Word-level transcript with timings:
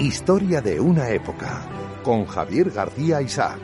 Historia 0.00 0.60
de 0.60 0.80
una 0.80 1.08
época 1.10 2.00
con 2.02 2.26
Javier 2.26 2.70
García 2.70 3.22
Isaac. 3.22 3.60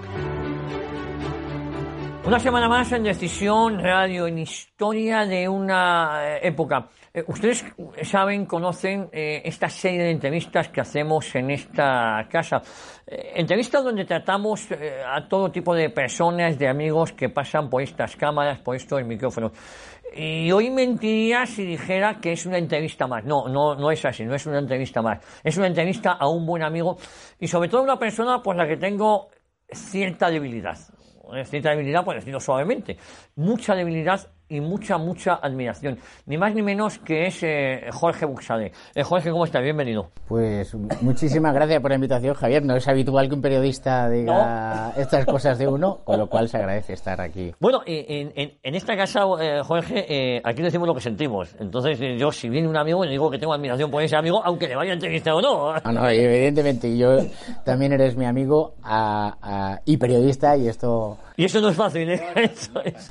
Una 2.23 2.39
semana 2.39 2.69
más 2.69 2.93
en 2.93 3.03
Decisión 3.03 3.83
Radio, 3.83 4.27
en 4.27 4.39
Historia 4.39 5.27
de 5.27 5.49
una 5.49 6.37
eh, 6.37 6.49
época. 6.49 6.87
Eh, 7.13 7.25
ustedes 7.27 7.65
saben, 8.03 8.47
conocen 8.47 9.09
eh, 9.11 9.43
esta 9.45 9.69
serie 9.69 10.05
de 10.05 10.11
entrevistas 10.13 10.69
que 10.69 10.81
hacemos 10.81 11.35
en 11.35 11.51
esta 11.51 12.29
casa. 12.31 12.63
entrevistas 13.07 13.83
donde 13.83 14.05
tratamos 14.05 14.69
a 15.05 15.27
todo 15.27 15.51
tipo 15.51 15.75
de 15.75 15.91
personas, 15.91 16.57
de 16.57 16.69
amigos 16.69 17.13
que 17.13 17.31
pasan 17.31 17.69
por 17.69 17.83
estas 17.83 18.15
cámaras, 18.15 18.61
por 18.61 18.77
estos 18.77 19.03
micrófonos. 19.03 19.51
Y 20.15 20.51
hoy 20.51 20.71
mentiría 20.71 21.47
si 21.47 21.65
dijera 21.65 22.19
que 22.21 22.33
es 22.33 22.47
una 22.47 22.59
entrevista 22.59 23.07
más. 23.07 23.25
No, 23.25 23.49
no, 23.49 23.77
no 23.77 23.91
es 23.91 24.05
así, 24.05 24.25
no 24.25 24.35
es 24.35 24.47
una 24.47 24.59
entrevista 24.59 25.03
más. 25.03 25.19
Es 25.45 25.57
una 25.57 25.69
entrevista 25.69 26.13
a 26.13 26.29
un 26.29 26.47
buen 26.47 26.63
amigo 26.63 26.97
y 27.39 27.47
sobre 27.47 27.69
todo 27.69 27.83
a 27.83 27.85
una 27.85 27.99
persona 27.99 28.43
por 28.43 28.57
la 28.57 28.67
que 28.67 28.77
tengo 28.77 29.29
cierta 29.69 30.31
debilidad. 30.31 30.77
Cierta 31.45 31.71
debilidad, 31.71 32.05
por 32.05 32.17
decirlo 32.17 32.41
suavemente. 32.41 32.97
Mucha 33.37 33.75
debilidad 33.75 34.33
y 34.51 34.61
mucha, 34.61 34.99
mucha 34.99 35.35
admiración. 35.35 35.99
Ni 36.27 36.37
más 36.37 36.55
ni 36.55 36.61
menos 36.61 36.99
que 36.99 37.27
es 37.27 37.43
eh, 37.43 37.87
Jorge 37.93 38.27
Buxade. 38.27 38.73
Eh, 38.95 39.03
Jorge, 39.03 39.31
¿cómo 39.31 39.45
estás? 39.45 39.63
Bienvenido. 39.63 40.11
Pues 40.29 40.75
muchísimas 41.01 41.55
gracias 41.55 41.81
por 41.81 41.91
la 41.91 41.95
invitación, 41.95 42.35
Javier. 42.35 42.65
No 42.65 42.77
es 42.77 42.87
habitual 42.89 43.29
que 43.29 43.35
un 43.35 43.43
periodista 43.43 44.11
diga 44.11 44.93
estas 44.97 45.25
cosas 45.25 45.59
de 45.59 45.69
uno, 45.69 46.01
con 46.05 46.19
lo 46.19 46.27
cual 46.29 46.49
se 46.49 46.57
agradece 46.59 46.93
estar 46.93 47.21
aquí. 47.21 47.55
Bueno, 47.61 47.81
en, 47.87 48.33
en, 48.35 48.59
en 48.63 48.75
esta 48.75 48.97
casa, 48.97 49.23
eh, 49.41 49.61
Jorge, 49.65 50.43
aquí 50.45 50.63
decimos 50.63 50.89
lo 50.89 50.95
que 50.95 51.01
sentimos. 51.01 51.55
Entonces, 51.61 51.99
yo, 52.19 52.33
si 52.33 52.49
viene 52.49 52.69
un 52.69 52.77
amigo, 52.77 53.05
le 53.05 53.13
digo 53.13 53.31
que 53.31 53.39
tengo 53.39 53.55
admiración 53.55 53.91
por 53.91 54.03
ese 54.03 54.17
amigo, 54.17 54.43
aunque 54.45 54.67
le 54.67 54.75
vaya 54.75 54.91
a 54.91 54.95
entrevistar 54.95 55.35
o 55.35 55.41
no. 55.41 55.75
No, 55.85 55.93
no, 55.93 56.09
evidentemente. 56.09 56.97
Yo 56.97 57.19
también 57.65 57.93
eres 57.93 58.17
mi 58.17 58.25
amigo 58.25 58.75
y 59.85 59.97
periodista, 59.97 60.57
y 60.57 60.67
esto. 60.67 61.19
Y 61.37 61.45
eso 61.45 61.61
no 61.61 61.71
es 61.71 61.77
fácil, 61.77 62.11
¿eh? 62.11 62.21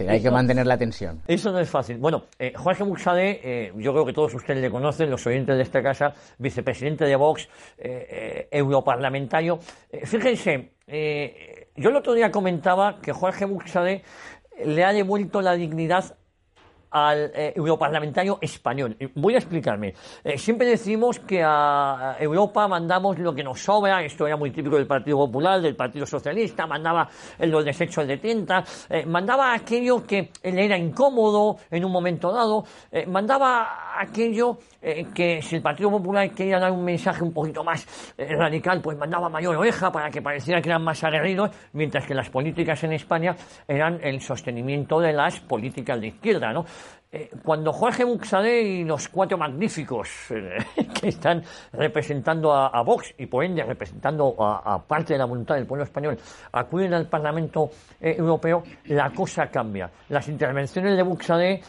hay 0.07 0.21
que 0.21 0.29
mantener 0.29 0.67
la 0.67 0.77
tensión. 0.77 1.19
Eso 1.29 1.51
no 1.51 1.59
es 1.59 1.69
fácil. 1.69 1.99
Bueno, 1.99 2.23
eh, 2.39 2.53
Jorge 2.55 2.83
Buxade, 2.83 3.39
eh, 3.43 3.71
yo 3.77 3.91
creo 3.91 4.03
que 4.03 4.13
todos 4.13 4.33
ustedes 4.33 4.59
le 4.61 4.71
conocen, 4.71 5.11
los 5.11 5.27
oyentes 5.27 5.55
de 5.55 5.61
esta 5.61 5.83
casa, 5.83 6.11
vicepresidente 6.39 7.05
de 7.05 7.15
Vox, 7.15 7.47
eh, 7.77 8.47
eh 8.51 8.57
europarlamentario. 8.57 9.59
fíjense, 10.05 10.71
yo 11.75 11.89
el 11.89 11.95
otro 11.95 12.13
día 12.15 12.31
comentaba 12.31 12.99
que 12.99 13.13
Jorge 13.13 13.45
Buxade 13.45 14.01
le 14.65 14.83
ha 14.83 14.91
devuelto 14.91 15.39
la 15.41 15.53
dignidad 15.53 16.17
al 16.91 17.31
eh, 17.33 17.53
europarlamentario 17.55 18.37
español. 18.41 18.95
Voy 19.15 19.35
a 19.35 19.37
explicarme. 19.37 19.93
Eh, 20.23 20.37
siempre 20.37 20.67
decimos 20.67 21.19
que 21.19 21.41
a 21.43 22.15
Europa 22.19 22.67
mandamos 22.67 23.17
lo 23.19 23.33
que 23.33 23.43
nos 23.43 23.61
sobra, 23.61 24.03
esto 24.03 24.25
era 24.25 24.37
muy 24.37 24.51
típico 24.51 24.75
del 24.75 24.87
Partido 24.87 25.17
Popular, 25.17 25.61
del 25.61 25.75
Partido 25.75 26.05
Socialista, 26.05 26.65
mandaba 26.65 27.07
los 27.39 27.63
desechos 27.63 28.07
de 28.07 28.17
tinta, 28.17 28.63
eh, 28.89 29.05
mandaba 29.05 29.53
aquello 29.53 30.05
que 30.05 30.31
le 30.43 30.65
era 30.65 30.77
incómodo 30.77 31.57
en 31.69 31.85
un 31.85 31.91
momento 31.91 32.31
dado, 32.31 32.63
mandaba 33.07 33.99
aquello 33.99 34.57
que 35.13 35.41
si 35.41 35.57
el 35.57 35.61
Partido 35.61 35.91
Popular 35.91 36.29
quería 36.31 36.59
dar 36.59 36.71
un 36.71 36.83
mensaje 36.83 37.23
un 37.23 37.33
poquito 37.33 37.63
más 37.63 37.85
radical, 38.17 38.81
pues 38.81 38.97
mandaba 38.97 39.29
mayor 39.29 39.57
oreja 39.57 39.91
para 39.91 40.09
que 40.09 40.21
pareciera 40.21 40.61
que 40.61 40.69
eran 40.69 40.83
más 40.83 41.03
aguerridos, 41.03 41.51
mientras 41.73 42.05
que 42.05 42.13
las 42.13 42.29
políticas 42.29 42.83
en 42.83 42.93
España 42.93 43.35
eran 43.67 43.99
el 44.01 44.21
sostenimiento 44.21 44.99
de 44.99 45.13
las 45.13 45.39
políticas 45.39 45.99
de 45.99 46.07
izquierda, 46.07 46.53
¿no? 46.53 46.65
Eh, 47.11 47.27
cuando 47.43 47.73
Jorge 47.73 48.03
Buxade 48.03 48.61
y 48.61 48.83
los 48.83 49.09
cuatro 49.09 49.35
magníficos 49.35 50.29
eh, 50.29 50.59
que 51.01 51.07
están 51.07 51.41
representando 51.73 52.53
a, 52.53 52.83
Vox 52.83 53.15
y 53.17 53.25
por 53.25 53.43
ende 53.43 53.63
representando 53.63 54.35
a, 54.39 54.79
parte 54.85 55.13
de 55.13 55.17
la 55.17 55.25
voluntad 55.25 55.55
del 55.55 55.65
pueblo 55.65 55.85
español 55.85 56.19
acuden 56.51 56.93
al 56.93 57.07
Parlamento 57.07 57.71
eh, 57.99 58.15
Europeo, 58.15 58.61
la 58.85 59.09
cosa 59.09 59.47
cambia. 59.47 59.89
Las 60.09 60.27
intervenciones 60.27 60.95
de 60.95 61.01
Buxade, 61.01 61.61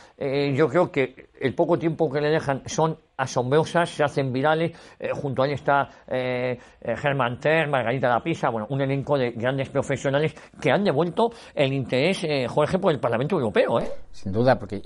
yo 0.55 0.69
creo 0.69 0.93
que 0.93 1.30
el 1.41 1.55
poco 1.55 1.79
tiempo 1.79 2.11
que 2.11 2.21
le 2.21 2.29
dejan 2.29 2.63
son 2.67 2.97
asombrosas, 3.17 3.89
se 3.89 4.05
hacen 4.05 4.33
virales. 4.33 4.73
Eh, 4.99 5.09
junto 5.13 5.43
a 5.43 5.47
él 5.47 5.53
está 5.53 5.89
eh, 6.07 6.59
eh, 6.81 6.97
Germán 6.97 7.41
Ter, 7.41 7.69
Margarita 7.69 8.09
La 8.09 8.23
Pisa, 8.23 8.51
bueno, 8.51 8.67
un 8.71 8.81
elenco 8.83 9.19
de 9.19 9.31
grandes 9.33 9.71
profesionales 9.71 10.35
que 10.61 10.71
han 10.71 10.85
devuelto 10.85 11.31
el 11.55 11.73
interés, 11.73 12.27
Jorge, 12.49 12.79
por 12.79 12.93
el 12.93 13.01
Parlamento 13.01 13.37
Europeo. 13.37 13.81
¿eh? 13.81 13.91
Sin 14.13 14.33
duda, 14.33 14.59
porque 14.59 14.83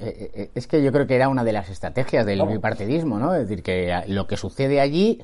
es 0.54 0.66
que 0.66 0.82
yo 0.82 0.92
creo 0.92 1.06
que 1.06 1.16
era 1.16 1.28
una 1.28 1.44
de 1.44 1.52
las 1.52 1.68
estrategias 1.68 2.24
del 2.24 2.42
bipartidismo, 2.46 3.18
¿no? 3.18 3.34
Es 3.34 3.48
decir, 3.48 3.62
que 3.62 3.92
lo 4.08 4.26
que 4.26 4.36
sucede 4.36 4.80
allí, 4.80 5.20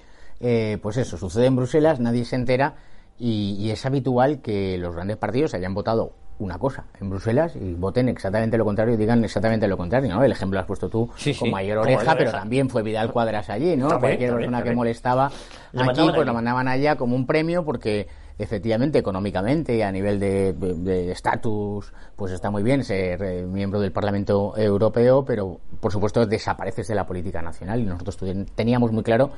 pues 0.83 0.97
eso, 0.97 1.17
sucede 1.17 1.47
en 1.47 1.57
Bruselas, 1.57 2.01
nadie 2.01 2.25
se 2.25 2.37
entera 2.37 2.75
y, 3.19 3.57
y 3.59 3.71
es 3.71 3.87
habitual 3.87 4.41
que 4.41 4.79
los 4.79 4.95
grandes 4.95 5.17
partidos 5.17 5.55
hayan 5.55 5.75
votado 5.75 6.15
una 6.41 6.59
cosa 6.59 6.85
en 7.01 7.11
Bruselas 7.11 7.55
y 7.55 7.75
voten 7.75 8.09
exactamente 8.09 8.59
lo 8.59 8.65
contrario 8.65 8.95
y 8.95 8.97
digan 8.97 9.23
exactamente 9.23 9.69
lo 9.69 9.77
contrario, 9.77 10.15
¿no? 10.15 10.25
El 10.25 10.33
ejemplo 10.33 10.57
lo 10.57 10.61
has 10.61 10.67
puesto 10.67 10.89
tú 10.89 11.11
con 11.39 11.51
mayor 11.51 11.79
oreja, 11.79 12.17
pero 12.17 12.33
también 12.33 12.69
fue 12.69 12.83
Vidal 12.83 13.13
Cuadras 13.13 13.49
allí, 13.51 13.77
¿no? 13.77 14.01
Cualquier 14.01 14.35
persona 14.35 14.63
que 14.63 14.75
molestaba 14.75 15.27
aquí, 15.27 16.11
pues 16.15 16.27
lo 16.27 16.35
mandaban 16.35 16.67
allá 16.67 16.97
como 16.97 17.15
un 17.15 17.27
premio 17.27 17.65
porque 17.65 18.09
efectivamente 18.39 18.99
económicamente 18.99 19.77
y 19.77 19.83
a 19.83 19.93
nivel 19.93 20.19
de 20.19 21.13
estatus 21.13 21.93
pues 22.17 22.33
está 22.33 22.51
muy 22.51 22.63
bien 22.63 22.85
ser 22.85 23.23
eh, 23.23 23.47
miembro 23.47 23.81
del 23.81 23.93
Parlamento 23.93 24.57
Europeo, 24.57 25.25
pero 25.25 25.61
por 25.79 25.93
supuesto 25.93 26.27
desapareces 26.27 26.89
de 26.89 26.95
la 26.95 27.07
política 27.07 27.43
nacional. 27.43 27.81
Y 27.81 27.85
nosotros 27.85 28.19
teníamos 28.55 28.93
muy 28.93 29.03
claro 29.03 29.31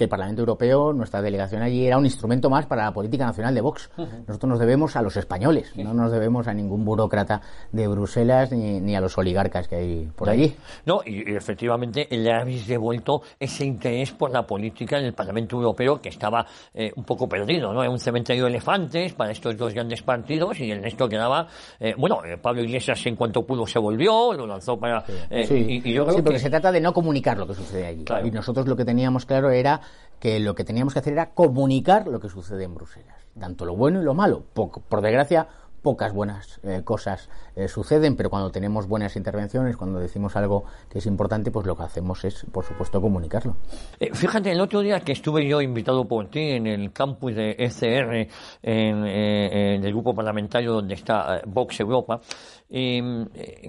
que 0.00 0.04
el 0.04 0.08
Parlamento 0.08 0.40
Europeo, 0.40 0.94
nuestra 0.94 1.20
delegación 1.20 1.60
allí, 1.60 1.86
era 1.86 1.98
un 1.98 2.06
instrumento 2.06 2.48
más 2.48 2.64
para 2.64 2.84
la 2.84 2.92
política 2.92 3.26
nacional 3.26 3.54
de 3.54 3.60
Vox. 3.60 3.90
Nosotros 4.26 4.48
nos 4.48 4.58
debemos 4.58 4.96
a 4.96 5.02
los 5.02 5.14
españoles, 5.14 5.76
no 5.76 5.92
nos 5.92 6.10
debemos 6.10 6.48
a 6.48 6.54
ningún 6.54 6.86
burócrata 6.86 7.42
de 7.70 7.86
Bruselas 7.86 8.50
ni, 8.50 8.96
a 8.96 9.00
los 9.02 9.18
oligarcas 9.18 9.68
que 9.68 9.76
hay 9.76 10.10
por 10.16 10.30
allí. 10.30 10.56
No, 10.86 11.00
y, 11.04 11.36
efectivamente 11.36 12.08
le 12.10 12.32
habéis 12.32 12.66
devuelto 12.66 13.20
ese 13.38 13.66
interés 13.66 14.12
por 14.12 14.30
la 14.30 14.46
política 14.46 14.98
en 14.98 15.04
el 15.04 15.12
Parlamento 15.12 15.56
Europeo 15.56 16.00
que 16.00 16.08
estaba 16.08 16.46
eh, 16.72 16.90
un 16.96 17.04
poco 17.04 17.28
perdido, 17.28 17.74
¿no? 17.74 17.80
Un 17.90 17.98
cementerio 17.98 18.44
de 18.44 18.50
elefantes 18.50 19.12
para 19.12 19.32
estos 19.32 19.54
dos 19.58 19.74
grandes 19.74 20.02
partidos 20.02 20.58
y 20.60 20.70
el 20.70 20.82
resto 20.82 21.10
quedaba, 21.10 21.46
eh, 21.78 21.94
bueno, 21.98 22.24
eh, 22.24 22.38
Pablo 22.38 22.62
Iglesias 22.62 23.04
en 23.04 23.16
cuanto 23.16 23.44
pudo 23.44 23.66
se 23.66 23.78
volvió, 23.78 24.32
lo 24.32 24.46
lanzó 24.46 24.78
para... 24.78 25.04
sí, 25.44 25.82
y, 25.84 25.92
yo 25.92 26.06
creo 26.06 26.24
porque 26.24 26.38
se 26.38 26.48
trata 26.48 26.72
de 26.72 26.80
no 26.80 26.94
comunicar 26.94 27.36
lo 27.36 27.46
que 27.46 27.54
sucede 27.54 27.86
allí. 27.86 28.04
Y 28.24 28.30
nosotros 28.30 28.66
lo 28.66 28.76
que 28.76 28.86
teníamos 28.86 29.26
claro 29.26 29.50
era 29.50 29.78
que 30.18 30.38
lo 30.38 30.54
que 30.54 30.64
teníamos 30.64 30.92
que 30.92 31.00
hacer 31.00 31.14
era 31.14 31.30
comunicar 31.30 32.06
lo 32.06 32.20
que 32.20 32.28
sucede 32.28 32.64
en 32.64 32.74
Bruselas, 32.74 33.26
tanto 33.38 33.64
lo 33.64 33.74
bueno 33.76 34.00
y 34.00 34.04
lo 34.04 34.14
malo. 34.14 34.44
por 34.54 35.00
desgracia, 35.00 35.48
pocas 35.82 36.12
buenas 36.12 36.60
eh, 36.62 36.82
cosas 36.84 37.28
eh, 37.56 37.68
suceden, 37.68 38.16
pero 38.16 38.30
cuando 38.30 38.50
tenemos 38.50 38.86
buenas 38.86 39.16
intervenciones, 39.16 39.76
cuando 39.76 39.98
decimos 39.98 40.36
algo 40.36 40.64
que 40.88 40.98
es 40.98 41.06
importante, 41.06 41.50
pues 41.50 41.66
lo 41.66 41.76
que 41.76 41.82
hacemos 41.82 42.24
es, 42.24 42.46
por 42.52 42.64
supuesto, 42.64 43.00
comunicarlo. 43.00 43.56
Eh, 43.98 44.10
fíjate, 44.12 44.52
el 44.52 44.60
otro 44.60 44.80
día 44.80 45.00
que 45.00 45.12
estuve 45.12 45.46
yo 45.46 45.60
invitado 45.60 46.06
por 46.06 46.28
ti 46.28 46.40
en 46.40 46.66
el 46.66 46.92
campus 46.92 47.34
de 47.34 47.56
ECR, 47.58 48.28
en, 48.62 49.06
en 49.06 49.84
el 49.84 49.92
grupo 49.92 50.14
parlamentario 50.14 50.72
donde 50.72 50.94
está 50.94 51.40
Vox 51.46 51.80
Europa, 51.80 52.20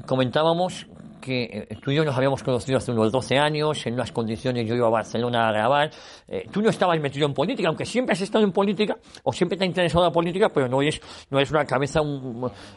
comentábamos 0.06 0.88
que 1.22 1.68
eh, 1.70 1.78
tú 1.82 1.92
y 1.92 1.96
yo 1.96 2.04
nos 2.04 2.18
habíamos 2.18 2.44
conocido 2.44 2.80
hace 2.80 2.92
unos 2.92 3.12
12 3.12 3.38
años, 3.38 3.86
en 3.86 3.94
unas 3.94 4.12
condiciones 4.12 4.68
yo 4.68 4.76
iba 4.76 4.88
a 4.88 4.90
Barcelona 4.90 5.48
a 5.48 5.52
grabar. 5.52 5.92
Eh, 6.28 6.48
tú 6.52 6.62
no 6.62 6.70
estabas 6.70 7.00
metido 7.00 7.28
en 7.28 7.34
política, 7.34 7.70
aunque 7.70 7.86
siempre 7.86 8.14
has 8.14 8.22
estado 8.22 8.44
en 8.44 8.52
política, 8.52 8.98
o 9.24 9.32
siempre 9.32 9.58
te 9.58 9.64
ha 9.64 9.68
interesado 9.68 10.04
la 10.04 10.12
política, 10.12 10.50
pero 10.50 10.68
no 10.68 10.82
eres, 10.82 11.00
no 11.30 11.38
eres 11.38 11.52
una 11.52 11.64
cabeza 11.64 12.02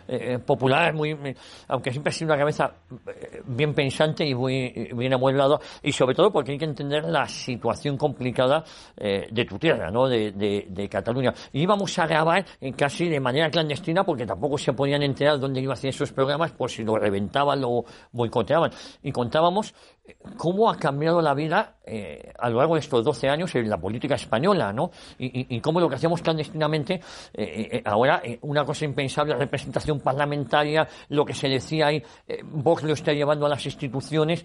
eh, 0.07 0.39
popular, 0.39 0.93
muy, 0.95 1.17
aunque 1.69 1.91
siempre 1.91 2.11
ha 2.11 2.13
sido 2.13 2.33
una 2.33 2.39
cabeza 2.39 2.73
bien 3.47 3.75
pensante 3.75 4.25
y 4.27 4.35
muy 4.35 4.91
bien 4.95 5.15
amueblada, 5.15 5.59
y 5.83 5.91
sobre 5.91 6.15
todo 6.15 6.31
porque 6.31 6.53
hay 6.53 6.59
que 6.59 6.67
entender 6.67 7.05
la 7.05 7.27
situación 7.27 7.97
complicada 7.97 8.63
de 8.97 9.45
tu 9.45 9.59
tierra, 9.59 9.91
¿no? 9.91 10.07
De, 10.07 10.33
de, 10.33 10.89
Cataluña. 10.89 11.33
Y 11.53 11.63
íbamos 11.63 11.99
a 11.99 12.07
grabar 12.07 12.45
casi 12.77 13.09
de 13.09 13.19
manera 13.19 13.51
clandestina 13.51 14.05
porque 14.05 14.27
tampoco 14.27 14.59
se 14.59 14.73
podían 14.73 15.03
enterar 15.03 15.41
dónde 15.41 15.61
iba 15.61 15.73
a 15.73 15.75
hacer 15.75 15.91
esos 15.91 16.13
programas, 16.13 16.53
por 16.53 16.71
si 16.71 16.85
lo 16.85 16.97
reventaban, 16.97 17.61
lo 17.61 17.85
boicoteaban. 18.35 18.73
Y 19.03 19.13
contábamos 19.13 19.75
cómo 20.37 20.71
ha 20.71 20.77
cambiado 20.77 21.23
la 21.23 21.33
vida 21.33 21.77
eh, 21.87 22.33
a 22.39 22.51
lo 22.51 22.59
largo 22.59 22.75
de 22.75 22.81
estos 22.81 23.03
12 23.03 23.29
años 23.29 23.55
en 23.55 23.71
la 23.71 23.79
política 23.79 24.17
española, 24.17 24.73
¿no? 24.73 24.91
Y, 25.19 25.61
cómo 25.61 25.81
lo 25.81 25.89
que 25.89 25.95
hacíamos 25.95 26.21
clandestinamente, 26.21 26.95
eh, 27.33 27.69
eh, 27.73 27.83
ahora 27.85 28.23
una 28.43 28.65
cosa 28.65 28.85
impensable, 28.85 29.35
representación 29.35 30.01
parlamentaria, 30.01 30.87
lo 31.09 31.25
que 31.25 31.33
se 31.33 31.49
decía 31.49 31.87
ahí, 31.87 32.03
Vox 32.45 32.83
lo 32.83 32.93
está 32.93 33.13
llevando 33.13 33.47
a 33.47 33.49
las 33.49 33.65
instituciones. 33.65 34.45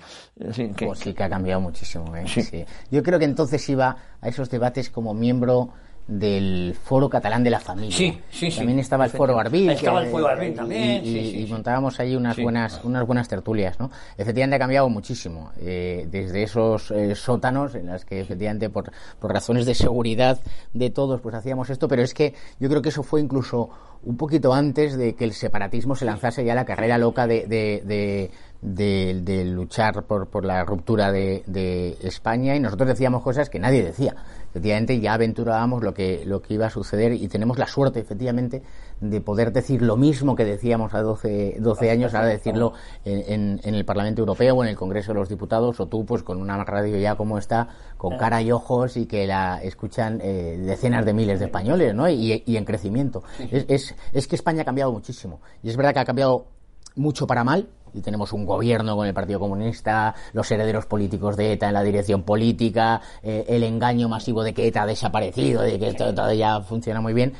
Que, 0.55 0.85
pues 0.85 0.99
sí, 0.99 1.13
que 1.13 1.23
ha 1.23 1.29
cambiado 1.29 1.59
muchísimo. 1.61 2.13
sí. 2.25 2.65
Yo 2.89 3.03
creo 3.03 3.19
que 3.19 3.25
entonces 3.25 3.67
iba 3.69 3.95
a 4.21 4.27
esos 4.27 4.49
debates 4.49 4.89
como 4.89 5.13
miembro 5.13 5.73
del 6.09 6.75
Foro 6.83 7.07
Catalán 7.07 7.43
de 7.43 7.51
la 7.51 7.59
Familia. 7.59 7.95
Sí, 7.95 8.19
sí, 8.31 8.49
También 8.49 8.79
estaba 8.79 9.05
el 9.05 9.11
Foro 9.11 9.39
Arbil. 9.39 9.69
Estaba 9.69 10.01
el 10.01 10.09
Foro 10.09 10.27
Arbil 10.27 10.55
también. 10.55 11.05
Y, 11.05 11.45
montábamos 11.47 11.99
ahí 11.99 12.15
unas 12.15 12.37
buenas, 12.37 12.83
unas 12.83 13.05
buenas 13.05 13.27
tertulias, 13.27 13.79
¿no? 13.79 13.91
Efectivamente 14.17 14.55
ha 14.55 14.59
cambiado 14.59 14.89
muchísimo. 14.89 15.51
Eh, 15.61 16.07
desde 16.09 16.41
esos 16.43 16.89
eh, 16.89 17.13
sótanos 17.13 17.75
en 17.75 17.87
las 17.87 18.05
que 18.05 18.21
efectivamente 18.21 18.69
por, 18.71 18.91
por 19.19 19.31
razones 19.31 19.67
de 19.67 19.75
seguridad 19.75 20.39
de 20.73 20.89
todos 20.89 21.21
pues 21.21 21.35
hacíamos 21.35 21.69
esto, 21.69 21.87
pero 21.87 22.01
es 22.01 22.15
que 22.15 22.33
yo 22.59 22.69
creo 22.69 22.81
que 22.81 22.89
eso 22.89 23.03
fue 23.03 23.21
incluso 23.21 23.69
un 24.03 24.17
poquito 24.17 24.53
antes 24.53 24.97
de 24.97 25.13
que 25.13 25.25
el 25.25 25.33
separatismo 25.33 25.95
se 25.95 26.05
lanzase 26.05 26.45
ya 26.45 26.55
la 26.55 26.65
carrera 26.65 26.97
loca 26.97 27.27
de, 27.27 27.45
de, 27.47 28.31
de, 28.61 29.45
luchar 29.45 30.03
por, 30.03 30.27
por 30.27 30.45
la 30.45 30.63
ruptura 30.63 31.11
de, 31.11 31.43
de 31.45 31.97
España 32.01 32.55
y 32.55 32.59
nosotros 32.59 32.87
decíamos 32.87 33.21
cosas 33.21 33.49
que 33.49 33.59
nadie 33.59 33.83
decía 33.83 34.15
efectivamente 34.49 34.99
ya 34.99 35.13
aventurábamos 35.13 35.83
lo 35.83 35.93
que, 35.93 36.23
lo 36.25 36.41
que 36.41 36.55
iba 36.55 36.67
a 36.67 36.69
suceder 36.69 37.13
y 37.13 37.27
tenemos 37.27 37.57
la 37.57 37.67
suerte, 37.67 37.99
efectivamente, 37.99 38.61
de 38.99 39.21
poder 39.21 39.53
decir 39.53 39.81
lo 39.81 39.95
mismo 39.95 40.35
que 40.35 40.45
decíamos 40.45 40.93
a 40.93 41.01
12, 41.01 41.57
12 41.59 41.91
años, 41.91 42.13
ahora 42.13 42.27
decirlo 42.27 42.73
en, 43.05 43.59
en, 43.63 43.75
el 43.75 43.85
Parlamento 43.85 44.21
Europeo 44.21 44.55
o 44.55 44.63
en 44.63 44.69
el 44.69 44.75
Congreso 44.75 45.13
de 45.13 45.19
los 45.19 45.29
Diputados, 45.29 45.79
o 45.79 45.87
tú, 45.87 46.05
pues 46.05 46.23
con 46.23 46.41
una 46.41 46.63
radio 46.63 46.97
ya 46.97 47.15
como 47.15 47.37
está, 47.37 47.69
con 47.97 48.17
cara 48.17 48.41
y 48.41 48.51
ojos 48.51 48.97
y 48.97 49.05
que 49.05 49.25
la 49.27 49.61
escuchan 49.63 50.19
eh, 50.21 50.59
decenas 50.61 51.05
de 51.05 51.13
miles 51.13 51.39
de 51.39 51.45
españoles, 51.45 51.93
¿no? 51.93 52.09
Y, 52.09 52.43
y 52.45 52.57
en 52.57 52.65
crecimiento. 52.65 53.23
Es, 53.51 53.65
es, 53.67 53.95
es 54.11 54.27
que 54.27 54.35
España 54.35 54.63
ha 54.63 54.65
cambiado 54.65 54.91
muchísimo. 54.91 55.39
Y 55.63 55.69
es 55.69 55.77
verdad 55.77 55.93
que 55.93 55.99
ha 55.99 56.05
cambiado 56.05 56.47
mucho 56.95 57.27
para 57.27 57.43
mal, 57.43 57.69
y 57.93 58.01
tenemos 58.01 58.33
un 58.33 58.45
gobierno 58.45 58.95
con 58.95 59.07
el 59.07 59.13
Partido 59.13 59.39
Comunista, 59.39 60.15
los 60.33 60.49
herederos 60.51 60.85
políticos 60.85 61.37
de 61.37 61.53
ETA 61.53 61.67
en 61.67 61.73
la 61.73 61.83
dirección 61.83 62.23
política, 62.23 63.01
eh, 63.23 63.45
el 63.47 63.63
engaño 63.63 64.09
masivo 64.09 64.43
de 64.43 64.53
que 64.53 64.67
ETA 64.67 64.83
ha 64.83 64.85
desaparecido, 64.85 65.61
de 65.61 65.79
que 65.79 65.93
todo, 65.93 66.33
ya 66.33 66.61
funciona 66.61 67.01
muy 67.01 67.13
bien, 67.13 67.33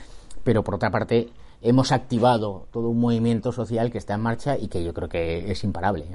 pero 0.43 0.63
por 0.63 0.75
otra 0.75 0.91
parte 0.91 1.29
hemos 1.61 1.91
activado 1.91 2.67
todo 2.71 2.89
un 2.89 2.99
movimiento 2.99 3.51
social 3.51 3.91
que 3.91 3.97
está 3.97 4.15
en 4.15 4.21
marcha 4.21 4.57
y 4.57 4.67
que 4.67 4.83
yo 4.83 4.93
creo 4.93 5.09
que 5.09 5.51
es 5.51 5.63
imparable. 5.63 6.05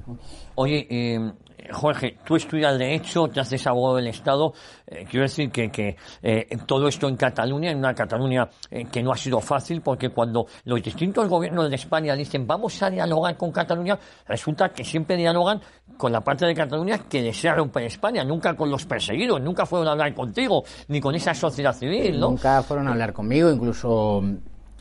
Oye, 0.54 0.86
eh, 0.90 1.32
Jorge, 1.72 2.18
tú 2.24 2.36
estudias 2.36 2.78
Derecho, 2.78 3.28
te 3.28 3.40
haces 3.40 3.66
abogado 3.66 3.96
del 3.96 4.08
Estado. 4.08 4.52
Eh, 4.86 5.06
quiero 5.08 5.24
decir 5.24 5.50
que, 5.50 5.70
que 5.70 5.96
eh, 6.22 6.46
todo 6.66 6.88
esto 6.88 7.08
en 7.08 7.16
Cataluña, 7.16 7.70
en 7.70 7.78
una 7.78 7.94
Cataluña 7.94 8.48
eh, 8.70 8.84
que 8.90 9.02
no 9.02 9.12
ha 9.12 9.16
sido 9.16 9.40
fácil, 9.40 9.80
porque 9.80 10.10
cuando 10.10 10.46
los 10.64 10.82
distintos 10.82 11.28
gobiernos 11.28 11.70
de 11.70 11.76
España 11.76 12.14
dicen 12.14 12.46
vamos 12.46 12.82
a 12.82 12.90
dialogar 12.90 13.36
con 13.36 13.50
Cataluña, 13.50 13.98
resulta 14.26 14.70
que 14.70 14.84
siempre 14.84 15.16
dialogan 15.16 15.60
con 15.96 16.12
la 16.12 16.20
parte 16.20 16.46
de 16.46 16.54
Cataluña 16.54 16.98
que 17.08 17.22
desea 17.22 17.54
romper 17.54 17.84
España, 17.84 18.24
nunca 18.24 18.54
con 18.54 18.70
los 18.70 18.84
perseguidos, 18.84 19.40
nunca 19.40 19.64
fueron 19.64 19.88
a 19.88 19.92
hablar 19.92 20.14
contigo, 20.14 20.64
ni 20.88 21.00
con 21.00 21.14
esa 21.14 21.34
sociedad 21.34 21.72
civil, 21.72 22.20
¿no? 22.20 22.30
Nunca 22.30 22.62
fueron 22.62 22.88
a 22.88 22.92
hablar 22.92 23.12
conmigo, 23.12 23.50
incluso 23.50 24.22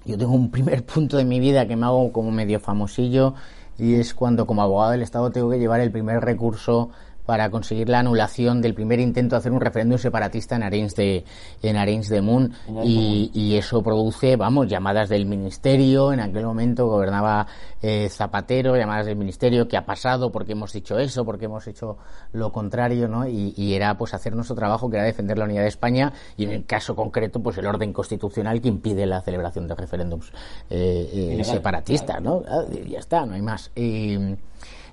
yo 0.05 0.17
tengo 0.17 0.33
un 0.33 0.51
primer 0.51 0.85
punto 0.85 1.17
de 1.17 1.25
mi 1.25 1.39
vida 1.39 1.67
que 1.67 1.75
me 1.75 1.85
hago 1.85 2.11
como 2.11 2.31
medio 2.31 2.59
famosillo 2.59 3.33
y 3.77 3.95
es 3.95 4.13
cuando 4.13 4.45
como 4.45 4.61
abogado 4.61 4.91
del 4.91 5.01
Estado 5.01 5.31
tengo 5.31 5.49
que 5.49 5.59
llevar 5.59 5.81
el 5.81 5.91
primer 5.91 6.23
recurso 6.23 6.91
para 7.25 7.49
conseguir 7.49 7.89
la 7.89 7.99
anulación 7.99 8.61
del 8.61 8.73
primer 8.73 8.99
intento 8.99 9.35
de 9.35 9.39
hacer 9.39 9.51
un 9.51 9.61
referéndum 9.61 9.97
separatista 9.97 10.55
en 10.55 10.63
Arenys 10.63 10.95
de, 10.95 11.23
en 11.61 11.77
Arenys 11.77 12.09
de 12.09 12.21
Munt 12.21 12.53
y, 12.83 13.31
y, 13.33 13.55
eso 13.55 13.81
produce, 13.81 14.35
vamos, 14.35 14.67
llamadas 14.67 15.09
del 15.09 15.25
ministerio, 15.25 16.11
en 16.11 16.19
aquel 16.19 16.45
momento 16.45 16.87
gobernaba 16.87 17.47
eh, 17.81 18.09
Zapatero, 18.09 18.75
llamadas 18.75 19.05
del 19.05 19.15
ministerio, 19.15 19.67
¿qué 19.67 19.77
ha 19.77 19.85
pasado? 19.85 20.31
¿Por 20.31 20.45
qué 20.45 20.53
hemos 20.53 20.73
dicho 20.73 20.97
eso? 20.99 21.25
¿Por 21.25 21.39
qué 21.39 21.45
hemos 21.45 21.65
hecho 21.67 21.97
lo 22.33 22.51
contrario? 22.51 23.07
¿no? 23.07 23.27
Y, 23.27 23.53
y, 23.55 23.73
era 23.73 23.97
pues 23.97 24.13
hacer 24.13 24.35
nuestro 24.35 24.55
trabajo 24.55 24.89
que 24.89 24.97
era 24.97 25.05
defender 25.05 25.37
la 25.37 25.45
unidad 25.45 25.61
de 25.61 25.69
España 25.69 26.13
y 26.37 26.43
en 26.43 26.51
el 26.51 26.65
caso 26.65 26.95
concreto 26.95 27.41
pues 27.41 27.57
el 27.57 27.65
orden 27.65 27.93
constitucional 27.93 28.61
que 28.61 28.67
impide 28.67 29.05
la 29.05 29.21
celebración 29.21 29.67
de 29.67 29.75
referéndums 29.75 30.31
eh, 30.69 31.37
eh, 31.39 31.43
separatistas, 31.43 32.21
¿no? 32.21 32.43
Ah, 32.47 32.63
ya 32.87 32.99
está, 32.99 33.25
no 33.25 33.33
hay 33.33 33.41
más. 33.41 33.71
Y, 33.75 34.17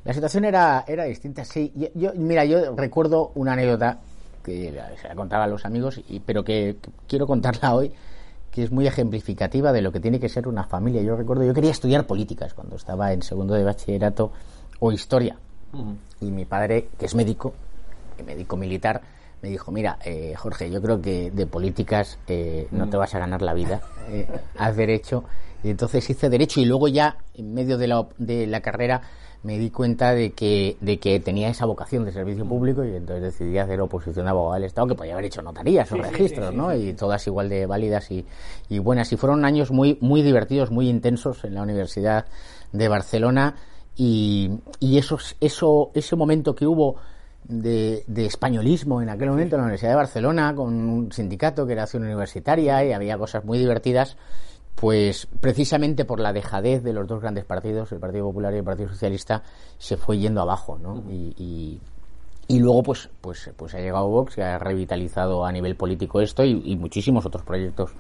la 0.05 0.15
situación 0.15 0.45
era, 0.45 0.85
era 0.87 1.05
distinta, 1.05 1.45
sí. 1.45 1.73
Yo, 1.95 2.13
mira, 2.15 2.45
yo 2.45 2.75
recuerdo 2.75 3.33
una 3.35 3.53
anécdota 3.53 3.99
que 4.43 4.73
se 5.01 5.09
la 5.09 5.15
contaba 5.15 5.45
a 5.45 5.47
los 5.47 5.65
amigos, 5.65 6.01
y, 6.09 6.21
pero 6.21 6.45
que, 6.45 6.77
quiero 7.07 7.27
contarla 7.27 7.75
hoy, 7.75 7.93
que 8.51 8.65
es 8.65 8.73
muy 8.73 8.87
ejemplificativa 8.87 9.73
de 9.73 9.83
lo 9.83 9.93
que 9.93 10.01
tiene 10.01 10.19
que 10.19 10.29
ser 10.29 10.49
una 10.49 10.65
familia. 10.65 11.03
Yo 11.03 11.17
recuerdo, 11.17 11.45
yo 11.45 11.55
quería 11.55 11.71
estudiar 11.71 12.07
políticas 12.07 12.55
cuando 12.55 12.77
estaba 12.77 13.13
en 13.13 13.23
segundo 13.23 13.55
de 13.55 13.65
bachillerato 13.65 14.33
o 14.81 14.91
historia. 14.93 15.37
Y 16.21 16.31
mi 16.31 16.47
padre, 16.47 16.89
que 16.99 17.07
es 17.07 17.15
médico, 17.15 17.53
médico 18.25 18.57
militar, 18.57 19.03
me 19.43 19.49
dijo, 19.49 19.71
mira, 19.71 19.99
eh, 20.05 20.35
Jorge, 20.37 20.71
yo 20.71 20.83
creo 20.83 21.01
que 21.01 21.31
de 21.31 21.47
políticas 21.47 22.19
eh, 22.27 22.67
no 22.73 22.89
te 22.89 22.97
vas 22.97 23.15
a 23.15 23.19
ganar 23.19 23.41
la 23.41 23.55
vida, 23.55 23.81
eh, 24.09 24.27
haz 24.59 24.77
derecho. 24.77 25.25
Y 25.63 25.71
entonces 25.71 26.09
hice 26.09 26.29
derecho 26.29 26.61
y 26.61 26.65
luego 26.65 26.89
ya, 26.89 27.19
en 27.35 27.55
medio 27.55 27.79
de 27.79 27.87
la, 27.87 28.07
de 28.19 28.47
la 28.47 28.61
carrera, 28.61 29.03
me 29.43 29.59
di 29.59 29.71
cuenta 29.71 30.13
de 30.13 30.33
que, 30.33 30.77
de 30.81 30.99
que 30.99 31.19
tenía 31.21 31.49
esa 31.49 31.65
vocación 31.65 32.05
de 32.05 32.13
servicio 32.13 32.45
público 32.45 32.85
y 32.85 32.95
entonces 32.95 33.23
decidí 33.23 33.57
hacer 33.57 33.81
oposición 33.81 34.27
de 34.27 34.31
abogado 34.31 34.55
del 34.55 34.65
Estado, 34.65 34.89
que 34.89 34.95
podía 34.95 35.15
haber 35.15 35.25
hecho 35.27 35.41
notarías 35.41 35.91
o 35.93 35.97
registros, 35.97 36.55
¿no? 36.55 36.75
Y 36.75 36.93
todas 36.93 37.27
igual 37.27 37.49
de 37.49 37.65
válidas 37.67 38.11
y, 38.11 38.27
y 38.69 38.79
buenas. 38.79 39.13
Y 39.13 39.17
fueron 39.17 39.45
años 39.45 39.71
muy, 39.71 39.97
muy 40.01 40.23
divertidos, 40.23 40.71
muy 40.71 40.89
intensos 40.91 41.45
en 41.45 41.55
la 41.55 41.63
Universidad 41.63 42.27
de 42.73 42.89
Barcelona 42.89 43.55
y, 43.97 44.51
y 44.79 44.99
esos, 44.99 45.37
eso, 45.41 45.91
ese 45.95 46.17
momento 46.17 46.55
que 46.55 46.67
hubo 46.67 46.97
de, 47.45 48.05
de, 48.07 48.27
españolismo 48.27 49.01
en 49.01 49.09
aquel 49.09 49.31
momento 49.31 49.57
en 49.57 49.61
la 49.63 49.65
Universidad 49.65 49.91
de 49.91 49.97
Barcelona 49.97 50.55
con 50.55 50.75
un 50.75 51.13
sindicato 51.13 51.67
que 51.67 51.73
era 51.73 51.85
acción 51.85 52.05
universitaria 52.05 52.85
y 52.85 52.93
había 52.93 53.17
cosas 53.17 53.45
muy 53.45 53.59
divertidas 53.59 54.17
pues 54.81 55.29
precisamente 55.41 56.07
por 56.07 56.21
la 56.21 56.33
dejadez 56.33 56.83
de 56.83 56.95
los 56.95 57.07
dos 57.07 57.21
grandes 57.21 57.45
partidos, 57.45 57.93
el 57.93 57.99
Partido 57.99 58.25
Popular 58.25 58.55
y 58.55 58.59
el 58.59 58.65
Partido 58.65 58.89
Socialista, 58.89 59.43
se 59.77 59.99
fue 59.99 60.17
yendo 60.17 60.41
abajo, 60.41 60.79
¿no? 60.79 61.05
y, 61.11 61.35
y, 61.37 61.81
y, 62.49 62.59
luego, 62.61 62.83
pues, 62.83 63.11
pues, 63.21 63.51
pues 63.57 63.75
ha 63.75 63.79
llegado 63.79 64.09
Vox, 64.09 64.37
que 64.37 64.43
ha 64.43 64.59
revitalizado 64.59 65.45
a 65.45 65.53
nivel 65.53 65.77
político 65.77 66.23
esto 66.23 66.45
y, 66.45 66.63
y 66.65 66.77
muchísimos 66.77 67.27
otros 67.27 67.45
proyectos 67.45 67.91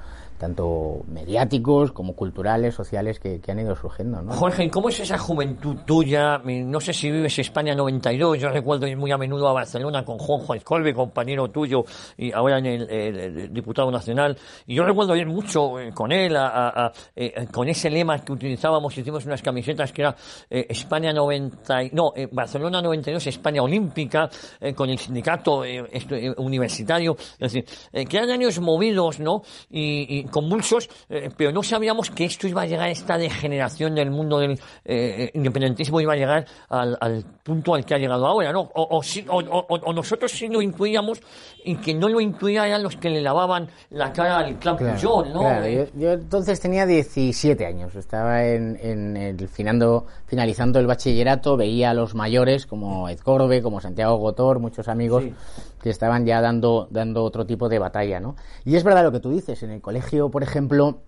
tanto 0.41 1.05
mediáticos 1.07 1.93
como 1.93 2.15
culturales, 2.15 2.75
sociales 2.75 3.21
que, 3.21 3.41
han 3.47 3.61
ido 3.61 3.77
surgiendo. 3.77 4.23
¿no? 4.23 4.33
Jorge, 4.33 4.71
¿cómo 4.71 4.89
es 4.89 4.99
esa 4.99 5.19
juventud 5.19 5.77
tuya? 5.85 6.39
No 6.39 6.81
sé 6.81 6.95
si 6.95 7.11
vives 7.11 7.39
en 7.39 7.43
España 7.43 7.75
92, 7.75 8.39
yo 8.39 8.49
recuerdo 8.49 8.87
ir 8.87 8.97
muy 8.97 9.13
a 9.13 9.19
menudo 9.19 9.49
a 9.49 9.53
Barcelona 9.53 10.03
con 10.03 10.19
Juanjo 10.19 10.55
Escolbe, 10.55 10.95
compañero 10.95 11.49
tuyo, 11.49 11.85
y 12.17 12.33
ahora 12.33 12.59
en 12.59 12.67
el, 12.67 13.53
diputado 13.53 13.91
nacional, 13.91 14.37
y 14.67 14.77
yo 14.77 14.85
recuerdo 14.85 15.15
ir 15.15 15.27
mucho 15.27 15.79
eh, 15.79 15.93
con 15.93 16.11
él, 16.11 16.35
a, 16.37 16.91
eh, 17.15 17.47
con 17.53 17.69
ese 17.69 17.91
lema 17.91 18.19
que 18.21 18.33
utilizábamos, 18.33 18.97
hicimos 18.97 19.27
unas 19.27 19.43
camisetas 19.43 19.93
que 19.93 20.03
era 20.03 20.17
eh, 20.49 20.67
España 20.71 21.13
90, 21.13 21.81
no, 21.93 22.15
Barcelona 22.33 22.81
92, 22.81 23.27
España 23.27 23.63
Olímpica, 23.63 24.31
con 24.75 24.89
el 24.89 24.99
sindicato 24.99 25.65
universitario, 26.39 27.15
es 27.39 27.53
decir, 27.53 27.65
que 28.09 28.17
eran 28.17 28.31
años 28.31 28.59
movidos, 28.61 29.21
¿no? 29.21 29.43
y 29.69 30.25
convulsos, 30.31 30.89
eh, 31.09 31.31
pero 31.37 31.53
no 31.53 31.63
sabíamos 31.63 32.11
que 32.11 32.25
esto 32.25 32.47
iba 32.47 32.63
a 32.63 32.67
llegar, 32.67 32.89
esta 32.89 33.19
degeneración 33.19 33.95
del 33.95 34.11
mundo 34.11 34.39
del 34.39 34.59
eh, 34.85 35.31
independentismo 35.35 36.01
iba 36.01 36.13
a 36.13 36.17
llegar 36.17 36.47
al, 36.69 37.25
punto 37.43 37.75
al 37.75 37.85
que 37.85 37.95
ha 37.95 37.99
llegado 37.99 38.27
ahora, 38.27 38.53
¿no? 38.53 38.61
O, 38.75 39.01
o, 39.01 39.93
nosotros 39.93 40.31
sí 40.31 40.49
lo 40.49 40.63
intuíamos 40.63 41.21
y 41.65 41.77
que 41.77 41.95
no 41.95 42.09
lo 42.09 42.21
intuían 42.21 42.67
eran 42.67 42.83
los 42.83 42.97
que 42.97 43.11
le 43.11 43.21
lavaban 43.21 43.69
la 43.91 44.13
cara 44.13 44.39
al 44.39 44.59
clan 44.59 44.77
claro, 44.77 45.25
¿no? 45.27 45.41
Claro, 45.41 45.67
yo, 45.95 46.13
entonces 46.13 46.61
tenía 46.61 46.87
17 46.87 47.67
años, 47.67 47.95
estaba 47.95 48.45
en, 48.45 48.79
en 48.81 49.17
el 49.17 49.49
finando, 49.49 50.07
finalizando 50.27 50.79
el 50.79 50.87
bachillerato, 50.87 51.57
veía 51.57 51.91
a 51.91 51.95
los 51.95 52.15
mayores 52.15 52.67
como 52.67 53.09
Ed 53.09 53.19
Corbe, 53.19 53.63
como 53.63 53.81
Santiago 53.81 54.17
Gotor, 54.17 54.59
muchos 54.59 54.89
amigos 54.89 55.25
que 55.83 55.91
estaban 55.91 56.27
ya 56.27 56.41
dando, 56.41 56.89
dando 56.91 57.25
otro 57.25 57.47
tipo 57.47 57.69
de 57.69 57.79
batalla, 57.79 58.21
¿no? 58.21 58.37
Y 58.65 58.77
es 58.77 58.85
verdad 58.85 59.03
lo 59.03 59.13
que 59.13 59.21
tú 59.21 59.31
dices, 59.31 59.63
en 59.63 59.71
el 59.71 59.81
colegio, 59.81 60.31
por 60.31 60.43
ejemplo, 60.43 60.99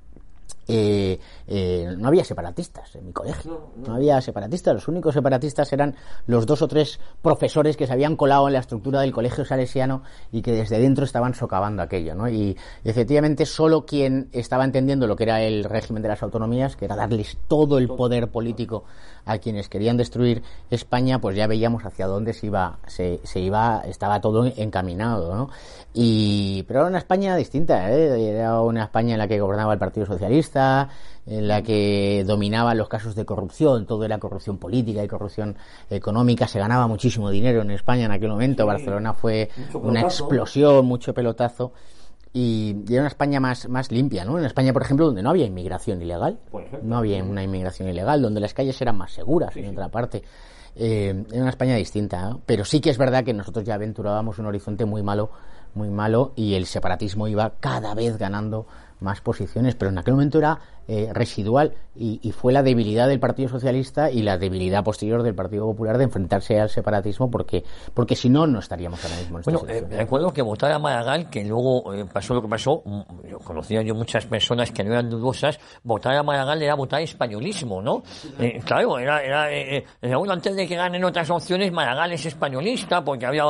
eh, 0.69 1.19
eh, 1.47 1.95
no 1.97 2.09
había 2.09 2.25
separatistas 2.25 2.95
en 2.95 3.07
mi 3.07 3.12
colegio. 3.12 3.71
No, 3.76 3.95
había 3.95 4.21
separatistas. 4.21 4.75
Los 4.75 4.88
únicos 4.88 5.14
separatistas 5.14 5.73
eran 5.73 5.97
los 6.26 6.47
dos 6.47 6.62
o 6.62 6.69
tres 6.69 7.00
profesores 7.21 7.76
que 7.76 7.87
se 7.87 7.92
habían 7.92 8.16
colado 8.16 8.47
en 8.47 8.54
la 8.54 8.61
estructura 8.61 9.00
del 9.00 9.12
colegio 9.12 9.45
salesiano 9.45 10.02
y 10.31 10.42
que 10.42 10.52
desde 10.52 10.78
dentro 10.78 11.04
estaban 11.04 11.35
socavando 11.35 11.83
aquello. 11.83 12.14
¿no? 12.14 12.28
Y 12.28 12.57
efectivamente 12.85 13.47
solo 13.47 13.85
quien 13.85 14.28
estaba 14.33 14.64
entendiendo 14.64 15.07
lo 15.07 15.16
que 15.16 15.25
era 15.25 15.42
el 15.42 15.64
régimen 15.64 16.02
de 16.02 16.09
las 16.09 16.23
autonomías, 16.23 16.76
que 16.76 16.85
era 16.85 16.97
darles 16.97 17.38
todo 17.49 17.78
el 17.78 17.88
poder 17.88 18.31
político 18.31 18.85
a 19.25 19.38
quienes 19.38 19.69
querían 19.69 19.97
destruir 19.97 20.42
España, 20.71 21.21
pues 21.21 21.37
ya 21.37 21.47
veíamos 21.47 21.85
hacia 21.85 22.07
dónde 22.07 22.33
se 22.33 22.47
iba, 22.47 22.78
se, 22.87 23.21
se 23.23 23.40
iba, 23.40 23.83
estaba 23.87 24.21
todo 24.21 24.47
encaminado, 24.57 25.35
¿no? 25.35 25.50
Y, 25.95 26.64
pero 26.66 26.81
era 26.81 26.88
una 26.88 26.99
España 26.99 27.37
distinta, 27.37 27.92
¿eh? 27.92 28.31
Era 28.31 28.61
una 28.61 28.85
España 28.85 29.12
en 29.12 29.19
la 29.19 29.28
que 29.28 29.40
gobernaba 29.40 29.75
el 29.75 29.78
Partido 29.78 30.07
Socialista, 30.07 30.51
en 30.54 31.49
la 31.49 31.62
que 31.62 32.25
dominaban 32.26 32.76
los 32.76 32.88
casos 32.88 33.14
de 33.14 33.25
corrupción, 33.25 33.87
todo 33.87 34.04
era 34.04 34.18
corrupción 34.18 34.59
política 34.59 35.04
y 35.04 35.09
corrupción 35.09 35.56
económica, 35.88 36.47
se 36.47 36.59
ganaba 36.59 36.87
muchísimo 36.87 37.30
dinero 37.30 37.62
en 37.62 37.71
España 37.71 38.06
en 38.06 38.12
aquel 38.12 38.30
momento, 38.30 38.66
Barcelona 38.66 39.14
fue 39.14 39.49
una 39.75 40.00
explosión, 40.00 40.85
mucho 40.85 41.14
pelotazo 41.14 41.73
y, 42.32 42.76
era 42.88 43.02
una 43.02 43.09
España 43.09 43.40
más, 43.40 43.68
más 43.68 43.92
limpia, 43.92 44.25
¿no? 44.25 44.38
En 44.38 44.44
España, 44.44 44.73
por 44.73 44.82
ejemplo, 44.82 45.06
donde 45.06 45.23
no 45.23 45.30
había 45.30 45.44
inmigración 45.44 46.00
ilegal, 46.00 46.38
no 46.82 46.97
había 46.97 47.23
una 47.23 47.42
inmigración 47.42 47.88
ilegal, 47.88 48.23
donde 48.23 48.40
las 48.40 48.54
calles 48.54 48.80
eran 48.80 48.97
más 48.97 49.12
seguras, 49.12 49.54
en 49.56 49.68
otra 49.71 49.88
parte. 49.88 50.23
Eh, 50.75 51.25
era 51.30 51.40
una 51.42 51.50
España 51.50 51.76
distinta, 51.76 52.38
pero 52.47 52.64
sí 52.64 52.80
que 52.80 52.88
es 52.88 52.97
verdad 52.97 53.25
que 53.25 53.35
nosotros 53.35 53.64
ya 53.66 53.75
aventurábamos 53.75 54.38
un 54.38 54.47
horizonte 54.47 54.87
muy 54.87 55.02
malo, 55.02 55.30
muy 55.75 55.90
malo, 55.90 56.32
y 56.35 56.54
el 56.54 56.64
separatismo 56.64 57.28
iba 57.28 57.52
cada 57.61 57.94
vez 57.94 58.16
ganando 58.16 58.66
más 59.02 59.21
posiciones, 59.21 59.75
pero 59.75 59.90
en 59.90 59.99
aquel 59.99 60.14
momento 60.14 60.38
era 60.38 60.59
eh, 60.89 61.11
residual 61.12 61.75
y, 61.95 62.33
fue 62.33 62.53
la 62.53 62.62
debilidad 62.62 63.07
del 63.07 63.21
Partido 63.21 63.49
Socialista 63.51 64.11
y 64.11 64.23
la 64.23 64.37
debilidad 64.37 64.83
posterior 64.83 65.23
del 65.23 65.35
Partido 65.35 65.67
Popular 65.67 65.97
de 65.97 66.05
enfrentarse 66.05 66.59
al 66.59 66.71
separatismo 66.71 67.31
porque 67.31 67.62
porque 67.95 68.17
si 68.17 68.31
no 68.31 68.47
no 68.47 68.59
estaríamos 68.59 69.05
ahora 69.05 69.17
mismo 69.19 69.39
en 69.39 69.45
Bueno, 69.45 69.62
eh, 69.69 69.87
recuerdo 69.89 70.33
que 70.33 70.43
votara 70.43 70.79
Maragall, 70.79 71.31
que 71.31 71.45
luego 71.45 71.95
eh, 71.95 72.05
pasó 72.11 72.35
lo 72.35 72.43
que 72.43 72.49
pasó, 72.49 72.83
mm, 72.85 73.29
yo 73.31 73.39
conocía 73.39 73.83
yo 73.83 73.95
muchas 73.95 74.27
personas 74.27 74.73
que 74.73 74.83
no 74.83 74.93
eran 74.93 75.09
dudosas, 75.09 75.61
votar 75.85 76.17
a 76.17 76.23
Maragall 76.23 76.62
era 76.62 76.75
votar 76.75 77.03
españolismo, 77.03 77.81
¿no? 77.81 78.03
claro, 78.65 78.99
era, 78.99 79.23
era, 79.23 79.49
antes 80.31 80.57
de 80.57 80.67
que 80.67 80.75
ganen 80.75 81.05
otras 81.05 81.31
opciones, 81.31 81.71
Maragall 81.71 82.12
es 82.12 82.27
españolista 82.27 83.05
porque 83.05 83.27
había 83.27 83.45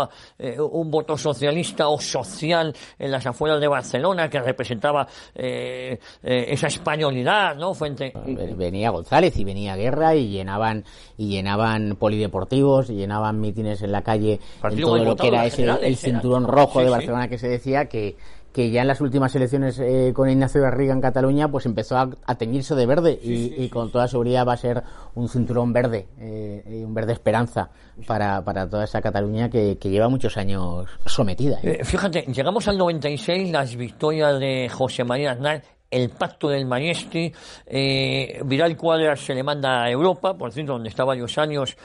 un 0.58 0.90
voto 0.90 1.16
socialista 1.16 1.88
o 1.88 1.98
social 1.98 2.74
en 2.98 3.10
las 3.10 3.24
afueras 3.24 3.60
de 3.60 3.68
Barcelona 3.68 4.28
que 4.28 4.40
representaba 4.40 5.06
esa 5.34 6.66
españolidad 6.66 7.21
¿no? 7.22 7.74
Fuente. 7.74 8.12
Venía 8.56 8.90
González 8.90 9.36
y 9.36 9.44
venía 9.44 9.76
Guerra 9.76 10.14
y 10.14 10.28
llenaban 10.28 10.84
y 11.16 11.28
llenaban 11.28 11.96
polideportivos 11.96 12.90
y 12.90 12.94
llenaban 12.94 13.40
mítines 13.40 13.82
en 13.82 13.92
la 13.92 14.02
calle 14.02 14.40
en 14.62 14.80
todo 14.80 15.04
lo 15.04 15.16
que 15.16 15.28
era 15.28 15.46
ese, 15.46 15.64
el 15.64 15.96
cinturón 15.96 16.46
rojo 16.46 16.80
de 16.80 16.90
Barcelona 16.90 17.28
que 17.28 17.38
se 17.38 17.48
decía 17.48 17.86
que 17.86 18.16
que 18.52 18.70
ya 18.70 18.82
en 18.82 18.88
las 18.88 19.00
últimas 19.00 19.34
elecciones 19.34 19.78
eh, 19.78 20.12
con 20.14 20.28
Ignacio 20.28 20.60
Garriga 20.60 20.92
en 20.92 21.00
Cataluña 21.00 21.48
pues 21.48 21.66
empezó 21.66 21.96
a, 21.96 22.34
teñirse 22.36 22.74
de 22.74 22.86
verde 22.86 23.18
y, 23.22 23.68
con 23.68 23.90
toda 23.90 24.06
seguridad 24.08 24.46
va 24.46 24.52
a 24.52 24.58
ser 24.58 24.82
un 25.14 25.28
cinturón 25.28 25.72
verde 25.72 26.06
eh, 26.18 26.82
un 26.84 26.92
verde 26.92 27.14
esperanza 27.14 27.70
para, 28.06 28.44
para 28.44 28.68
toda 28.68 28.84
esa 28.84 29.00
Cataluña 29.00 29.48
que, 29.48 29.76
lleva 29.82 30.08
muchos 30.08 30.36
años 30.36 30.86
sometida. 31.06 31.58
¿eh? 31.62 31.84
fíjate, 31.84 32.22
llegamos 32.32 32.68
al 32.68 32.78
96, 32.78 33.50
las 33.50 33.74
victorias 33.76 34.38
de 34.38 34.68
José 34.70 35.04
María 35.04 35.32
Aznar 35.32 35.62
el 35.92 36.10
pacto 36.10 36.48
del 36.48 36.66
Maestri, 36.66 37.32
eh, 37.66 38.40
Viral 38.44 38.76
Cuadras 38.76 39.20
se 39.20 39.34
le 39.34 39.42
manda 39.42 39.84
a 39.84 39.90
Europa, 39.90 40.34
por 40.34 40.50
cierto, 40.50 40.72
donde 40.72 40.88
está 40.88 41.04
varios 41.04 41.36
años, 41.38 41.76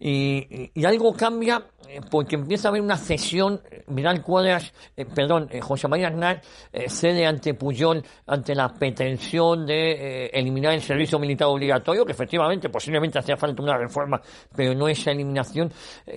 y, 0.00 0.70
y 0.74 0.84
algo 0.84 1.12
cambia 1.12 1.62
eh, 1.90 2.00
porque 2.08 2.36
empieza 2.36 2.68
a 2.68 2.70
haber 2.70 2.82
una 2.82 2.96
cesión, 2.96 3.60
Vidal 3.88 4.22
Cuadras, 4.22 4.72
eh, 4.96 5.04
perdón, 5.04 5.48
eh, 5.50 5.60
José 5.60 5.88
María 5.88 6.08
Aznar 6.08 6.40
cede 6.86 7.26
ante 7.26 7.54
Puyol 7.54 8.02
ante 8.26 8.54
la 8.54 8.68
pretensión 8.72 9.66
de 9.66 10.26
eliminar 10.26 10.72
el 10.72 10.82
servicio 10.82 11.18
militar 11.18 11.48
obligatorio, 11.48 12.06
que 12.06 12.12
efectivamente 12.12 12.68
posiblemente 12.68 13.18
hacía 13.18 13.36
falta 13.36 13.62
una 13.62 13.76
reforma, 13.76 14.20
pero 14.54 14.72
no 14.74 14.88
esa 14.88 15.10
eliminación. 15.10 15.72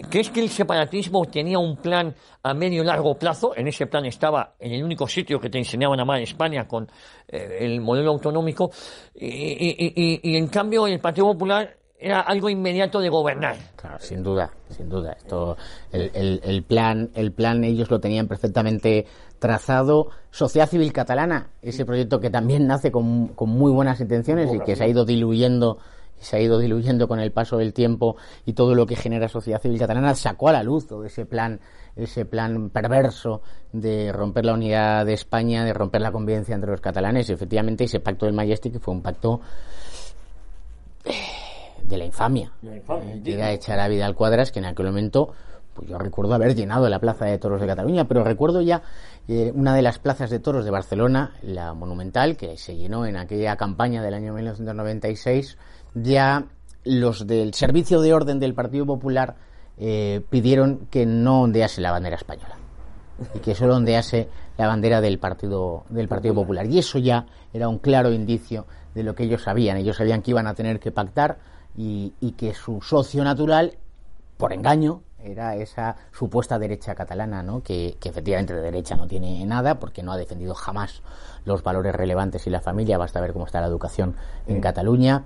¿Crees 0.10 0.30
que 0.30 0.42
el 0.42 0.50
separatismo 0.50 1.26
tenía 1.26 1.58
un 1.58 1.78
plan 1.78 2.14
a 2.44 2.54
medio 2.54 2.84
y 2.84 2.86
largo 2.86 3.18
plazo? 3.18 3.54
En 3.56 3.68
ese 3.68 3.88
plan 3.88 4.06
estaba 4.06 4.54
en 4.60 4.74
el 4.74 4.84
único 4.84 5.08
sitio 5.08 5.40
que 5.40 5.50
te 5.50 5.58
enseñaban 5.58 6.00
a 6.00 6.04
amar 6.04 6.22
España 6.22 6.68
con 6.68 6.88
el 7.28 7.82
modelo 7.82 8.12
autonómico, 8.12 8.72
y 9.16 10.36
en 10.38 10.48
cambio 10.48 10.86
el 10.86 11.00
Partido 11.00 11.28
Popular 11.28 11.83
era 12.04 12.20
algo 12.20 12.50
inmediato 12.50 13.00
de 13.00 13.08
gobernar. 13.08 13.56
Claro, 13.78 13.98
sin 14.00 14.22
duda, 14.22 14.52
sin 14.70 14.90
duda. 14.90 15.14
Esto, 15.14 15.56
el, 15.94 16.42
el, 16.44 16.64
plan, 16.64 17.10
el 17.16 17.32
plan 17.32 17.64
ellos 17.64 17.90
lo 17.90 18.02
tenían 18.02 18.28
perfectamente 18.28 19.06
trazado. 19.40 20.10
Sociedad 20.30 20.70
Civil 20.70 20.92
Catalana, 20.92 21.48
ese 21.62 21.86
proyecto 21.86 22.20
que 22.20 22.30
también 22.30 22.68
nace 22.68 22.92
con, 22.92 23.30
con 23.30 23.50
muy 23.50 23.72
buenas 23.72 24.02
intenciones 24.02 24.54
y 24.54 24.60
que 24.60 24.76
se 24.76 24.84
ha 24.84 24.88
ido 24.88 25.06
diluyendo 25.06 25.78
se 26.20 26.38
ha 26.38 26.40
ido 26.40 26.58
diluyendo 26.58 27.10
con 27.10 27.20
el 27.20 27.34
paso 27.34 27.58
del 27.58 27.74
tiempo 27.74 28.16
y 28.46 28.54
todo 28.54 28.76
lo 28.76 28.86
que 28.86 28.96
genera 28.96 29.28
sociedad 29.28 29.62
civil 29.62 29.78
catalana 29.78 30.16
sacó 30.16 30.48
a 30.48 30.54
la 30.54 30.64
luz 30.64 30.88
todo 30.88 31.04
ese 31.04 31.26
plan 31.26 31.60
ese 31.98 32.24
plan 32.24 32.70
perverso 32.70 33.42
de 33.74 34.10
romper 34.14 34.46
la 34.46 34.54
unidad 34.54 35.06
de 35.06 35.16
España 35.16 35.66
de 35.66 35.74
romper 35.74 36.00
la 36.00 36.14
convivencia 36.14 36.56
entre 36.56 36.72
los 36.72 36.80
catalanes 36.80 37.30
y 37.30 37.34
efectivamente 37.34 37.84
ese 37.84 38.00
pacto 38.00 38.26
del 38.26 38.36
Majestic 38.36 38.80
fue 38.80 38.94
un 38.94 39.02
pacto 39.02 39.42
de 41.84 41.98
la 41.98 42.06
infamia. 42.06 42.52
Llega 43.24 43.48
a 43.48 43.52
echar 43.52 43.80
a 43.80 43.88
Vidal 43.88 44.16
Cuadras, 44.16 44.52
que 44.52 44.60
en 44.60 44.66
aquel 44.66 44.88
momento, 44.88 45.34
pues 45.74 45.90
yo 45.90 45.98
recuerdo 45.98 46.34
haber 46.34 46.56
llenado 46.56 46.88
la 46.90 47.00
plaza 47.00 47.26
de 47.26 47.38
toros 47.38 47.62
de 47.62 47.68
Cataluña, 47.68 48.08
pero 48.08 48.24
recuerdo 48.24 48.62
ya 48.62 48.82
eh, 49.28 49.52
una 49.54 49.76
de 49.76 49.82
las 49.82 50.00
plazas 50.00 50.30
de 50.30 50.40
toros 50.40 50.66
de 50.66 50.72
Barcelona, 50.72 51.36
la 51.42 51.74
Monumental, 51.74 52.38
que 52.38 52.58
se 52.58 52.76
llenó 52.76 53.06
en 53.06 53.18
aquella 53.18 53.56
campaña 53.56 54.02
del 54.02 54.14
año 54.14 54.34
1996, 54.34 55.58
ya 55.96 56.46
los 56.84 57.28
del 57.28 57.54
Servicio 57.54 58.02
de 58.02 58.14
Orden 58.14 58.40
del 58.40 58.54
Partido 58.54 58.86
Popular 58.86 59.36
eh, 59.78 60.22
pidieron 60.30 60.88
que 60.92 61.06
no 61.06 61.42
ondease 61.42 61.82
la 61.82 61.92
bandera 61.92 62.16
española 62.16 62.58
y 63.34 63.40
que 63.40 63.56
solo 63.56 63.76
ondease 63.76 64.28
la 64.58 64.68
bandera 64.68 65.02
del 65.02 65.20
Partido, 65.20 65.86
del 65.90 66.08
Partido 66.08 66.36
Popular. 66.36 66.66
Y 66.66 66.80
eso 66.80 67.00
ya 67.00 67.26
era 67.54 67.68
un 67.68 67.80
claro 67.80 68.12
indicio 68.12 68.66
de 68.94 69.04
lo 69.04 69.16
que 69.16 69.24
ellos 69.24 69.44
sabían. 69.44 69.78
Ellos 69.78 69.98
sabían 69.98 70.22
que 70.22 70.32
iban 70.32 70.48
a 70.48 70.54
tener 70.54 70.80
que 70.80 70.92
pactar 70.92 71.38
y, 71.76 72.32
que 72.38 72.54
su 72.54 72.82
socio 72.82 73.24
natural, 73.24 73.78
por 74.38 74.54
engaño, 74.54 75.02
era 75.20 75.56
esa 75.56 75.96
supuesta 76.12 76.60
derecha 76.60 76.96
catalana, 76.96 77.44
¿no? 77.44 77.64
que, 77.64 77.98
efectivamente 78.04 78.54
de 78.54 78.62
derecha 78.62 78.96
no 78.96 79.08
tiene 79.08 79.46
nada 79.46 79.80
porque 79.80 80.04
no 80.04 80.12
ha 80.12 80.18
defendido 80.18 80.54
jamás 80.54 81.02
los 81.46 81.64
valores 81.64 81.96
relevantes 81.96 82.46
y 82.48 82.50
la 82.50 82.60
familia, 82.62 82.98
basta 82.98 83.22
ver 83.22 83.34
cómo 83.34 83.46
está 83.46 83.62
la 83.62 83.68
educación 83.68 84.16
en 84.48 84.62
Cataluña. 84.62 85.24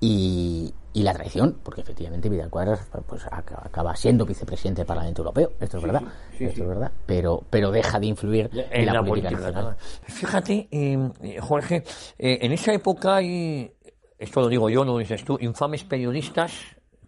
Y, 0.00 0.74
la 0.92 1.12
traición, 1.12 1.58
porque 1.62 1.80
efectivamente 1.80 2.28
Vidal 2.28 2.50
Cuadras 2.50 2.86
pues, 3.06 3.26
acaba 3.26 3.96
siendo 3.96 4.24
vicepresidente 4.24 4.82
del 4.82 4.86
Parlamento 4.86 5.22
Europeo, 5.22 5.52
esto 5.58 5.78
es 5.78 5.82
verdad, 5.82 6.02
esto 6.38 6.62
es 6.62 6.68
verdad, 6.68 6.92
pero, 7.04 7.42
pero 7.50 7.72
deja 7.72 7.98
de 7.98 8.06
influir 8.06 8.50
en, 8.70 8.86
la, 8.86 9.02
política, 9.02 9.32
nacional. 9.32 9.76
Fíjate, 10.04 10.68
eh, 10.70 11.38
Jorge, 11.40 11.82
eh, 12.18 12.38
en 12.42 12.52
esa 12.52 12.72
época 12.72 13.16
hay 13.16 13.74
esto 14.18 14.40
lo 14.40 14.48
digo 14.48 14.70
yo, 14.70 14.84
no 14.84 14.92
lo 14.92 14.98
dices 14.98 15.24
tú, 15.24 15.36
infames 15.40 15.84
periodistas, 15.84 16.52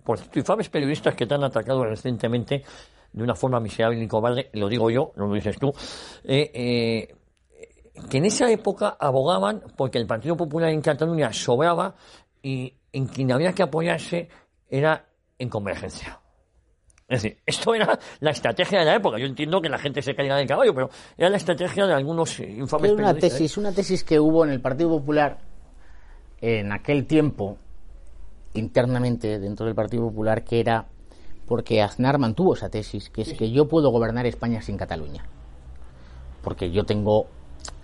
por 0.04 0.18
cierto, 0.18 0.38
infames 0.38 0.68
periodistas 0.68 1.14
que 1.14 1.26
te 1.26 1.34
han 1.34 1.44
atacado 1.44 1.84
recientemente 1.84 2.62
de 3.12 3.22
una 3.22 3.34
forma 3.34 3.60
miserable 3.60 4.02
y 4.02 4.08
cobarde, 4.08 4.50
lo 4.52 4.68
digo 4.68 4.90
yo, 4.90 5.12
no 5.16 5.26
lo 5.26 5.34
dices 5.34 5.58
tú, 5.58 5.72
eh, 6.24 6.50
eh, 6.54 7.14
que 8.10 8.18
en 8.18 8.26
esa 8.26 8.50
época 8.50 8.96
abogaban 9.00 9.62
porque 9.76 9.98
el 9.98 10.06
Partido 10.06 10.36
Popular 10.36 10.70
en 10.70 10.82
Cataluña 10.82 11.32
sobraba 11.32 11.94
y 12.42 12.72
en 12.92 13.06
quien 13.06 13.32
había 13.32 13.52
que 13.52 13.62
apoyarse 13.62 14.28
era 14.68 15.06
en 15.38 15.48
convergencia. 15.48 16.20
Es 17.08 17.22
decir, 17.22 17.38
esto 17.46 17.74
era 17.74 17.98
la 18.20 18.30
estrategia 18.30 18.80
de 18.80 18.84
la 18.84 18.96
época. 18.96 19.18
Yo 19.18 19.26
entiendo 19.26 19.60
que 19.60 19.68
la 19.68 19.78
gente 19.78 20.02
se 20.02 20.14
caiga 20.14 20.36
del 20.36 20.46
caballo, 20.46 20.74
pero 20.74 20.90
era 21.16 21.30
la 21.30 21.36
estrategia 21.36 21.86
de 21.86 21.94
algunos 21.94 22.40
infames 22.40 22.90
una 22.90 23.02
periodistas. 23.04 23.38
Tesis, 23.38 23.56
Una 23.56 23.72
tesis 23.72 24.02
que 24.02 24.18
hubo 24.18 24.44
en 24.44 24.50
el 24.50 24.60
Partido 24.60 24.90
Popular 24.90 25.38
en 26.46 26.70
aquel 26.70 27.06
tiempo 27.06 27.56
internamente 28.54 29.40
dentro 29.40 29.66
del 29.66 29.74
Partido 29.74 30.04
Popular 30.04 30.44
que 30.44 30.60
era 30.60 30.86
porque 31.48 31.82
Aznar 31.82 32.18
mantuvo 32.18 32.54
esa 32.54 32.68
tesis, 32.68 33.10
que 33.10 33.22
es 33.22 33.34
que 33.34 33.50
yo 33.50 33.66
puedo 33.68 33.90
gobernar 33.90 34.26
España 34.26 34.62
sin 34.62 34.76
Cataluña. 34.76 35.24
Porque 36.42 36.70
yo 36.70 36.84
tengo 36.84 37.26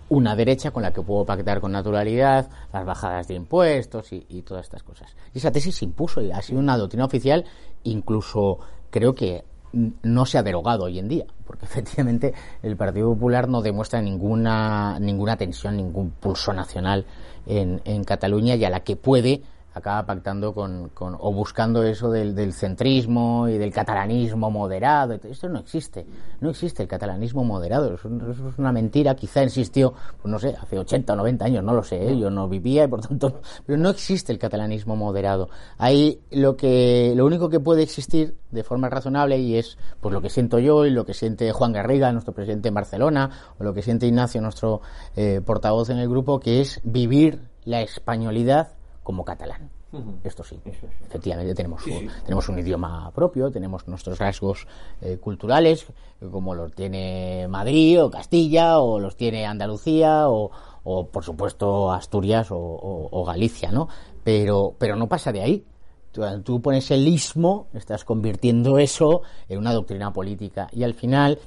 una 0.08 0.36
derecha 0.36 0.70
con 0.70 0.82
la 0.82 0.92
que 0.92 1.02
puedo 1.02 1.24
pactar 1.24 1.60
con 1.60 1.72
naturalidad 1.72 2.48
las 2.72 2.84
bajadas 2.84 3.28
de 3.28 3.34
impuestos 3.34 4.12
y, 4.12 4.42
todas 4.42 4.66
estas 4.66 4.82
cosas. 4.82 5.14
Y 5.34 5.38
esa 5.38 5.50
tesis 5.50 5.76
se 5.76 5.84
impuso 5.84 6.20
y 6.20 6.30
ha 6.30 6.42
sido 6.42 6.60
una 6.60 6.76
doctrina 6.76 7.04
oficial, 7.04 7.44
incluso 7.82 8.58
creo 8.90 9.14
que 9.14 9.44
no 9.72 10.26
se 10.26 10.38
ha 10.38 10.42
derogado 10.42 10.84
hoy 10.84 10.98
en 10.98 11.08
día, 11.08 11.26
porque 11.46 11.64
efectivamente 11.66 12.34
el 12.62 12.76
Partido 12.76 13.12
Popular 13.12 13.48
no 13.48 13.62
demuestra 13.62 14.00
ninguna, 14.00 14.98
ninguna 15.00 15.36
tensión, 15.36 15.76
ningún 15.76 16.10
pulso 16.10 16.52
nacional 16.52 17.06
en, 17.46 17.80
en 17.84 18.04
Cataluña 18.04 18.54
y 18.54 18.64
a 18.64 18.70
la 18.70 18.80
que 18.80 18.96
puede 18.96 19.42
acaba 19.74 20.04
pactando 20.04 20.52
con, 20.54 20.90
con 20.90 21.16
o 21.18 21.32
buscando 21.32 21.82
eso 21.82 22.10
del, 22.10 22.34
del, 22.34 22.52
centrismo 22.52 23.48
y 23.48 23.58
del 23.58 23.72
catalanismo 23.72 24.50
moderado. 24.50 25.14
Esto 25.14 25.48
no 25.48 25.58
existe. 25.58 26.06
No 26.40 26.50
existe 26.50 26.82
el 26.82 26.88
catalanismo 26.88 27.44
moderado. 27.44 27.94
Eso, 27.94 28.08
eso 28.30 28.48
es 28.48 28.58
una 28.58 28.72
mentira. 28.72 29.14
Quizá 29.14 29.42
existió, 29.42 29.94
pues 30.20 30.30
no 30.30 30.38
sé, 30.38 30.54
hace 30.60 30.78
80 30.78 31.12
o 31.12 31.16
90 31.16 31.44
años, 31.44 31.64
no 31.64 31.74
lo 31.74 31.82
sé. 31.82 32.10
¿eh? 32.10 32.18
Yo 32.18 32.30
no 32.30 32.48
vivía 32.48 32.84
y 32.84 32.88
por 32.88 33.00
tanto. 33.00 33.40
Pero 33.66 33.78
no 33.78 33.90
existe 33.90 34.32
el 34.32 34.38
catalanismo 34.38 34.96
moderado. 34.96 35.48
Ahí 35.78 36.20
lo, 36.30 36.56
que, 36.56 37.12
lo 37.16 37.24
único 37.24 37.48
que 37.48 37.60
puede 37.60 37.82
existir 37.82 38.36
de 38.50 38.62
forma 38.62 38.88
razonable 38.88 39.38
y 39.38 39.56
es 39.56 39.78
pues 40.00 40.12
lo 40.12 40.20
que 40.20 40.28
siento 40.28 40.58
yo 40.58 40.84
y 40.84 40.90
lo 40.90 41.04
que 41.04 41.14
siente 41.14 41.52
Juan 41.52 41.72
Garriga, 41.72 42.12
nuestro 42.12 42.34
presidente 42.34 42.68
en 42.68 42.74
Barcelona, 42.74 43.30
o 43.58 43.64
lo 43.64 43.72
que 43.72 43.82
siente 43.82 44.06
Ignacio, 44.06 44.40
nuestro 44.40 44.82
eh, 45.16 45.40
portavoz 45.44 45.90
en 45.90 45.98
el 45.98 46.08
grupo, 46.08 46.38
que 46.38 46.60
es 46.60 46.80
vivir 46.84 47.40
la 47.64 47.80
españolidad 47.80 48.72
como 49.02 49.24
catalán. 49.24 49.70
Uh 49.92 49.98
-huh. 49.98 50.14
Esto 50.24 50.42
sí, 50.44 50.58
es. 50.64 50.76
efectivamente 51.06 51.54
tenemos, 51.54 51.82
sí, 51.82 51.90
un, 51.90 52.00
sí. 52.00 52.08
tenemos 52.24 52.48
un 52.48 52.58
idioma 52.58 53.10
propio, 53.14 53.50
tenemos 53.50 53.86
nuestros 53.88 54.18
rasgos 54.18 54.66
eh, 55.00 55.18
culturales, 55.18 55.86
como 56.30 56.54
los 56.54 56.72
tiene 56.72 57.46
Madrid 57.48 58.02
o 58.02 58.10
Castilla, 58.10 58.78
o 58.78 58.98
los 58.98 59.16
tiene 59.16 59.44
Andalucía, 59.44 60.28
o, 60.28 60.50
o 60.84 61.06
por 61.08 61.24
supuesto 61.24 61.92
Asturias 61.92 62.50
o, 62.50 62.56
o, 62.56 63.08
o, 63.10 63.24
Galicia, 63.24 63.70
¿no? 63.70 63.88
Pero, 64.24 64.74
pero 64.78 64.96
no 64.96 65.08
pasa 65.08 65.32
de 65.32 65.42
ahí. 65.42 65.64
Tú, 66.12 66.22
tú 66.42 66.60
pones 66.60 66.90
el 66.90 67.06
ismo, 67.08 67.68
estás 67.74 68.04
convirtiendo 68.04 68.78
eso 68.78 69.22
en 69.48 69.58
una 69.58 69.72
doctrina 69.72 70.12
política, 70.12 70.68
y 70.72 70.84
al 70.84 70.94
final 70.94 71.38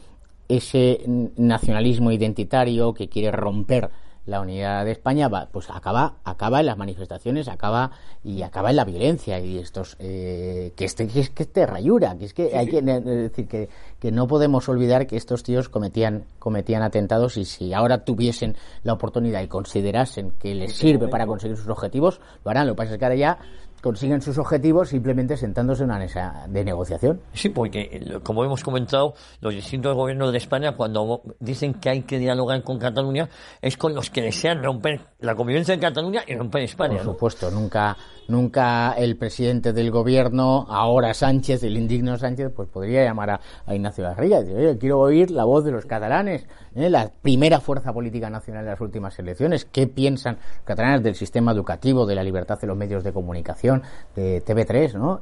ese 0.47 1.03
nacionalismo 1.37 2.11
identitario 2.11 2.93
que 2.93 3.09
quiere 3.09 3.31
romper 3.31 3.89
la 4.25 4.41
unidad 4.41 4.85
de 4.85 4.91
España 4.91 5.27
va, 5.27 5.49
pues 5.51 5.69
acaba 5.69 6.15
acaba 6.23 6.59
en 6.59 6.65
las 6.65 6.77
manifestaciones 6.77 7.47
acaba 7.47 7.91
y 8.23 8.41
acaba 8.41 8.71
en 8.71 8.77
la 8.77 8.85
violencia 8.85 9.39
y 9.39 9.57
estos 9.57 9.95
eh, 9.99 10.73
que 10.75 10.85
este 10.85 11.07
que 11.07 11.19
es 11.19 11.29
que 11.29 11.43
este 11.43 11.65
rayura 11.65 12.17
que 12.17 12.25
es 12.25 12.33
que 12.33 12.49
sí, 12.49 12.55
hay 12.55 12.65
sí. 12.65 12.71
que 12.71 12.81
decir 12.81 13.47
que, 13.47 13.69
que 13.99 14.11
no 14.11 14.27
podemos 14.27 14.67
olvidar 14.67 15.07
que 15.07 15.17
estos 15.17 15.43
tíos 15.43 15.69
cometían 15.69 16.25
cometían 16.39 16.81
atentados 16.81 17.37
y 17.37 17.45
si 17.45 17.73
ahora 17.73 18.03
tuviesen 18.03 18.55
la 18.83 18.93
oportunidad 18.93 19.41
y 19.41 19.47
considerasen 19.47 20.31
que 20.31 20.55
les 20.55 20.75
sirve 20.75 21.07
para 21.07 21.27
conseguir 21.27 21.57
sus 21.57 21.69
objetivos 21.69 22.19
lo 22.43 22.51
harán 22.51 22.67
lo 22.67 22.73
que 22.73 22.77
pasa 22.77 22.93
es 22.93 22.99
que 22.99 23.05
ahora 23.05 23.15
ya 23.15 23.37
consiguen 23.85 24.19
sus 24.19 24.39
objetivos 24.39 24.89
simplemente 24.89 25.37
sentándose 25.37 25.83
en 25.83 25.91
una 25.91 25.99
mesa 25.99 26.47
de 26.49 26.65
negociación. 26.65 27.21
Sí, 27.33 27.49
porque 27.49 28.19
como 28.23 28.43
hemos 28.43 28.63
comentado, 28.63 29.13
los 29.41 29.53
distintos 29.53 29.95
gobiernos 29.95 30.31
de 30.31 30.39
España 30.39 30.75
cuando 30.75 31.21
dicen 31.39 31.75
que 31.75 31.89
hay 31.91 32.01
que 32.01 32.17
dialogar 32.17 32.63
con 32.63 32.79
Cataluña 32.79 33.29
es 33.61 33.77
con 33.77 33.93
los 33.93 34.09
que 34.09 34.23
desean 34.23 34.63
romper 34.63 35.01
la 35.19 35.35
convivencia 35.35 35.75
en 35.75 35.81
Cataluña 35.81 36.23
y 36.25 36.33
romper 36.33 36.63
España. 36.63 36.95
Por 36.95 37.13
supuesto, 37.13 37.51
¿no? 37.51 37.59
nunca 37.59 37.95
nunca 38.27 38.93
el 38.93 39.17
presidente 39.17 39.71
del 39.71 39.91
gobierno, 39.91 40.65
ahora 40.67 41.13
Sánchez, 41.13 41.61
el 41.61 41.77
indigno 41.77 42.17
Sánchez, 42.17 42.51
pues 42.55 42.67
podría 42.67 43.03
llamar 43.03 43.29
a, 43.29 43.39
a 43.67 43.75
Ignacio 43.75 44.03
Garriga 44.03 44.39
y 44.39 44.45
decir, 44.45 44.57
oye, 44.57 44.77
quiero 44.79 44.99
oír 44.99 45.29
la 45.29 45.43
voz 45.43 45.63
de 45.63 45.71
los 45.71 45.85
catalanes, 45.85 46.47
¿eh? 46.75 46.89
la 46.89 47.11
primera 47.21 47.59
fuerza 47.59 47.93
política 47.93 48.29
nacional 48.29 48.63
en 48.63 48.71
las 48.71 48.81
últimas 48.81 49.17
elecciones, 49.19 49.65
qué 49.65 49.87
piensan 49.87 50.35
los 50.35 50.65
catalanes 50.65 51.03
del 51.03 51.15
sistema 51.15 51.51
educativo, 51.51 52.05
de 52.05 52.15
la 52.15 52.23
libertad 52.23 52.59
de 52.59 52.67
los 52.67 52.77
medios 52.77 53.03
de 53.03 53.13
comunicación, 53.13 53.83
de 54.15 54.43
TV3, 54.43 54.93
¿no? 54.93 55.21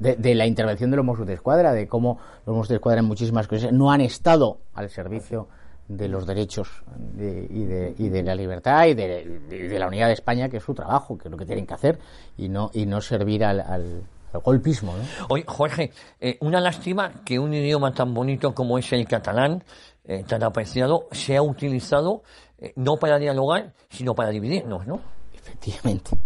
De, 0.00 0.16
de 0.16 0.34
la 0.34 0.46
intervención 0.46 0.90
de 0.90 0.96
los 0.96 1.06
Mossos 1.06 1.26
de 1.26 1.34
Escuadra, 1.34 1.72
de 1.72 1.86
cómo 1.88 2.18
los 2.46 2.54
Mossos 2.54 2.68
de 2.68 2.74
Escuadra 2.76 3.00
en 3.00 3.06
muchísimas 3.06 3.46
cosas 3.46 3.72
no 3.72 3.90
han 3.90 4.00
estado 4.00 4.58
al 4.74 4.90
servicio 4.90 5.48
de 5.90 6.08
los 6.08 6.24
derechos 6.24 6.84
de, 6.96 7.48
y, 7.50 7.64
de, 7.64 7.94
y, 7.98 8.08
de, 8.08 8.22
la 8.22 8.34
libertad 8.36 8.86
y 8.86 8.94
de, 8.94 9.40
de, 9.48 9.78
la 9.78 9.88
unidad 9.88 10.06
de 10.06 10.12
España, 10.12 10.48
que 10.48 10.58
es 10.58 10.62
su 10.62 10.72
trabajo, 10.72 11.18
que 11.18 11.26
es 11.26 11.32
lo 11.32 11.36
que 11.36 11.44
tienen 11.44 11.66
que 11.66 11.74
hacer, 11.74 11.98
y 12.38 12.48
no, 12.48 12.70
y 12.72 12.86
no 12.86 13.00
servir 13.00 13.44
al, 13.44 13.60
al, 13.60 14.04
al 14.32 14.40
golpismo. 14.40 14.94
¿no? 14.96 15.02
Oye, 15.28 15.44
Jorge, 15.48 15.90
eh, 16.20 16.38
una 16.40 16.60
lástima 16.60 17.10
que 17.24 17.40
un 17.40 17.52
idioma 17.52 17.92
tan 17.92 18.14
bonito 18.14 18.54
como 18.54 18.78
es 18.78 18.92
el 18.92 19.06
catalán, 19.08 19.64
eh, 20.04 20.24
tan 20.26 20.42
apreciado, 20.42 21.06
sea 21.12 21.42
utilizado 21.42 22.22
eh, 22.58 22.72
no 22.76 22.96
para 22.96 23.18
dialogar, 23.18 23.72
sino 23.88 24.14
para 24.14 24.30
dividirnos, 24.30 24.86
¿no? 24.86 25.00
Efectivamente. 25.34 26.16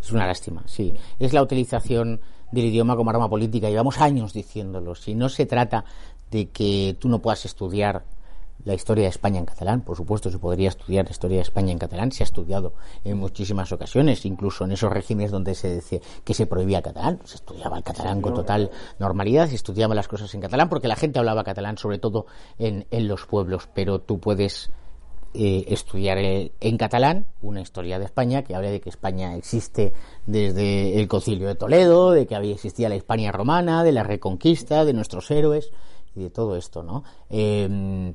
Es 0.00 0.10
una 0.10 0.26
lástima, 0.26 0.62
sí. 0.66 0.94
Es 1.18 1.32
la 1.32 1.42
utilización 1.42 2.20
del 2.50 2.66
idioma 2.66 2.96
como 2.96 3.10
arma 3.10 3.28
política. 3.28 3.68
Llevamos 3.68 4.00
años 4.00 4.32
diciéndolo. 4.32 4.94
Si 4.94 5.14
no 5.14 5.28
se 5.28 5.46
trata 5.46 5.84
de 6.30 6.50
que 6.50 6.96
tú 6.98 7.08
no 7.08 7.20
puedas 7.20 7.44
estudiar 7.44 8.04
la 8.64 8.74
historia 8.74 9.04
de 9.04 9.10
España 9.10 9.38
en 9.38 9.46
catalán. 9.46 9.80
Por 9.82 9.96
supuesto, 9.96 10.30
se 10.30 10.38
podría 10.38 10.68
estudiar 10.68 11.04
la 11.04 11.10
historia 11.10 11.36
de 11.36 11.42
España 11.42 11.72
en 11.72 11.78
catalán. 11.78 12.12
Se 12.12 12.22
ha 12.22 12.26
estudiado 12.26 12.74
en 13.04 13.18
muchísimas 13.18 13.72
ocasiones, 13.72 14.24
incluso 14.24 14.64
en 14.64 14.72
esos 14.72 14.92
regímenes 14.92 15.30
donde 15.30 15.54
se 15.54 15.68
decía 15.68 16.00
que 16.24 16.34
se 16.34 16.46
prohibía 16.46 16.78
el 16.78 16.84
catalán. 16.84 17.20
Se 17.24 17.36
estudiaba 17.36 17.76
el 17.76 17.84
catalán 17.84 18.20
con 18.20 18.34
total 18.34 18.70
normalidad, 18.98 19.48
se 19.48 19.56
estudiaban 19.56 19.96
las 19.96 20.08
cosas 20.08 20.32
en 20.34 20.40
catalán 20.40 20.68
porque 20.68 20.88
la 20.88 20.96
gente 20.96 21.18
hablaba 21.18 21.44
catalán, 21.44 21.78
sobre 21.78 21.98
todo 21.98 22.26
en, 22.58 22.86
en 22.90 23.08
los 23.08 23.26
pueblos. 23.26 23.68
Pero 23.74 24.00
tú 24.00 24.18
puedes 24.18 24.70
eh, 25.34 25.64
estudiar 25.68 26.18
en 26.18 26.76
catalán 26.76 27.24
una 27.40 27.62
historia 27.62 27.98
de 27.98 28.04
España 28.04 28.42
que 28.42 28.54
habla 28.54 28.70
de 28.70 28.82
que 28.82 28.90
España 28.90 29.34
existe 29.34 29.94
desde 30.26 31.00
el 31.00 31.08
concilio 31.08 31.48
de 31.48 31.54
Toledo, 31.54 32.10
de 32.10 32.26
que 32.26 32.34
había 32.34 32.52
existía 32.52 32.90
la 32.90 32.96
España 32.96 33.32
romana, 33.32 33.82
de 33.82 33.92
la 33.92 34.02
reconquista, 34.02 34.84
de 34.84 34.92
nuestros 34.92 35.30
héroes 35.30 35.72
y 36.14 36.20
de 36.24 36.28
todo 36.28 36.54
esto, 36.54 36.82
¿no? 36.82 37.02
Eh, 37.30 38.12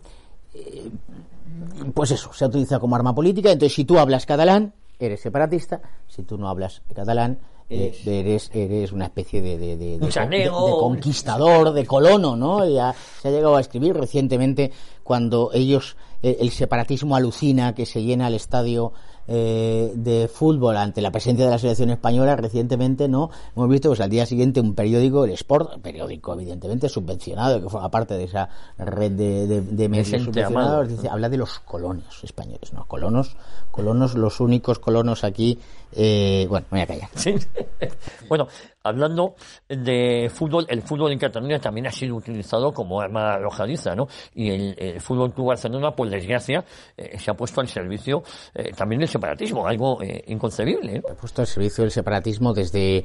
pues 1.94 2.12
eso, 2.12 2.32
se 2.34 2.46
ha 2.46 2.48
utilizado 2.48 2.82
como 2.82 2.96
arma 2.96 3.14
política. 3.14 3.52
Entonces, 3.52 3.76
si 3.76 3.86
tú 3.86 3.98
hablas 3.98 4.26
catalán, 4.26 4.74
eres 5.00 5.22
separatista. 5.22 5.82
Si 6.08 6.24
tú 6.24 6.38
no 6.38 6.50
hablas 6.50 6.82
catalán, 6.94 7.40
eh, 7.70 7.98
eres 8.06 8.50
eres 8.54 8.92
una 8.92 9.06
especie 9.06 9.42
de, 9.42 9.58
de, 9.58 9.78
de, 9.78 9.98
de, 10.00 10.38
de 10.38 10.50
conquistador, 10.50 11.74
de 11.74 11.86
colono, 11.86 12.36
¿no? 12.36 12.68
Ya 12.68 12.96
se 13.22 13.28
ha 13.28 13.32
llegado 13.32 13.58
a 13.58 13.62
escribir 13.62 13.96
recientemente 13.96 14.72
cuando 15.04 15.52
ellos, 15.54 15.98
eh, 16.24 16.38
el 16.40 16.52
separatismo 16.52 17.16
alucina 17.16 17.76
que 17.76 17.86
se 17.86 18.04
llena 18.04 18.28
el 18.28 18.36
estadio 18.36 18.94
eh, 19.28 19.92
de 19.96 20.28
fútbol 20.28 20.78
ante 20.78 21.02
la 21.02 21.12
presencia 21.12 21.46
de 21.46 21.52
la 21.52 21.60
selección 21.60 21.90
española 21.90 22.36
recientemente 22.36 23.08
no 23.08 23.30
hemos 23.56 23.70
visto 23.70 23.90
pues 23.90 24.00
al 24.00 24.10
día 24.10 24.26
siguiente 24.26 24.62
un 24.62 24.74
periódico 24.74 25.26
el 25.26 25.32
Sport 25.32 25.82
periódico 25.82 26.34
evidentemente 26.34 26.90
subvencionado 26.90 27.62
que 27.62 27.70
forma 27.70 27.92
parte 27.92 28.16
de 28.16 28.24
esa 28.24 28.50
red 28.78 29.12
de, 29.12 29.48
de, 29.48 29.62
de 29.62 29.90
medios 29.90 30.24
subvencionados. 30.24 30.88
Dice, 30.88 31.10
habla 31.10 31.30
de 31.30 31.38
los 31.38 31.60
colonos 31.60 32.24
españoles 32.24 32.74
no 32.74 32.86
colonos 32.86 33.36
colonos 33.72 34.16
los 34.16 34.40
únicos 34.40 34.80
colonos 34.80 35.24
aquí 35.24 35.60
eh, 35.92 36.46
bueno 36.50 36.66
me 36.72 36.80
voy 36.80 36.84
a 36.84 36.88
callar 36.88 37.10
sí. 37.16 37.36
bueno 38.30 38.48
hablando 38.88 39.36
de 39.68 40.32
fútbol, 40.34 40.66
el 40.70 40.82
fútbol 40.82 41.12
en 41.12 41.20
Cataluña 41.20 41.60
también 41.60 41.88
ha 41.88 41.92
sido 41.92 42.16
utilizado 42.16 42.74
como 42.74 43.02
arma 43.02 43.34
arrojadiza, 43.34 43.96
¿no? 43.96 44.08
Y 44.34 44.50
el, 44.50 44.76
el 44.78 45.02
Fútbol 45.02 45.34
Club 45.34 45.48
Barcelona, 45.48 45.92
por 45.92 46.10
desgracia, 46.10 46.64
eh, 46.96 47.18
se 47.20 47.32
ha 47.32 47.34
puesto 47.36 47.62
al 47.62 47.68
servicio 47.68 48.24
eh, 48.54 48.72
también 48.76 49.00
del 49.00 49.10
separatismo, 49.10 49.68
algo 49.68 50.02
eh, 50.02 50.24
inconcebible, 50.28 50.96
¿no? 50.96 51.08
Se 51.08 51.14
ha 51.14 51.18
puesto 51.18 51.42
al 51.42 51.48
servicio 51.48 51.84
del 51.84 51.92
separatismo 51.92 52.54
desde... 52.54 53.04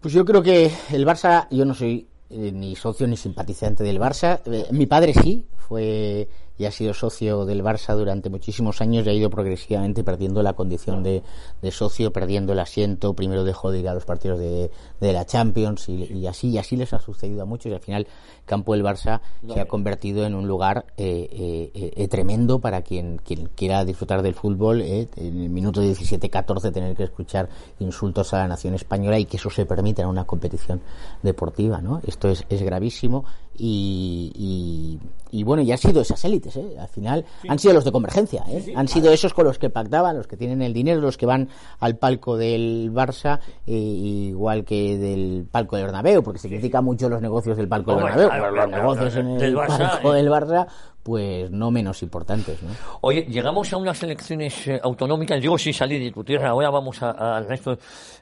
Pues 0.00 0.12
yo 0.12 0.24
creo 0.24 0.42
que 0.42 0.70
el 0.92 1.06
Barça, 1.06 1.48
yo 1.50 1.64
no 1.64 1.74
soy 1.74 2.06
ni 2.28 2.76
socio 2.76 3.06
ni 3.06 3.16
simpatizante 3.16 3.84
del 3.84 3.98
Barça, 3.98 4.40
mi 4.70 4.86
padre 4.86 5.14
sí, 5.14 5.46
fue 5.56 6.28
y 6.56 6.66
ha 6.66 6.70
sido 6.70 6.94
socio 6.94 7.44
del 7.44 7.62
Barça 7.62 7.96
durante 7.96 8.30
muchísimos 8.30 8.80
años 8.80 9.06
y 9.06 9.10
ha 9.10 9.12
ido 9.12 9.30
progresivamente 9.30 10.04
perdiendo 10.04 10.42
la 10.42 10.52
condición 10.52 11.02
de, 11.02 11.22
de 11.60 11.70
socio, 11.70 12.12
perdiendo 12.12 12.52
el 12.52 12.60
asiento, 12.60 13.14
primero 13.14 13.44
dejó 13.44 13.72
de 13.72 13.80
ir 13.80 13.88
a 13.88 13.94
los 13.94 14.04
partidos 14.04 14.38
de, 14.38 14.70
de 15.00 15.12
la 15.12 15.26
Champions 15.26 15.88
y, 15.88 16.04
y, 16.04 16.26
así 16.26 16.50
y 16.50 16.58
así 16.58 16.76
les 16.76 16.92
ha 16.92 17.00
sucedido 17.00 17.42
a 17.42 17.44
muchos 17.44 17.72
y 17.72 17.74
al 17.74 17.80
final 17.80 18.06
campo 18.44 18.74
del 18.74 18.84
Barça 18.84 19.20
se 19.52 19.60
ha 19.60 19.66
convertido 19.66 20.24
en 20.26 20.34
un 20.34 20.46
lugar 20.46 20.86
eh, 20.96 21.70
eh, 21.74 21.92
eh, 21.96 22.08
tremendo 22.08 22.60
para 22.60 22.82
quien, 22.82 23.18
quien 23.18 23.48
quiera 23.48 23.84
disfrutar 23.84 24.22
del 24.22 24.34
fútbol 24.34 24.82
en 24.82 25.08
el 25.16 25.50
minuto 25.50 25.82
17-14 25.82 26.72
tener 26.72 26.96
que 26.96 27.04
escuchar 27.04 27.48
insultos 27.80 28.32
a 28.34 28.38
la 28.38 28.48
nación 28.48 28.74
española 28.74 29.18
y 29.18 29.24
que 29.24 29.38
eso 29.38 29.50
se 29.50 29.66
permita 29.66 30.02
en 30.02 30.08
una 30.08 30.24
competición 30.24 30.80
deportiva 31.22 31.80
¿no? 31.80 32.00
esto 32.06 32.28
es, 32.28 32.44
es 32.48 32.62
gravísimo 32.62 33.24
y, 33.56 34.32
y, 34.34 35.38
y 35.38 35.42
bueno, 35.44 35.62
y 35.62 35.72
han 35.72 35.78
sido 35.78 36.00
esas 36.00 36.24
élites, 36.24 36.56
¿eh? 36.56 36.76
Al 36.78 36.88
final 36.88 37.24
sí. 37.42 37.48
han 37.48 37.58
sido 37.58 37.74
los 37.74 37.84
de 37.84 37.92
convergencia, 37.92 38.44
¿eh? 38.48 38.60
Sí, 38.60 38.66
sí, 38.66 38.72
han 38.76 38.88
sido 38.88 39.12
esos 39.12 39.34
con 39.34 39.44
los 39.44 39.58
que 39.58 39.70
pactaban, 39.70 40.16
los 40.16 40.26
que 40.26 40.36
tienen 40.36 40.62
el 40.62 40.72
dinero, 40.72 41.00
los 41.00 41.16
que 41.16 41.26
van 41.26 41.48
al 41.80 41.96
palco 41.96 42.36
del 42.36 42.92
Barça, 42.92 43.40
eh, 43.66 43.72
igual 43.72 44.64
que 44.64 44.98
del 44.98 45.46
palco 45.50 45.76
del 45.76 45.86
Bernabéu, 45.86 46.22
porque 46.22 46.38
se 46.38 46.48
critica 46.48 46.80
mucho 46.80 47.08
los 47.08 47.20
negocios 47.20 47.56
del 47.56 47.68
palco 47.68 47.94
del 47.94 48.04
Bernabéu, 48.04 48.54
los 48.54 48.68
negocios 48.68 49.16
en 49.16 49.40
el 49.40 49.56
Barça, 49.56 49.90
palco 49.90 50.12
del 50.12 50.28
Barça 50.28 50.66
pues 51.04 51.50
no 51.50 51.70
menos 51.70 52.02
importantes. 52.02 52.60
¿no? 52.62 52.70
Oye, 53.02 53.26
llegamos 53.28 53.70
a 53.72 53.76
unas 53.76 54.02
elecciones 54.02 54.66
eh, 54.66 54.80
autonómicas, 54.82 55.40
digo 55.40 55.58
sin 55.58 55.74
salir 55.74 56.02
de 56.02 56.10
tu 56.10 56.24
tierra, 56.24 56.48
ahora 56.48 56.70
vamos 56.70 57.00
al 57.02 57.46
resto, 57.46 57.78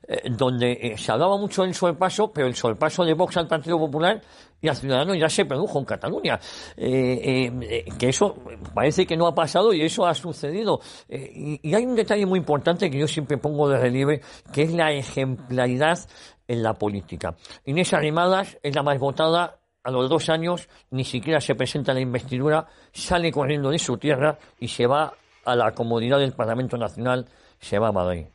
eh, 0.07 0.29
donde 0.37 0.73
eh, 0.73 0.99
se 0.99 1.13
hablaba 1.13 1.39
mucho 1.39 1.63
del 1.63 1.75
sorpaso, 1.75 2.33
pero 2.33 2.49
el 2.49 2.57
sorpaso 2.57 3.05
de 3.05 3.15
Vox 3.15 3.37
al 3.37 3.47
Partido 3.47 3.79
Popular 3.79 4.21
y 4.61 4.69
a 4.69 4.75
Ciudadanos 4.75 5.17
ya 5.17 5.29
se 5.29 5.45
produjo 5.45 5.79
en 5.79 5.85
Cataluña. 5.85 6.41
Que 6.77 8.09
eso 8.09 8.37
parece 8.75 9.07
que 9.07 9.17
no 9.17 9.27
ha 9.27 9.35
pasado 9.35 9.73
y 9.73 9.83
eso 9.83 10.07
ha 10.07 10.15
sucedido. 10.15 10.81
Y, 11.09 11.61
y, 11.69 11.75
hay 11.75 11.85
un 11.85 11.97
detalle 11.97 12.27
muy 12.27 12.39
importante 12.39 12.91
que 12.91 12.99
yo 12.99 13.09
siempre 13.09 13.39
pongo 13.39 13.69
de 13.69 13.79
relieve, 13.79 14.21
que 14.53 14.63
es 14.63 14.73
la 14.73 14.93
ejemplaridad 14.93 15.99
en 16.47 16.63
la 16.63 16.75
política. 16.75 17.35
Inés 17.65 17.93
Arrimadas 17.93 18.59
es 18.63 18.75
la 18.75 18.83
más 18.83 18.99
votada 18.99 19.62
a 19.85 19.91
los 19.91 20.09
dos 20.09 20.29
años 20.29 20.69
ni 20.91 21.05
siquiera 21.05 21.41
se 21.41 21.55
presenta 21.55 21.93
la 21.93 22.01
investidura, 22.01 22.67
sale 22.93 23.33
corriendo 23.33 23.71
de 23.71 23.79
su 23.79 23.97
tierra 23.99 24.39
y 24.59 24.69
se 24.69 24.87
va 24.87 25.13
a 25.45 25.57
la 25.57 25.73
comodidad 25.73 26.19
del 26.19 26.33
Parlamento 26.33 26.77
Nacional, 26.77 27.27
se 27.59 27.79
va 27.79 27.89
a 27.89 27.93
Madrid. 27.93 28.27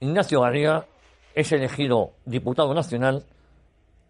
Ignacio 0.00 0.40
Garriga 0.40 0.86
es 1.34 1.52
elegido 1.52 2.12
diputado 2.24 2.72
nacional, 2.72 3.24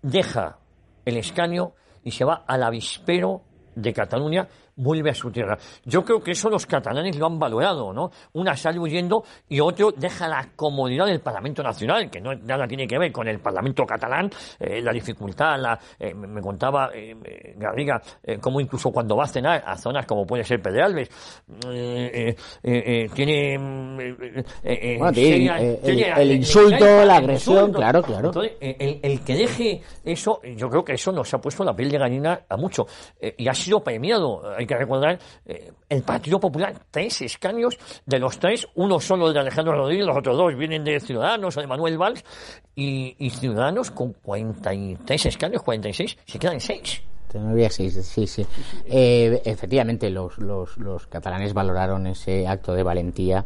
deja 0.03 0.59
el 1.05 1.17
escaño 1.17 1.73
y 2.05 2.13
se 2.13 2.25
va 2.25 2.45
al 2.47 2.63
avispero 2.63 3.43
de 3.75 3.93
Cataluña 3.93 4.49
vuelve 4.79 5.11
a 5.11 5.15
su 5.15 5.31
tierra. 5.31 5.59
Yo 5.85 6.05
creo 6.05 6.21
que 6.23 6.31
eso 6.31 6.49
los 6.49 6.65
catalanes 6.67 7.17
lo 7.17 7.27
han 7.27 7.39
valorado, 7.39 7.93
¿no? 7.93 8.11
Una 8.35 8.57
sale 8.57 8.79
huyendo 8.79 9.25
y 9.49 9.61
otro 9.61 9.93
deja 9.95 10.29
la 10.29 10.49
comodidad 10.55 11.07
del 11.07 11.21
Parlamento 11.21 11.63
Nacional, 11.63 12.11
que 12.11 12.21
no 12.21 12.35
nada 12.35 12.67
tiene 12.67 12.87
que 12.87 12.99
ver 12.99 13.13
con 13.13 13.29
el 13.29 13.41
Parlamento 13.41 13.85
catalán, 13.85 14.31
eh, 14.59 14.81
la 14.81 14.93
dificultad, 14.93 15.59
la, 15.59 15.79
eh, 15.99 16.15
me 16.15 16.41
contaba 16.41 16.91
eh, 16.95 17.15
Garriga, 17.57 18.01
como 18.41 18.61
incluso 18.61 18.91
cuando 18.91 19.17
va 19.17 19.25
a 19.25 19.29
cenar 19.29 19.63
a 19.67 19.77
zonas 19.77 20.07
como 20.07 20.27
puede 20.27 20.45
ser 20.45 20.63
Pedralbes, 20.63 21.09
tiene, 22.63 23.55
el, 24.63 26.33
insulto, 26.33 27.05
la 27.05 27.17
agresión, 27.17 27.73
claro, 27.73 28.03
claro. 28.03 28.29
Entonces, 28.29 28.53
el, 28.61 29.01
el, 29.03 29.21
que 29.21 29.35
deje 29.35 29.83
eso, 30.05 30.41
yo 30.57 30.69
creo 30.69 30.85
que 30.85 30.93
eso 30.93 31.11
nos 31.11 31.33
ha 31.35 31.39
puesto 31.41 31.65
la 31.65 31.75
piel 31.75 31.91
de 31.91 31.99
gallina 31.99 32.41
a 32.49 32.57
mucho 32.57 32.87
y 33.37 33.49
ha 33.49 33.55
sido 33.55 33.83
premiado 33.83 34.43
que 34.69 34.77
recordar, 34.77 35.19
eh, 35.45 35.73
el 35.89 36.03
Partido 36.03 36.39
Popular, 36.39 36.75
tres 36.91 37.23
escaños, 37.23 37.77
de 38.07 38.19
los 38.21 38.39
tres, 38.39 38.69
uno 38.77 39.01
solo 39.01 39.33
de 39.33 39.41
Alejandro 39.41 39.75
Rodríguez, 39.75 40.07
los 40.07 40.17
otros 40.17 40.37
dos 40.37 40.57
vienen 40.57 40.85
de 40.85 41.01
Ciudadanos 41.01 41.57
o 41.57 41.61
de 41.61 41.67
Manuel 41.67 41.99
Valls, 41.99 42.25
y, 42.77 43.31
Ciudadanos 43.31 43.91
con 43.91 44.13
43 44.13 45.27
escaños, 45.27 45.63
46, 45.63 46.17
se 46.25 46.39
quedan 46.39 46.61
seis. 46.61 47.03
Sí, 47.71 47.91
sí, 47.91 48.27
sí. 48.27 48.47
Eh, 48.87 49.43
efectivamente, 49.45 50.09
los, 50.09 50.39
los, 50.39 50.79
los 50.79 51.07
catalanes 51.09 51.53
valoraron 51.53 52.07
ese 52.07 52.47
acto 52.47 52.73
de 52.73 52.83
valentía 52.83 53.45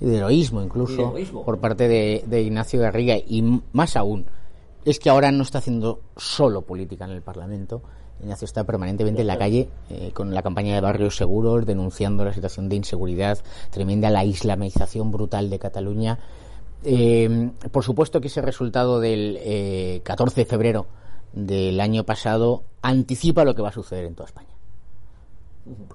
y 0.00 0.06
de 0.06 0.18
heroísmo 0.18 0.62
incluso 0.62 1.14
por 1.44 1.58
parte 1.58 1.88
de, 1.88 2.24
de, 2.26 2.42
Ignacio 2.42 2.80
Garriga 2.80 3.16
y 3.16 3.42
más 3.72 3.96
aún 3.96 4.26
es 4.84 4.98
que 4.98 5.08
ahora 5.08 5.32
no 5.32 5.42
está 5.42 5.58
haciendo 5.58 6.00
solo 6.16 6.62
política 6.62 7.04
en 7.04 7.12
el 7.12 7.22
Parlamento 7.22 7.82
Ignacio 8.24 8.46
está 8.46 8.64
permanentemente 8.64 9.20
en 9.20 9.26
la 9.26 9.38
calle 9.38 9.68
eh, 9.90 10.10
con 10.12 10.34
la 10.34 10.42
campaña 10.42 10.74
de 10.74 10.80
barrios 10.80 11.16
seguros, 11.16 11.66
denunciando 11.66 12.24
la 12.24 12.32
situación 12.32 12.68
de 12.68 12.76
inseguridad 12.76 13.38
tremenda, 13.70 14.10
la 14.10 14.24
islamización 14.24 15.12
brutal 15.12 15.50
de 15.50 15.58
Cataluña. 15.58 16.18
Eh, 16.84 17.50
por 17.70 17.84
supuesto 17.84 18.20
que 18.20 18.28
ese 18.28 18.42
resultado 18.42 18.98
del 19.00 20.00
14 20.02 20.40
eh, 20.40 20.44
de 20.44 20.50
febrero 20.50 20.86
del 21.32 21.80
año 21.80 22.04
pasado 22.04 22.64
anticipa 22.82 23.44
lo 23.44 23.54
que 23.54 23.62
va 23.62 23.68
a 23.68 23.72
suceder 23.72 24.06
en 24.06 24.14
toda 24.14 24.28
España. 24.28 24.48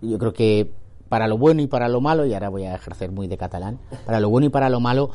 Yo 0.01 0.17
creo 0.17 0.33
que 0.33 0.71
para 1.09 1.27
lo 1.27 1.37
bueno 1.37 1.61
y 1.61 1.67
para 1.67 1.89
lo 1.89 2.01
malo, 2.01 2.25
y 2.25 2.33
ahora 2.33 2.49
voy 2.49 2.65
a 2.65 2.75
ejercer 2.75 3.11
muy 3.11 3.27
de 3.27 3.37
catalán, 3.37 3.79
para 4.05 4.19
lo 4.19 4.29
bueno 4.29 4.45
y 4.47 4.49
para 4.49 4.69
lo 4.69 4.79
malo, 4.79 5.09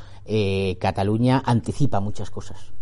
Cataluña 0.81 1.43
anticipa 1.45 2.01
muchas 2.01 2.31
cosas. 2.31 2.73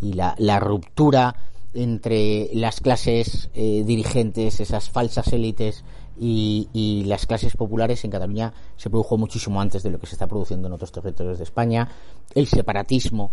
y 0.00 0.12
la, 0.14 0.34
la 0.38 0.60
ruptura 0.60 1.34
entre 1.74 2.48
las 2.52 2.80
clases 2.80 3.50
eh, 3.54 3.82
dirigentes, 3.84 4.60
esas 4.60 4.90
falsas 4.90 5.32
élites 5.32 5.84
y, 6.20 7.04
las 7.06 7.26
clases 7.26 7.56
populares 7.56 8.04
en 8.04 8.10
Cataluña 8.10 8.52
se 8.76 8.90
produjo 8.90 9.16
muchísimo 9.16 9.60
antes 9.60 9.82
de 9.82 9.90
lo 9.90 9.98
que 9.98 10.06
se 10.06 10.14
está 10.14 10.26
produciendo 10.26 10.68
en 10.68 10.74
otros 10.74 10.92
territorios 10.92 11.38
de 11.38 11.44
España. 11.44 11.88
El 12.34 12.46
separatismo 12.46 13.32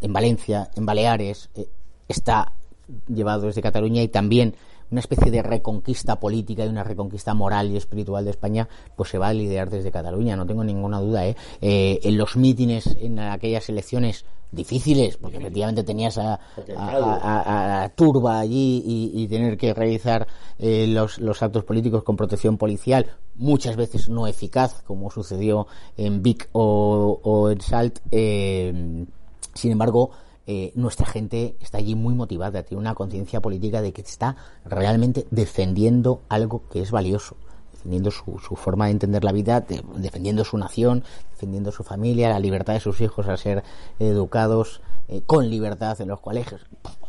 en 0.00 0.12
Valencia, 0.12 0.70
en 0.74 0.86
Baleares, 0.86 1.50
eh, 1.54 1.68
está 2.08 2.52
llevado 3.08 3.46
desde 3.46 3.62
Cataluña 3.62 4.02
y 4.02 4.08
también 4.08 4.54
una 4.92 5.00
especie 5.00 5.30
de 5.30 5.42
reconquista 5.42 6.20
política 6.20 6.64
y 6.64 6.68
una 6.68 6.84
reconquista 6.84 7.34
moral 7.34 7.70
y 7.70 7.76
espiritual 7.76 8.24
de 8.24 8.30
España, 8.30 8.68
pues 8.94 9.10
se 9.10 9.18
va 9.18 9.28
a 9.28 9.32
liderar 9.32 9.70
desde 9.70 9.90
Cataluña, 9.90 10.36
no 10.36 10.46
tengo 10.46 10.62
ninguna 10.62 11.00
duda. 11.00 11.26
¿eh? 11.26 11.36
eh 11.60 11.98
en 12.02 12.16
los 12.16 12.36
mítines, 12.36 12.96
en 13.00 13.18
aquellas 13.18 13.68
elecciones 13.68 14.24
difíciles, 14.52 15.16
porque 15.16 15.38
efectivamente 15.38 15.82
tenías 15.82 16.18
a, 16.18 16.38
a, 16.76 17.88
Turba 17.94 18.38
allí 18.38 18.82
y, 19.14 19.26
tener 19.28 19.56
que 19.56 19.72
realizar 19.72 20.26
eh, 20.58 20.86
los, 20.86 21.18
los, 21.18 21.42
actos 21.42 21.64
políticos 21.64 22.04
con 22.04 22.16
protección 22.16 22.58
policial, 22.58 23.06
muchas 23.34 23.76
veces 23.76 24.10
no 24.10 24.26
eficaz, 24.26 24.82
como 24.82 25.10
sucedió 25.10 25.66
en 25.96 26.22
Vic 26.22 26.50
o, 26.52 27.48
en 27.50 27.60
Salt. 27.62 28.00
Eh, 28.10 29.06
sin 29.54 29.72
embargo, 29.72 30.10
eh, 30.46 30.72
nuestra 30.74 31.06
gente 31.06 31.56
está 31.60 31.78
allí 31.78 31.94
muy 31.94 32.14
motivada, 32.14 32.62
tiene 32.62 32.80
una 32.80 32.94
conciencia 32.94 33.40
política 33.40 33.80
de 33.82 33.92
que 33.92 34.02
está 34.02 34.36
realmente 34.64 35.26
defendiendo 35.30 36.20
algo 36.28 36.62
que 36.70 36.82
es 36.82 36.90
valioso 36.90 37.36
defendiendo 37.72 38.12
su, 38.12 38.38
su, 38.38 38.54
forma 38.54 38.86
de 38.86 38.92
entender 38.92 39.24
la 39.24 39.32
vida, 39.32 39.60
defendiendo 39.96 40.44
su 40.44 40.56
nación, 40.56 41.02
defendiendo 41.32 41.72
su 41.72 41.82
familia, 41.82 42.28
la 42.28 42.38
libertad 42.38 42.74
de 42.74 42.80
sus 42.80 43.00
hijos 43.00 43.26
a 43.26 43.36
ser 43.36 43.64
educados 43.98 44.80
eh, 45.08 45.22
con 45.26 45.50
libertad 45.50 46.00
en 46.00 46.08
los 46.08 46.20
colegios, 46.20 46.60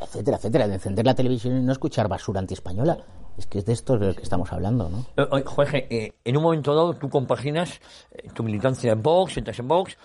etcétera, 0.01 0.37
etcétera, 0.37 0.67
de 0.67 0.73
encender 0.73 1.05
la 1.05 1.13
televisión 1.13 1.57
y 1.57 1.61
no 1.61 1.71
escuchar 1.71 2.07
basura 2.07 2.39
antiespañola. 2.39 2.97
Es 3.37 3.47
que 3.47 3.59
es 3.59 3.65
de 3.65 3.73
esto 3.73 3.97
de 3.97 4.07
lo 4.07 4.15
que 4.15 4.21
estamos 4.21 4.51
hablando, 4.53 4.89
¿no? 4.89 5.05
Eh, 5.17 5.43
Jorge, 5.43 5.87
eh, 5.89 6.13
en 6.23 6.37
un 6.37 6.43
momento 6.43 6.75
dado 6.75 6.93
tú 6.93 7.09
compaginas 7.09 7.81
eh, 8.11 8.29
tu 8.33 8.43
militancia 8.43 8.91
en 8.91 9.01
Vox, 9.01 9.37
entras 9.37 9.57
en 9.57 9.67
Vox, 9.67 9.97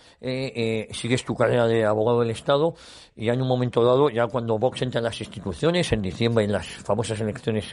sigues 0.91 1.25
tu 1.25 1.35
carrera 1.35 1.67
de 1.67 1.85
abogado 1.85 2.21
del 2.21 2.31
Estado 2.31 2.75
y 3.15 3.27
ya 3.27 3.35
en 3.35 3.43
un 3.43 3.49
momento 3.49 3.85
dado, 3.85 4.09
ya 4.09 4.27
cuando 4.29 4.59
Vox 4.59 4.81
entra 4.83 4.99
en 4.99 5.05
las 5.05 5.21
instituciones, 5.21 5.93
en 5.93 6.01
diciembre 6.01 6.45
en 6.45 6.53
las 6.53 6.67
famosas 6.67 7.21
elecciones 7.21 7.67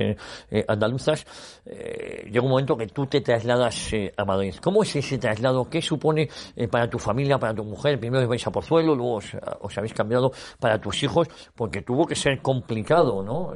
andaluzas, 0.68 1.26
llega 1.66 2.42
un 2.42 2.50
momento 2.50 2.76
que 2.76 2.88
tú 2.88 3.06
te 3.06 3.22
trasladas 3.22 3.92
a 4.18 4.26
Madrid. 4.26 4.56
¿Cómo 4.62 4.84
es 4.84 4.96
ese 4.96 5.18
traslado? 5.18 5.70
¿Qué 5.70 5.82
supone 5.82 6.30
para 6.70 6.90
tu 6.90 7.00
familia, 7.00 7.38
para 7.38 7.54
tu 7.54 7.64
mujer? 7.64 8.00
Primero 8.00 8.28
vais 8.28 8.46
a 8.46 8.52
Pozuelo, 8.52 8.96
luego 8.96 9.16
os, 9.62 9.78
habéis 9.78 9.94
cambiado 9.94 10.32
para 10.60 10.80
tus 10.80 11.02
hijos, 11.04 11.28
porque 11.56 11.82
tuvo 11.82 12.06
que 12.06 12.16
ser 12.16 12.42
complicado, 12.42 13.24
¿no? 13.24 13.54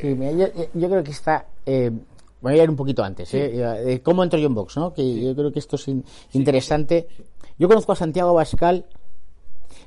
sí, 0.00 0.16
yo, 0.36 0.46
yo 0.74 0.88
creo 0.88 1.02
que 1.02 1.07
está... 1.12 1.46
Eh, 1.66 1.90
voy 2.40 2.58
a 2.58 2.62
ir 2.62 2.70
un 2.70 2.76
poquito 2.76 3.02
antes, 3.02 3.32
¿eh? 3.34 3.52
eh 3.54 4.00
¿Cómo 4.02 4.22
entro 4.22 4.38
yo 4.38 4.46
en 4.46 4.54
Vox? 4.54 4.76
¿no? 4.76 4.92
Que 4.92 5.20
yo 5.20 5.34
creo 5.34 5.52
que 5.52 5.58
esto 5.58 5.76
es 5.76 5.86
interesante. 6.32 7.08
Yo 7.58 7.68
conozco 7.68 7.92
a 7.92 7.96
Santiago 7.96 8.34
Bascal 8.34 8.86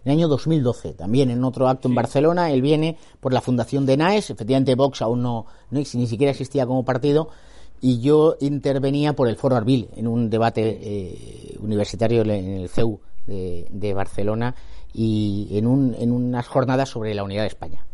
en 0.04 0.12
el 0.12 0.18
año 0.18 0.28
2012, 0.28 0.94
también 0.94 1.30
en 1.30 1.44
otro 1.44 1.68
acto 1.68 1.88
en 1.88 1.96
Barcelona. 1.96 2.52
Él 2.52 2.62
viene 2.62 2.98
por 3.20 3.34
la 3.34 3.42
fundación 3.42 3.86
de 3.86 3.98
NAES. 3.98 4.32
Efectivamente, 4.32 4.76
Vox 4.76 5.02
aún 5.02 5.22
no, 5.22 5.46
no 5.70 5.80
ni 5.80 6.08
siquiera 6.08 6.32
existía 6.32 6.66
como 6.66 6.84
partido. 6.84 7.30
Y 7.80 8.00
yo 8.00 8.36
intervenía 8.42 9.14
por 9.14 9.28
el 9.28 9.38
Foro 9.38 9.56
Arbil 9.56 9.90
en 9.96 10.08
un 10.08 10.30
debate 10.30 10.80
eh, 10.82 11.58
universitario 11.60 12.22
en 12.22 12.30
el 12.30 12.70
CEU 12.70 13.00
de, 13.26 13.68
de 13.72 13.94
Barcelona 13.94 14.56
y 14.94 15.48
en, 15.52 15.66
un, 15.66 15.96
en 15.98 16.12
unas 16.12 16.48
jornadas 16.48 16.90
sobre 16.90 17.16
la 17.16 17.24
unidad 17.24 17.42
de 17.42 17.48
España. 17.48 17.86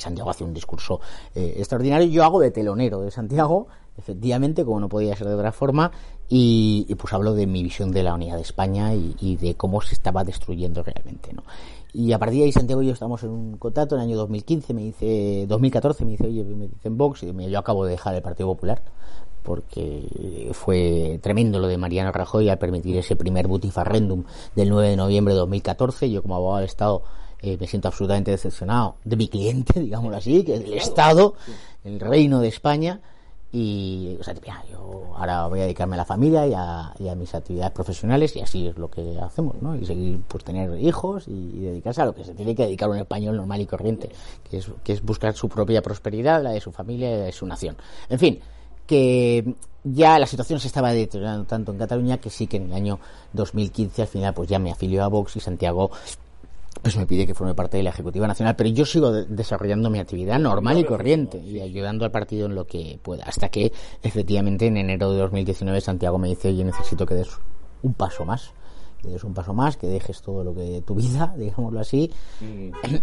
Santiago 0.00 0.30
hace 0.30 0.44
un 0.44 0.54
discurso 0.54 1.00
eh, 1.34 1.54
extraordinario. 1.58 2.08
Yo 2.08 2.24
hago 2.24 2.40
de 2.40 2.50
telonero 2.50 3.00
de 3.00 3.10
Santiago, 3.10 3.68
efectivamente, 3.96 4.64
como 4.64 4.80
no 4.80 4.88
podía 4.88 5.14
ser 5.16 5.28
de 5.28 5.34
otra 5.34 5.52
forma, 5.52 5.90
y, 6.28 6.94
pues 6.94 7.12
hablo 7.12 7.34
de 7.34 7.46
mi 7.46 7.62
visión 7.62 7.90
de 7.90 8.02
la 8.02 8.14
unidad 8.14 8.36
de 8.36 8.42
España 8.42 8.94
y, 8.94 9.36
de 9.36 9.54
cómo 9.54 9.80
se 9.80 9.94
estaba 9.94 10.24
destruyendo 10.24 10.82
realmente, 10.82 11.32
¿no? 11.32 11.42
Y 11.92 12.12
a 12.12 12.18
partir 12.20 12.38
de 12.38 12.44
ahí 12.44 12.52
Santiago 12.52 12.82
y 12.82 12.86
yo 12.86 12.92
estamos 12.92 13.24
en 13.24 13.30
un 13.30 13.56
contacto 13.56 13.96
en 13.96 14.02
el 14.02 14.08
año 14.08 14.16
2015, 14.18 14.74
me 14.74 14.82
dice, 14.82 15.46
2014 15.48 16.04
me 16.04 16.12
dice, 16.12 16.26
oye, 16.26 16.44
me 16.44 16.68
dicen 16.68 16.96
Vox, 16.96 17.24
y 17.24 17.50
yo 17.50 17.58
acabo 17.58 17.84
de 17.84 17.92
dejar 17.92 18.14
el 18.14 18.22
Partido 18.22 18.48
Popular, 18.48 18.80
porque 19.42 20.50
fue 20.52 21.18
tremendo 21.22 21.58
lo 21.58 21.66
de 21.66 21.78
Mariano 21.78 22.12
Rajoy 22.12 22.48
al 22.48 22.58
permitir 22.58 22.96
ese 22.96 23.16
primer 23.16 23.48
butifarrendum 23.48 24.24
del 24.54 24.68
9 24.68 24.90
de 24.90 24.96
noviembre 24.96 25.34
de 25.34 25.40
2014. 25.40 26.10
Yo 26.10 26.22
como 26.22 26.36
abogado 26.36 26.58
del 26.58 26.66
Estado 26.66 27.02
eh, 27.42 27.56
me 27.58 27.66
siento 27.66 27.88
absolutamente 27.88 28.30
decepcionado 28.30 28.96
de 29.04 29.16
mi 29.16 29.28
cliente, 29.28 29.80
digámoslo 29.80 30.16
así, 30.16 30.44
que 30.44 30.54
es 30.54 30.60
el 30.60 30.74
Estado, 30.74 31.34
el 31.84 32.00
reino 32.00 32.40
de 32.40 32.48
España. 32.48 33.00
Y, 33.52 34.16
o 34.20 34.22
sea, 34.22 34.34
yo 34.70 35.12
ahora 35.16 35.48
voy 35.48 35.58
a 35.58 35.62
dedicarme 35.64 35.96
a 35.96 35.98
la 35.98 36.04
familia 36.04 36.46
y 36.46 36.54
a, 36.54 37.14
mis 37.16 37.34
actividades 37.34 37.72
profesionales 37.72 38.36
y 38.36 38.40
así 38.40 38.68
es 38.68 38.78
lo 38.78 38.88
que 38.88 39.18
hacemos, 39.20 39.60
¿no? 39.60 39.74
Y 39.74 39.84
seguir, 39.84 40.20
pues, 40.28 40.44
tener 40.44 40.78
hijos 40.78 41.26
y, 41.26 41.58
dedicarse 41.58 42.02
a 42.02 42.04
lo 42.04 42.14
que 42.14 42.24
se 42.24 42.34
tiene 42.34 42.54
que 42.54 42.62
dedicar 42.62 42.88
un 42.88 42.98
español 42.98 43.36
normal 43.36 43.60
y 43.60 43.66
corriente, 43.66 44.08
que 44.48 44.58
es, 44.58 44.70
que 44.84 44.92
es 44.92 45.02
buscar 45.02 45.34
su 45.34 45.48
propia 45.48 45.82
prosperidad, 45.82 46.42
la 46.42 46.50
de 46.50 46.60
su 46.60 46.70
familia 46.70 47.10
y 47.10 47.18
la 47.18 47.24
de 47.24 47.32
su 47.32 47.44
nación. 47.44 47.76
En 48.08 48.20
fin, 48.20 48.40
que 48.86 49.54
ya 49.82 50.18
la 50.18 50.26
situación 50.26 50.60
se 50.60 50.68
estaba 50.68 50.92
deteriorando 50.92 51.44
tanto 51.44 51.72
en 51.72 51.78
Cataluña 51.78 52.18
que 52.18 52.30
sí 52.30 52.46
que 52.46 52.58
en 52.58 52.66
el 52.66 52.72
año 52.72 53.00
2015 53.32 54.02
al 54.02 54.08
final 54.08 54.34
pues 54.34 54.48
ya 54.48 54.58
me 54.58 54.70
afilió 54.70 55.02
a 55.02 55.08
Vox 55.08 55.36
y 55.36 55.40
Santiago 55.40 55.90
pues 56.82 56.96
me 56.96 57.06
pide 57.06 57.26
que 57.26 57.34
forme 57.34 57.54
parte 57.54 57.76
de 57.76 57.82
la 57.82 57.90
Ejecutiva 57.90 58.26
Nacional, 58.26 58.56
pero 58.56 58.70
yo 58.70 58.86
sigo 58.86 59.12
desarrollando 59.12 59.90
mi 59.90 59.98
actividad 59.98 60.38
normal 60.38 60.78
y 60.78 60.84
corriente 60.84 61.38
y 61.38 61.60
ayudando 61.60 62.04
al 62.04 62.10
partido 62.10 62.46
en 62.46 62.54
lo 62.54 62.66
que 62.66 62.98
pueda, 63.02 63.24
hasta 63.24 63.48
que 63.48 63.72
efectivamente 64.02 64.66
en 64.66 64.76
enero 64.76 65.12
de 65.12 65.18
2019 65.18 65.80
Santiago 65.80 66.18
me 66.18 66.28
dice, 66.28 66.56
yo 66.56 66.64
necesito 66.64 67.06
que 67.06 67.14
des 67.14 67.28
un 67.82 67.94
paso 67.94 68.24
más, 68.24 68.52
que 69.00 69.08
des 69.08 69.24
un 69.24 69.34
paso 69.34 69.54
más, 69.54 69.76
que 69.76 69.86
dejes 69.86 70.22
todo 70.22 70.44
lo 70.44 70.54
que 70.54 70.82
tu 70.86 70.94
vida, 70.94 71.34
digámoslo 71.38 71.80
así, 71.80 72.10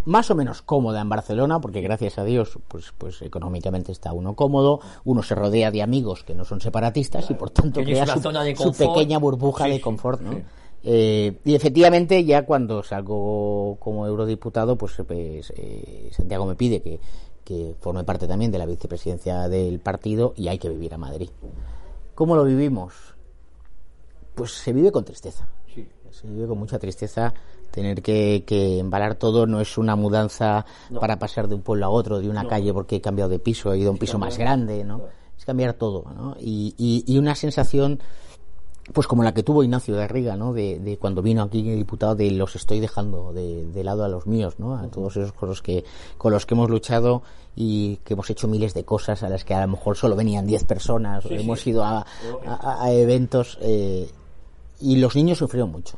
más 0.06 0.30
o 0.32 0.36
menos 0.36 0.62
cómoda 0.62 1.02
en 1.02 1.10
Barcelona, 1.10 1.60
porque 1.60 1.82
gracias 1.82 2.18
a 2.18 2.24
Dios, 2.24 2.58
pues, 2.68 2.94
pues 2.98 3.22
económicamente 3.22 3.92
está 3.92 4.13
uno 4.13 4.36
cómodo, 4.36 4.80
uno 5.06 5.24
se 5.24 5.36
rodea 5.36 5.72
de 5.72 5.82
amigos 5.82 6.24
que 6.24 6.36
no 6.36 6.46
son 6.46 6.62
separatistas 6.62 7.30
y 7.30 7.34
por 7.34 7.50
tanto 7.50 7.84
crea 7.84 8.06
su, 8.08 8.74
pequeña 8.74 9.18
burbuja 9.20 9.66
de 9.66 9.82
confort, 9.82 10.22
¿no? 10.22 10.42
Eh, 10.89 11.39
y 11.43 11.54
efectivamente, 11.54 12.23
ya 12.23 12.45
cuando 12.45 12.82
salgo 12.82 13.76
como 13.78 14.08
eurodiputado, 14.08 14.78
pues, 14.78 14.93
pues 15.06 15.52
eh, 15.58 16.10
Santiago 16.13 16.45
me 16.45 16.56
pide 16.56 16.82
que, 16.82 17.02
que, 17.43 17.76
forme 17.82 18.06
parte 18.06 18.26
también 18.26 18.52
de 18.52 18.58
la 18.58 18.65
vicepresidencia 18.65 19.50
del 19.50 19.80
partido 19.80 20.34
y 20.38 20.47
hay 20.47 20.58
que 20.58 20.69
vivir 20.69 20.93
a 20.93 20.97
Madrid. 20.97 21.30
¿Cómo 22.15 22.38
lo 22.38 22.45
vivimos? 22.45 22.93
Pues 24.34 24.52
se 24.52 24.71
vive 24.71 24.93
con 24.93 25.04
tristeza. 25.04 25.50
Se 26.10 26.26
vive 26.26 26.47
con 26.47 26.58
mucha 26.58 26.80
tristeza. 26.80 27.34
Tener 27.69 28.02
que, 28.02 28.45
que 28.47 28.80
embalar 28.80 29.15
todo 29.15 29.45
no 29.45 29.60
es 29.60 29.78
una 29.78 29.97
mudanza 29.97 30.65
para 31.02 31.19
pasar 31.19 31.50
de 31.50 31.56
un 31.56 31.63
pueblo 31.63 31.86
a 31.86 31.89
otro, 31.89 32.21
de 32.21 32.30
una 32.30 32.47
calle 32.47 32.73
porque 32.73 32.95
he 32.95 33.02
cambiado 33.02 33.30
de 33.30 33.39
piso, 33.39 33.73
he 33.73 33.80
ido 33.80 33.89
a 33.89 33.91
un 33.91 33.97
piso 33.97 34.17
más 34.17 34.38
grande, 34.38 34.86
¿no? 34.86 35.02
Es 35.38 35.43
cambiar 35.43 35.73
todo, 35.73 36.06
¿no? 36.15 36.38
Y, 36.39 36.73
y, 36.78 37.04
y 37.06 37.17
una 37.17 37.36
sensación 37.36 38.00
pues 38.93 39.08
como 39.08 39.23
la 39.23 39.34
que 39.34 39.43
tuvo 39.43 39.63
Ignacio 39.63 39.95
de 39.95 40.08
Riga, 40.08 40.36
¿no? 40.36 40.54
De, 40.54 40.97
cuando 41.00 41.21
vino 41.21 41.43
aquí 41.43 41.62
diputado, 41.62 42.15
de 42.15 42.32
los 42.32 42.56
estoy 42.56 42.80
dejando 42.80 43.34
de, 43.34 43.84
lado 43.84 44.04
a 44.04 44.08
los 44.08 44.28
míos, 44.28 44.56
¿no? 44.58 44.76
A 44.76 44.88
todos 44.88 45.17
esos 45.17 45.34
con 45.34 45.50
los 45.50 45.62
que 45.62 45.84
con 46.17 46.32
los 46.32 46.45
que 46.45 46.54
hemos 46.54 46.69
luchado 46.69 47.21
y 47.56 47.97
que 48.04 48.13
hemos 48.13 48.30
hecho 48.30 48.47
miles 48.47 48.73
de 48.73 48.84
cosas 48.84 49.23
a 49.23 49.30
las 49.30 49.43
que 49.43 49.54
a 49.54 49.62
lo 49.62 49.69
mejor 49.69 49.97
solo 49.97 50.15
venían 50.15 50.45
10 50.45 50.63
personas, 50.65 51.26
hemos 51.30 51.65
ido 51.65 51.84
a, 51.84 52.06
eventos 52.91 53.58
eh, 53.62 54.10
y 54.80 54.97
los 54.97 55.15
niños 55.15 55.39
sufrieron 55.39 55.71
mucho. 55.71 55.97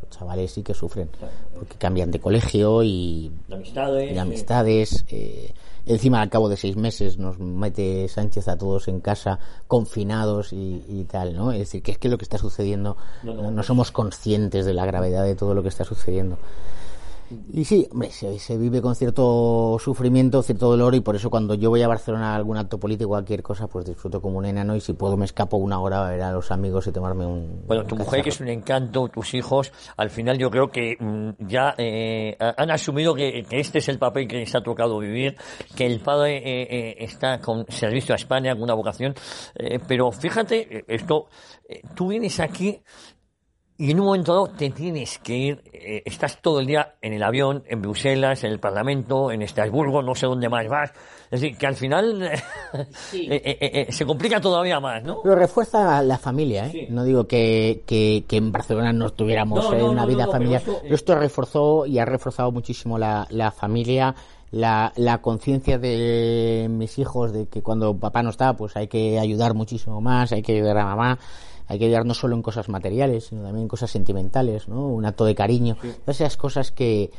Los 0.00 0.10
chavales 0.10 0.52
sí 0.52 0.62
que 0.62 0.74
sufren 0.74 1.10
porque 1.54 1.76
cambian 1.76 2.10
de 2.10 2.20
colegio 2.20 2.82
y 2.82 3.32
de 3.48 3.54
amistades, 3.54 4.14
de 4.14 4.20
amistades 4.20 5.04
eh, 5.08 5.52
Encima, 5.86 6.20
al 6.20 6.30
cabo 6.30 6.48
de 6.48 6.56
seis 6.56 6.76
meses, 6.76 7.18
nos 7.18 7.38
mete 7.38 8.08
Sánchez 8.08 8.48
a 8.48 8.56
todos 8.56 8.88
en 8.88 9.00
casa, 9.00 9.38
confinados 9.66 10.52
y, 10.52 11.06
tal, 11.10 11.34
¿no? 11.34 11.52
Es 11.52 11.60
decir, 11.60 11.82
que 11.82 11.92
es 11.92 11.98
que 11.98 12.08
lo 12.08 12.18
que 12.18 12.24
está 12.24 12.38
sucediendo, 12.38 12.96
no 13.22 13.62
somos 13.62 13.90
conscientes 13.90 14.66
de 14.66 14.74
la 14.74 14.86
gravedad 14.86 15.24
de 15.24 15.34
todo 15.34 15.54
lo 15.54 15.62
que 15.62 15.68
está 15.68 15.84
sucediendo. 15.84 16.38
Y 17.52 17.64
sí, 17.64 17.86
hombre, 17.92 18.10
se, 18.10 18.58
vive 18.58 18.82
con 18.82 18.94
cierto 18.94 19.76
sufrimiento, 19.78 20.42
cierto 20.42 20.68
dolor, 20.68 20.94
y 20.94 21.00
por 21.00 21.14
eso 21.14 21.30
cuando 21.30 21.54
yo 21.54 21.70
voy 21.70 21.82
a 21.82 21.88
Barcelona 21.88 22.32
a 22.32 22.36
algún 22.36 22.56
acto 22.56 22.78
político, 22.78 23.10
cualquier 23.10 23.42
cosa, 23.42 23.68
pues 23.68 23.86
disfruto 23.86 24.20
como 24.20 24.38
un 24.38 24.46
enano, 24.46 24.74
y 24.74 24.80
si 24.80 24.94
puedo 24.94 25.16
me 25.16 25.24
escapo 25.24 25.56
una 25.56 25.78
hora 25.80 26.06
a 26.06 26.10
ver 26.10 26.22
a 26.22 26.32
los 26.32 26.50
amigos 26.50 26.86
y 26.86 26.92
tomarme 26.92 27.26
un. 27.26 27.62
Bueno, 27.66 27.84
tu 27.84 27.96
mujer, 27.96 28.22
que 28.22 28.30
es 28.30 28.40
un 28.40 28.48
encanto, 28.48 29.08
tus 29.08 29.34
hijos, 29.34 29.72
al 29.96 30.10
final 30.10 30.38
yo 30.38 30.50
creo 30.50 30.70
que 30.70 30.96
mm, 30.98 31.46
ya 31.46 31.74
eh, 31.78 32.36
han 32.38 32.70
asumido 32.70 33.14
que, 33.14 33.46
este 33.50 33.78
es 33.78 33.88
el 33.88 33.98
papel 33.98 34.26
que 34.26 34.38
les 34.38 34.54
ha 34.54 34.62
tocado 34.62 34.98
vivir, 34.98 35.36
que 35.76 35.86
el 35.86 36.00
padre 36.00 36.38
eh, 36.38 36.66
eh, 36.70 36.96
está 36.98 37.40
con 37.40 37.64
servicio 37.68 38.14
a 38.14 38.16
España, 38.16 38.54
con 38.54 38.64
una 38.64 38.74
vocación, 38.74 39.14
pero 39.86 40.10
fíjate, 40.10 40.84
esto, 40.88 41.28
tú 41.94 42.08
vienes 42.08 42.40
aquí 42.40 42.80
y 43.80 43.92
en 43.92 43.98
un 43.98 44.06
momento 44.06 44.34
dado 44.34 44.48
te 44.48 44.68
tienes 44.68 45.18
que 45.20 45.34
ir, 45.34 45.62
eh, 45.72 46.02
estás 46.04 46.42
todo 46.42 46.60
el 46.60 46.66
día 46.66 46.96
en 47.00 47.14
el 47.14 47.22
avión, 47.22 47.64
en 47.66 47.80
Bruselas, 47.80 48.44
en 48.44 48.52
el 48.52 48.60
Parlamento, 48.60 49.32
en 49.32 49.40
Estrasburgo, 49.40 50.02
no 50.02 50.14
sé 50.14 50.26
dónde 50.26 50.50
más 50.50 50.68
vas. 50.68 50.90
Es 51.30 51.40
decir, 51.40 51.56
que 51.56 51.66
al 51.66 51.76
final 51.76 52.22
eh, 53.14 53.58
eh, 53.58 53.86
se 53.88 54.04
complica 54.04 54.38
todavía 54.38 54.80
más, 54.80 55.02
¿no? 55.02 55.22
Pero 55.22 55.34
refuerza 55.34 56.02
la 56.02 56.18
familia, 56.18 56.66
¿eh? 56.66 56.88
No 56.90 57.04
digo 57.04 57.26
que, 57.26 57.82
que, 57.86 58.22
en 58.28 58.52
Barcelona 58.52 58.92
no 58.92 59.08
tuviéramos 59.14 59.64
una 59.70 60.04
vida 60.04 60.26
familiar. 60.26 60.60
Pero 60.82 60.94
esto, 60.94 61.14
reforzó 61.14 61.86
y 61.86 61.98
ha 61.98 62.04
reforzado 62.04 62.52
muchísimo 62.52 62.98
la, 62.98 63.26
la 63.30 63.50
familia. 63.50 64.14
La, 64.52 64.92
la 64.96 65.18
conciencia 65.18 65.78
de 65.78 66.66
mis 66.68 66.98
hijos 66.98 67.32
de 67.32 67.46
que 67.46 67.62
cuando 67.62 67.96
papá 67.96 68.20
no 68.24 68.30
está, 68.30 68.54
pues 68.54 68.76
hay 68.76 68.88
que 68.88 69.16
ayudar 69.20 69.54
muchísimo 69.54 70.00
más, 70.00 70.32
hay 70.32 70.42
que 70.42 70.56
ayudar 70.56 70.76
a 70.78 70.84
mamá 70.86 71.18
hay 71.70 71.78
que 71.78 71.84
ayudar 71.84 72.04
no 72.04 72.14
solo 72.14 72.34
en 72.34 72.42
cosas 72.42 72.68
materiales, 72.68 73.26
sino 73.26 73.42
también 73.42 73.62
en 73.62 73.68
cosas 73.68 73.92
sentimentales, 73.92 74.66
¿no? 74.66 74.88
Un 74.88 75.06
acto 75.06 75.24
de 75.24 75.36
cariño. 75.36 75.76
Todas 75.76 76.20
esas 76.20 76.36
cosas 76.36 76.72
que, 76.72 77.12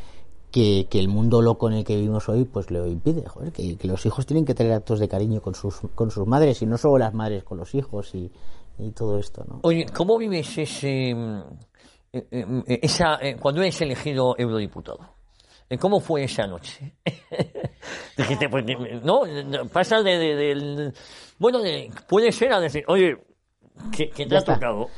que, 0.52 0.86
el 0.92 1.08
mundo 1.08 1.42
loco 1.42 1.70
en 1.70 1.76
el 1.78 1.86
que 1.86 1.96
vivimos 1.96 2.28
hoy 2.28 2.44
pues 2.44 2.70
lo 2.70 2.86
impide, 2.86 3.26
joder, 3.26 3.54
que, 3.54 3.78
los 3.84 4.06
hijos 4.06 4.26
tienen 4.26 4.44
que 4.44 4.54
tener 4.54 4.74
actos 4.74 5.00
de 5.00 5.08
cariño 5.08 5.42
con 5.42 5.56
sus, 5.56 5.80
con 5.96 6.12
sus 6.12 6.28
madres 6.28 6.62
y 6.62 6.66
no 6.66 6.78
solo 6.78 6.98
las 6.98 7.14
madres 7.14 7.46
con 7.46 7.60
los 7.60 7.74
hijos 7.76 8.14
y, 8.14 8.30
todo 8.94 9.20
esto, 9.20 9.46
¿no? 9.48 9.60
Oye, 9.62 9.86
¿cómo 9.96 10.18
vives 10.18 10.58
ese, 10.58 11.14
mm, 11.16 11.42
eh, 12.12 12.28
eh, 12.32 12.80
esa, 12.82 13.20
cuando 13.40 13.62
eres 13.62 13.80
elegido 13.80 14.36
eurodiputado? 14.38 15.00
¿Cómo 15.80 16.02
fue 16.02 16.24
esa 16.26 16.46
noche? 16.46 16.96
Dijiste, 18.18 18.50
pues, 18.50 18.66
no, 19.02 19.22
pasa 19.72 20.02
de, 20.02 20.92
bueno, 21.38 21.60
puede 22.10 22.32
ser 22.34 22.52
a 22.52 22.60
decir, 22.60 22.84
oye, 22.88 23.16
que, 23.92 24.26
te 24.26 24.38
ha 24.38 24.42
tocado. 24.42 24.90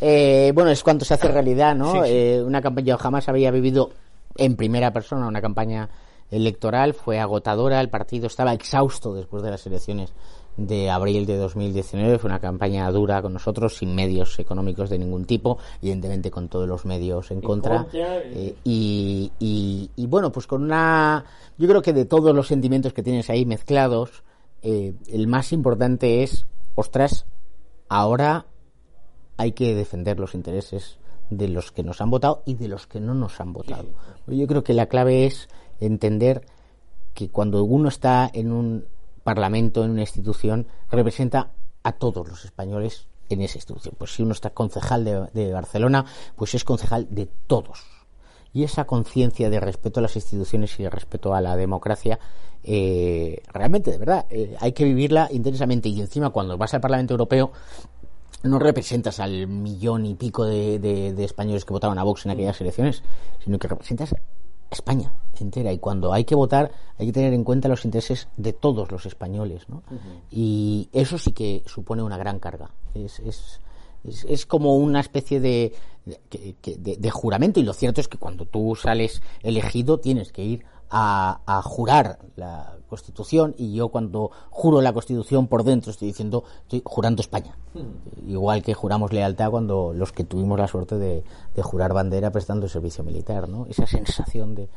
Eh, 0.00 0.52
bueno, 0.54 0.70
es 0.70 0.82
cuando 0.82 1.04
se 1.04 1.14
hace 1.14 1.28
realidad, 1.28 1.74
¿no? 1.74 2.04
Eh, 2.04 2.42
una 2.42 2.60
campaña, 2.60 2.88
yo 2.88 2.98
jamás 2.98 3.28
había 3.28 3.50
vivido 3.50 3.90
en 4.36 4.56
primera 4.56 4.92
persona 4.92 5.26
una 5.26 5.40
campaña 5.40 5.88
electoral, 6.30 6.94
fue 6.94 7.18
agotadora, 7.18 7.80
el 7.80 7.88
partido 7.88 8.26
estaba 8.26 8.52
exhausto 8.52 9.14
después 9.14 9.42
de 9.42 9.50
las 9.50 9.66
elecciones 9.66 10.12
de 10.56 10.90
abril 10.90 11.26
de 11.26 11.36
2019, 11.36 12.18
fue 12.18 12.28
una 12.28 12.38
campaña 12.38 12.90
dura 12.90 13.22
con 13.22 13.32
nosotros, 13.32 13.76
sin 13.76 13.94
medios 13.94 14.38
económicos 14.38 14.90
de 14.90 14.98
ningún 14.98 15.24
tipo, 15.24 15.58
evidentemente 15.80 16.30
con 16.30 16.48
todos 16.48 16.68
los 16.68 16.84
medios 16.84 17.30
en, 17.30 17.40
contra. 17.40 17.86
Eh, 17.92 18.54
y, 18.64 19.32
y, 19.38 20.06
bueno, 20.06 20.30
pues 20.30 20.46
con 20.46 20.62
una. 20.62 21.24
Yo 21.56 21.66
creo 21.66 21.82
que 21.82 21.92
de 21.92 22.04
todos 22.04 22.34
los 22.34 22.46
sentimientos 22.46 22.92
que 22.92 23.02
tienes 23.02 23.30
ahí 23.30 23.46
mezclados, 23.46 24.22
el 24.62 25.26
más 25.26 25.52
importante 25.52 26.22
es, 26.22 26.44
ostras, 26.80 27.26
Ahora 27.90 28.46
hay 29.36 29.50
que 29.50 29.74
defender 29.74 30.20
los 30.20 30.36
intereses 30.36 30.98
de 31.28 31.48
los 31.48 31.72
que 31.72 31.82
nos 31.82 32.00
han 32.00 32.08
votado 32.08 32.44
y 32.46 32.54
de 32.54 32.68
los 32.68 32.86
que 32.86 33.00
no 33.00 33.14
nos 33.14 33.40
han 33.40 33.52
votado. 33.52 33.88
Yo 34.28 34.46
creo 34.46 34.62
que 34.62 34.74
la 34.74 34.86
clave 34.86 35.26
es 35.26 35.48
entender 35.80 36.46
que 37.14 37.30
cuando 37.30 37.64
uno 37.64 37.88
está 37.88 38.30
en 38.32 38.52
un 38.52 38.84
parlamento, 39.24 39.82
en 39.84 39.90
una 39.90 40.02
institución, 40.02 40.68
representa 40.88 41.50
a 41.82 41.92
todos 41.92 42.28
los 42.28 42.44
españoles 42.44 43.08
en 43.28 43.42
esa 43.42 43.58
institución. 43.58 43.96
Pues 43.98 44.14
si 44.14 44.22
uno 44.22 44.32
está 44.32 44.50
concejal 44.50 45.04
de, 45.04 45.52
Barcelona, 45.52 46.04
pues 46.36 46.54
es 46.54 46.62
concejal 46.62 47.08
de 47.10 47.26
todos. 47.48 47.99
Y 48.52 48.64
esa 48.64 48.84
conciencia 48.84 49.48
de 49.48 49.60
respeto 49.60 50.00
a 50.00 50.02
las 50.02 50.16
instituciones 50.16 50.78
y 50.78 50.82
de 50.82 50.90
respeto 50.90 51.34
a 51.34 51.40
la 51.40 51.56
democracia, 51.56 52.18
eh, 52.64 53.42
realmente, 53.52 53.92
de 53.92 53.98
verdad, 53.98 54.26
eh, 54.30 54.56
hay 54.60 54.72
que 54.72 54.84
vivirla 54.84 55.28
intensamente. 55.30 55.88
Y 55.88 56.00
encima, 56.00 56.30
cuando 56.30 56.58
vas 56.58 56.74
al 56.74 56.80
Parlamento 56.80 57.14
Europeo, 57.14 57.52
no 58.42 58.58
representas 58.58 59.20
al 59.20 59.46
millón 59.46 60.06
y 60.06 60.14
pico 60.14 60.44
de, 60.44 61.14
españoles 61.18 61.64
que 61.64 61.72
votaban 61.72 61.98
a 61.98 62.02
Vox 62.02 62.24
en 62.24 62.32
aquellas 62.32 62.60
elecciones, 62.60 63.02
sino 63.44 63.58
que 63.58 63.68
representas 63.68 64.12
a 64.12 64.16
España 64.70 65.12
entera. 65.40 65.72
Y 65.72 65.78
cuando 65.78 66.12
hay 66.12 66.24
que 66.24 66.34
votar, 66.34 66.70
hay 66.98 67.06
que 67.06 67.12
tener 67.12 67.32
en 67.32 67.44
cuenta 67.44 67.68
los 67.68 67.84
intereses 67.84 68.28
de 68.36 68.52
todos 68.52 68.90
los 68.90 69.06
españoles. 69.06 69.68
¿no? 69.68 69.82
Y 70.30 70.88
eso 70.92 71.18
sí 71.18 71.32
que 71.32 71.62
supone 71.66 72.02
una 72.02 72.18
gran 72.18 72.38
carga. 72.38 72.70
Es, 72.94 73.20
es, 73.20 73.60
es, 74.04 74.46
como 74.46 74.76
una 74.76 75.00
especie 75.00 75.40
de, 75.40 75.72
de, 76.04 77.10
juramento. 77.10 77.60
Y 77.60 77.64
lo 77.64 77.72
cierto 77.72 78.00
es 78.00 78.08
que 78.08 78.18
cuando 78.18 78.46
tú 78.46 78.76
sales 78.76 79.22
elegido, 79.42 79.98
tienes 79.98 80.32
que 80.32 80.42
ir 80.42 80.64
a, 80.90 81.62
jurar 81.64 82.18
la 82.36 82.76
Constitución 82.88 83.54
y 83.56 83.74
yo 83.74 83.90
cuando 83.90 84.32
juro 84.50 84.80
la 84.80 84.92
Constitución 84.92 85.46
por 85.46 85.62
dentro 85.62 85.92
estoy 85.92 86.08
diciendo, 86.08 86.44
estoy 86.62 86.82
jurando 86.84 87.20
España. 87.20 87.56
Hmm. 87.74 88.28
Igual 88.28 88.62
que 88.62 88.74
juramos 88.74 89.12
lealtad 89.12 89.50
cuando 89.50 89.92
los 89.94 90.10
que 90.12 90.24
tuvimos 90.24 90.58
la 90.58 90.66
suerte 90.66 90.98
de, 90.98 91.22
jurar 91.62 91.92
bandera 91.92 92.32
prestando 92.32 92.68
servicio 92.68 93.04
militar, 93.04 93.48
¿no? 93.48 93.66
Esa 93.66 93.86
sensación 93.86 94.54
de 94.54 94.68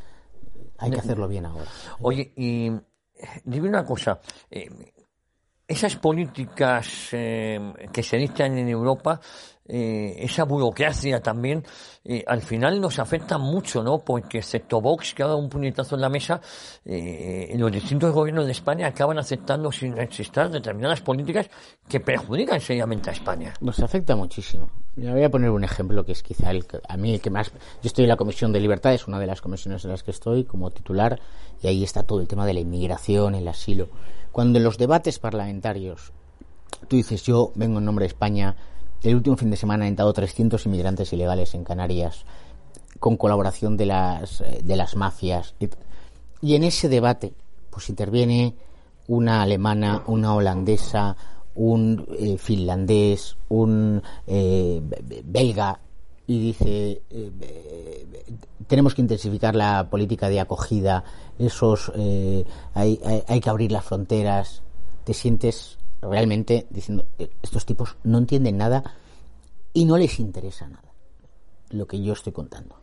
hay 0.77 0.91
que 0.91 0.99
hacerlo 0.99 1.27
bien 1.27 1.45
ahora. 1.45 1.65
Oye, 2.01 2.33
y 2.35 2.71
dime 3.45 3.69
una 3.69 3.85
cosa, 3.85 4.19
eh, 4.51 4.69
esas 5.73 5.95
políticas 5.97 7.09
eh, 7.11 7.59
que 7.91 8.03
se 8.03 8.17
dictan 8.17 8.57
en 8.57 8.69
Europa, 8.69 9.19
eh, 9.65 10.15
esa 10.17 10.43
burocracia 10.43 11.21
también, 11.21 11.63
eh, 12.03 12.23
al 12.27 12.41
final 12.41 12.81
nos 12.81 12.99
afecta 12.99 13.37
mucho, 13.37 13.81
¿no? 13.81 13.99
Porque 13.99 14.39
excepto 14.39 14.81
Vox, 14.81 15.13
que 15.13 15.23
ha 15.23 15.27
dado 15.27 15.37
un 15.37 15.49
puñetazo 15.49 15.95
en 15.95 16.01
la 16.01 16.09
mesa, 16.09 16.41
eh, 16.83 17.53
los 17.57 17.71
distintos 17.71 18.11
gobiernos 18.11 18.45
de 18.45 18.51
España 18.51 18.87
acaban 18.87 19.17
aceptando 19.17 19.71
sin 19.71 19.97
existir 19.97 20.49
determinadas 20.49 21.01
políticas 21.01 21.49
que 21.87 21.99
perjudican 21.99 22.59
seriamente 22.59 23.09
a 23.09 23.13
España. 23.13 23.53
Nos 23.61 23.79
afecta 23.79 24.15
muchísimo. 24.15 24.69
Le 24.95 25.11
voy 25.11 25.23
a 25.23 25.29
poner 25.29 25.49
un 25.49 25.63
ejemplo 25.63 26.03
que 26.03 26.11
es 26.11 26.21
quizá 26.21 26.51
el, 26.51 26.65
a 26.87 26.97
mí 26.97 27.13
el 27.15 27.21
que 27.21 27.29
más... 27.29 27.51
Yo 27.51 27.87
estoy 27.87 28.03
en 28.03 28.09
la 28.09 28.17
Comisión 28.17 28.51
de 28.51 28.59
Libertad, 28.59 28.93
es 28.93 29.07
una 29.07 29.17
de 29.17 29.27
las 29.27 29.41
comisiones 29.41 29.83
en 29.85 29.91
las 29.91 30.03
que 30.03 30.11
estoy 30.11 30.43
como 30.43 30.69
titular, 30.71 31.19
y 31.61 31.67
ahí 31.67 31.83
está 31.83 32.03
todo 32.03 32.19
el 32.19 32.27
tema 32.27 32.45
de 32.45 32.53
la 32.53 32.59
inmigración, 32.59 33.33
el 33.33 33.47
asilo. 33.47 33.87
Cuando 34.33 34.57
en 34.57 34.63
los 34.63 34.79
debates 34.79 35.19
parlamentarios 35.19 36.11
tú 36.87 36.95
dices, 36.95 37.21
yo 37.21 37.51
vengo 37.53 37.77
en 37.77 37.85
nombre 37.85 38.03
de 38.03 38.07
España, 38.07 38.55
el 39.03 39.15
último 39.15 39.37
fin 39.37 39.51
de 39.51 39.57
semana 39.57 39.85
han 39.85 39.89
entrado 39.89 40.11
300 40.11 40.65
inmigrantes 40.65 41.13
ilegales 41.13 41.53
en 41.53 41.63
Canarias 41.63 42.25
con 42.99 43.15
colaboración 43.15 43.77
de 43.77 43.85
las, 43.85 44.41
eh, 44.41 44.61
de 44.63 44.75
las 44.75 44.95
mafias. 44.95 45.53
Y 46.41 46.55
en 46.55 46.63
ese 46.63 46.89
debate, 46.89 47.35
pues 47.69 47.89
interviene 47.89 48.55
una 49.07 49.43
alemana, 49.43 50.01
una 50.07 50.33
holandesa, 50.33 51.15
un 51.53 52.07
eh, 52.17 52.39
finlandés, 52.39 53.37
un 53.49 54.01
eh, 54.25 54.81
belga, 55.25 55.79
y 56.25 56.39
dice 56.39 57.01
tenemos 58.67 58.95
que 58.95 59.01
intensificar 59.01 59.55
la 59.55 59.89
política 59.89 60.29
de 60.29 60.39
acogida, 60.39 61.03
esos 61.37 61.91
hay, 61.95 62.99
hay, 63.03 63.23
hay 63.27 63.39
que 63.41 63.49
abrir 63.49 63.71
las 63.71 63.83
fronteras. 63.83 64.63
Te 65.03 65.13
sientes 65.13 65.77
realmente 66.09 66.67
diciendo, 66.69 67.05
eh, 67.17 67.29
estos 67.41 67.65
tipos 67.65 67.97
no 68.03 68.17
entienden 68.17 68.57
nada 68.57 68.83
y 69.73 69.85
no 69.85 69.97
les 69.97 70.19
interesa 70.19 70.67
nada 70.67 70.93
lo 71.69 71.87
que 71.87 72.01
yo 72.01 72.13
estoy 72.13 72.33
contando. 72.33 72.75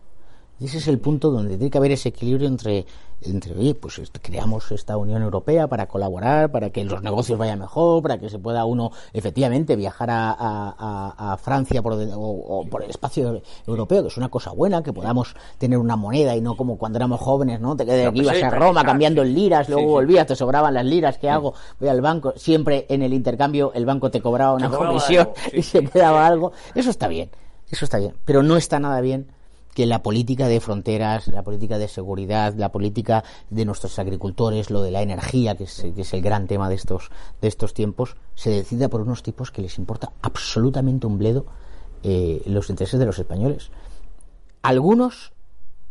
Y 0.61 0.67
ese 0.67 0.77
es 0.77 0.89
el 0.89 0.99
punto 0.99 1.31
donde 1.31 1.57
tiene 1.57 1.71
que 1.71 1.79
haber 1.79 1.93
ese 1.93 2.11
equilibrio 2.11 2.47
entre, 2.47 2.85
entre 3.23 3.55
oye, 3.55 3.75
pues 3.75 3.99
creamos 4.21 4.71
esta 4.73 4.99
Unión 4.99 5.23
Europea 5.23 5.67
para 5.69 5.87
colaborar, 5.87 6.53
para 6.53 6.69
que 6.69 6.85
los 6.85 7.03
negocios 7.03 7.39
vayan 7.39 7.61
mejor, 7.61 8.03
para 8.03 8.19
que 8.19 8.29
se 8.29 8.39
pueda 8.39 8.67
uno 8.67 8.93
efectivamente 9.15 9.75
viajar 9.75 10.11
a, 10.11 10.37
a, 10.39 11.33
a 11.33 11.37
Francia 11.39 11.81
por, 11.81 11.95
o, 12.15 12.67
por 12.71 12.85
el 12.85 12.91
espacio 12.91 13.41
europeo, 13.67 14.03
que 14.03 14.09
es 14.09 14.17
una 14.19 14.29
cosa 14.29 14.53
buena, 14.53 14.83
que 14.83 14.93
podamos 14.93 15.35
tener 15.57 15.79
una 15.79 15.97
moneda 15.97 16.37
y 16.37 16.43
no 16.43 16.55
como 16.59 16.77
cuando 16.77 16.99
éramos 16.99 17.21
jóvenes, 17.21 17.59
¿no? 17.59 17.75
Te 17.75 17.87
quedas 17.87 18.09
aquí, 18.09 18.21
ibas 18.21 18.43
a 18.43 18.51
Roma 18.51 18.85
cambiando 18.85 19.23
en 19.23 19.35
liras, 19.35 19.67
luego 19.71 19.89
volvías, 19.89 20.27
te 20.27 20.37
sobraban 20.37 20.75
las 20.75 20.85
liras, 20.85 21.17
¿qué 21.17 21.31
hago? 21.31 21.55
Voy 21.79 21.89
al 21.89 22.03
banco, 22.03 22.35
siempre 22.37 22.85
en 22.91 23.01
el 23.01 23.15
intercambio 23.15 23.73
el 23.75 23.87
banco 23.87 24.11
te 24.11 24.21
cobraba 24.21 24.53
una 24.53 24.69
comisión 24.69 25.31
y 25.55 25.63
se 25.63 25.83
quedaba 25.85 26.27
algo. 26.27 26.53
Eso 26.75 26.91
está 26.91 27.09
bien, 27.09 27.31
eso 27.71 27.87
está 27.87 27.99
bien, 27.99 28.13
pero 28.27 28.43
no 28.43 28.59
está 28.59 28.79
nada 28.79 29.01
bien 29.01 29.40
que 29.75 29.87
la 29.87 30.03
política 30.03 30.49
de 30.49 30.61
fronteras, 30.61 31.29
la 31.29 31.43
política 31.43 31.79
de 31.79 31.89
seguridad, 31.89 32.55
la 32.55 32.73
política 32.73 33.25
de 33.51 33.65
nuestros 33.65 33.99
agricultores, 33.99 34.71
lo 34.71 34.83
de 34.83 34.91
la 34.91 35.03
energía, 35.03 35.55
que 35.55 35.65
es, 35.65 35.87
que 35.95 36.01
es, 36.01 36.13
el 36.13 36.23
gran 36.23 36.47
tema 36.47 36.69
de 36.69 36.75
estos, 36.75 37.11
de 37.41 37.49
estos 37.49 37.75
tiempos, 37.75 38.17
se 38.35 38.51
decida 38.51 38.89
por 38.89 39.01
unos 39.01 39.23
tipos 39.23 39.51
que 39.51 39.63
les 39.63 39.79
importa 39.79 40.13
absolutamente 40.23 41.07
un 41.07 41.19
bledo 41.19 41.47
eh, 42.03 42.43
los 42.47 42.71
intereses 42.71 42.99
de 42.99 43.07
los 43.07 43.19
españoles. 43.19 43.71
Algunos 44.63 45.33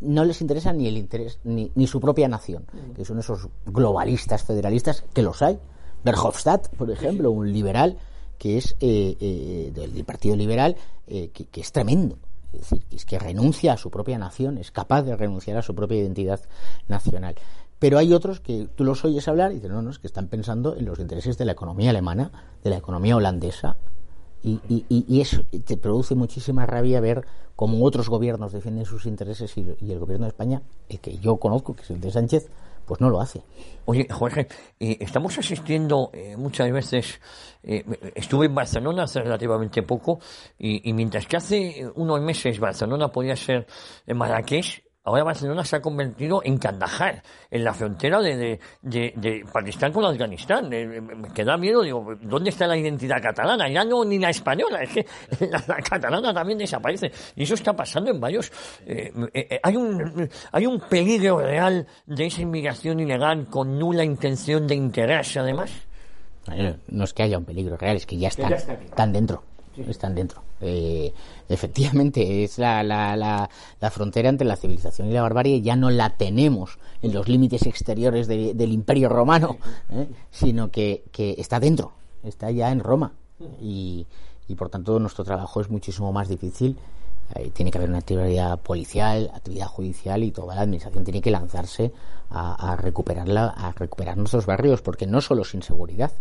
no 0.02 0.26
les 0.26 0.42
interesa 0.42 0.74
ni 0.74 0.88
el 0.88 0.98
interés, 0.98 1.40
ni, 1.44 1.72
ni 1.76 1.88
su 1.88 2.00
propia 2.00 2.28
nación, 2.28 2.66
que 2.96 3.06
son 3.06 3.20
esos 3.20 3.48
globalistas 3.66 4.44
federalistas, 4.44 5.04
que 5.14 5.22
los 5.22 5.42
hay. 5.42 5.60
Verhofstadt, 6.04 6.70
por 6.76 6.90
ejemplo, 6.90 7.32
un 7.32 7.52
liberal 7.52 7.98
que 8.38 8.58
es 8.58 8.76
eh, 8.80 9.18
eh, 9.20 9.72
del, 9.74 10.06
Partido 10.06 10.36
Liberal, 10.36 10.78
que, 11.06 11.30
que 11.30 11.62
es 11.62 11.72
tremendo 11.72 12.18
es 12.54 12.62
decir, 12.62 12.86
es 12.92 13.06
que 13.06 13.20
renuncia 13.20 13.74
a 13.74 13.78
su 13.78 13.92
propia 13.92 14.18
nación, 14.18 14.58
es 14.58 14.72
capaz 14.72 15.04
de 15.04 15.16
renunciar 15.16 15.58
a 15.58 15.62
su 15.62 15.76
propia 15.76 15.98
identidad 15.98 16.40
nacional. 16.88 17.36
Pero 17.80 17.98
hay 17.98 18.14
otros 18.14 18.40
que 18.42 18.68
tú 18.76 18.84
los 18.84 19.06
oyes 19.06 19.28
hablar 19.28 19.52
y 19.52 19.56
dicen, 19.56 19.72
no, 19.72 19.82
no, 19.82 19.90
es 19.90 20.00
que 20.00 20.08
están 20.08 20.28
pensando 20.28 20.76
en 20.76 20.86
los 20.86 21.00
intereses 21.00 21.38
de 21.38 21.46
la 21.46 21.54
economía 21.54 21.92
alemana, 21.92 22.32
de 22.64 22.70
la 22.70 22.78
economía 22.78 23.16
holandesa, 23.16 23.78
y, 24.42 25.20
eso 25.20 25.44
te 25.66 25.76
produce 25.76 26.16
muchísima 26.16 26.66
rabia 26.66 27.02
ver 27.02 27.26
cómo 27.58 27.84
otros 27.84 28.08
gobiernos 28.08 28.54
defienden 28.54 28.86
sus 28.86 29.06
intereses 29.06 29.58
y, 29.58 29.76
y, 29.82 29.92
el 29.92 30.00
gobierno 30.00 30.26
de 30.26 30.30
España, 30.30 30.62
el 30.88 31.00
que 31.00 31.18
yo 31.18 31.38
conozco, 31.38 31.76
que 31.76 31.82
es 31.82 31.90
el 31.90 32.00
de 32.00 32.12
Sánchez, 32.12 32.50
pues 32.90 33.00
no 33.02 33.12
lo 33.12 33.22
hace. 33.22 33.44
Oye, 33.86 34.08
Jorge, 34.10 34.48
eh, 34.80 34.98
estamos 35.00 35.38
asistiendo 35.38 36.10
eh, 36.12 36.36
muchas 36.36 36.72
veces, 36.72 37.22
eh, 37.62 37.86
estuve 38.16 38.48
en 38.48 38.56
Barcelona 38.56 39.04
hace 39.04 39.22
relativamente 39.22 39.84
poco, 39.84 40.20
y, 40.58 40.90
y, 40.90 40.94
mientras 40.94 41.28
que 41.28 41.38
hace 41.38 41.88
unos 41.94 42.20
meses 42.20 42.60
Barcelona 42.60 43.10
podía 43.10 43.36
ser 43.36 43.68
Marrakech, 44.08 44.84
ahora 45.10 45.24
Barcelona 45.24 45.64
se 45.64 45.76
ha 45.76 45.82
convertido 45.82 46.42
en 46.44 46.58
Kandahar, 46.58 47.22
en 47.50 47.64
la 47.64 47.74
frontera 47.74 48.22
de, 48.22 48.38
de, 48.38 48.60
de, 48.82 49.14
de 49.16 49.46
Pakistán 49.52 49.92
con 49.92 50.06
Afganistán. 50.06 50.70
me 50.70 51.34
queda 51.34 51.58
miedo, 51.58 51.82
digo, 51.82 52.16
¿dónde 52.22 52.52
está 52.52 52.68
la 52.68 52.78
identidad 52.78 53.22
catalana? 53.22 53.68
Ya 53.70 53.84
no 53.84 54.06
ni 54.06 54.20
la 54.20 54.30
española, 54.30 54.82
es 54.84 54.90
que 54.92 55.06
la, 55.50 55.64
la 55.68 55.76
catalana 55.78 56.34
también 56.34 56.60
desaparece. 56.60 57.12
Y 57.36 57.44
eso 57.44 57.56
está 57.56 57.74
pasando 57.74 58.12
en 58.12 58.20
varios... 58.20 58.52
Eh, 58.86 59.12
eh, 59.34 59.60
hay, 59.62 59.76
un, 59.76 60.30
hay 60.52 60.66
un 60.66 60.80
peligro 60.80 61.40
real 61.40 61.88
de 62.06 62.26
esa 62.26 62.42
inmigración 62.42 63.00
ilegal 63.00 63.48
con 63.48 63.78
nula 63.78 64.04
intención 64.04 64.68
de 64.68 64.76
interés, 64.76 65.36
además. 65.38 65.72
No 66.88 67.04
es 67.04 67.14
que 67.14 67.24
haya 67.24 67.38
un 67.38 67.46
peligro 67.46 67.78
real, 67.78 67.98
es 67.98 68.06
que 68.06 68.18
ya 68.18 68.30
están, 68.30 68.50
ya 68.50 68.56
está 68.56 68.74
están 68.74 69.12
dentro 69.14 69.44
están 69.88 70.16
dentro. 70.16 70.42
Eh, 70.62 71.14
efectivamente, 71.48 72.44
es 72.44 72.58
la, 72.58 72.84
la, 72.84 73.16
la, 73.16 73.50
la, 73.80 73.92
frontera 73.92 74.30
entre 74.30 74.48
la 74.48 74.56
civilización 74.56 75.10
y 75.10 75.14
la 75.14 75.22
barbarie, 75.22 75.62
ya 75.62 75.76
no 75.76 75.90
la 75.90 76.18
tenemos 76.18 76.78
en 77.02 77.14
los 77.14 77.28
límites 77.28 77.66
exteriores 77.66 78.28
de, 78.28 78.54
del 78.54 78.72
imperio 78.74 79.10
romano, 79.10 79.58
¿eh? 79.90 80.08
sino 80.32 80.70
que, 80.70 81.04
que, 81.12 81.36
está 81.38 81.60
dentro, 81.60 81.94
está 82.24 82.52
ya 82.52 82.72
en 82.72 82.82
Roma. 82.82 83.14
Y, 83.62 84.06
y 84.50 84.56
por 84.56 84.70
tanto 84.70 85.00
nuestro 85.00 85.24
trabajo 85.24 85.62
es 85.62 85.70
muchísimo 85.70 86.12
más 86.12 86.28
difícil. 86.28 86.78
Eh, 87.36 87.52
tiene 87.54 87.72
que 87.72 87.78
haber 87.78 87.90
una 87.90 88.00
actividad 88.00 88.60
policial, 88.60 89.32
actividad 89.34 89.68
judicial 89.68 90.24
y 90.24 90.32
toda 90.32 90.56
la 90.56 90.62
administración 90.62 91.04
tiene 91.04 91.22
que 91.22 91.32
lanzarse 91.32 91.94
a, 92.32 92.72
a 92.72 92.76
recuperarla, 92.76 93.50
a 93.50 93.72
recuperar 93.72 94.18
nuestros 94.18 94.46
barrios, 94.46 94.82
porque 94.82 95.06
no 95.06 95.22
solo 95.22 95.44
es 95.44 95.54
inseguridad, 95.54 96.12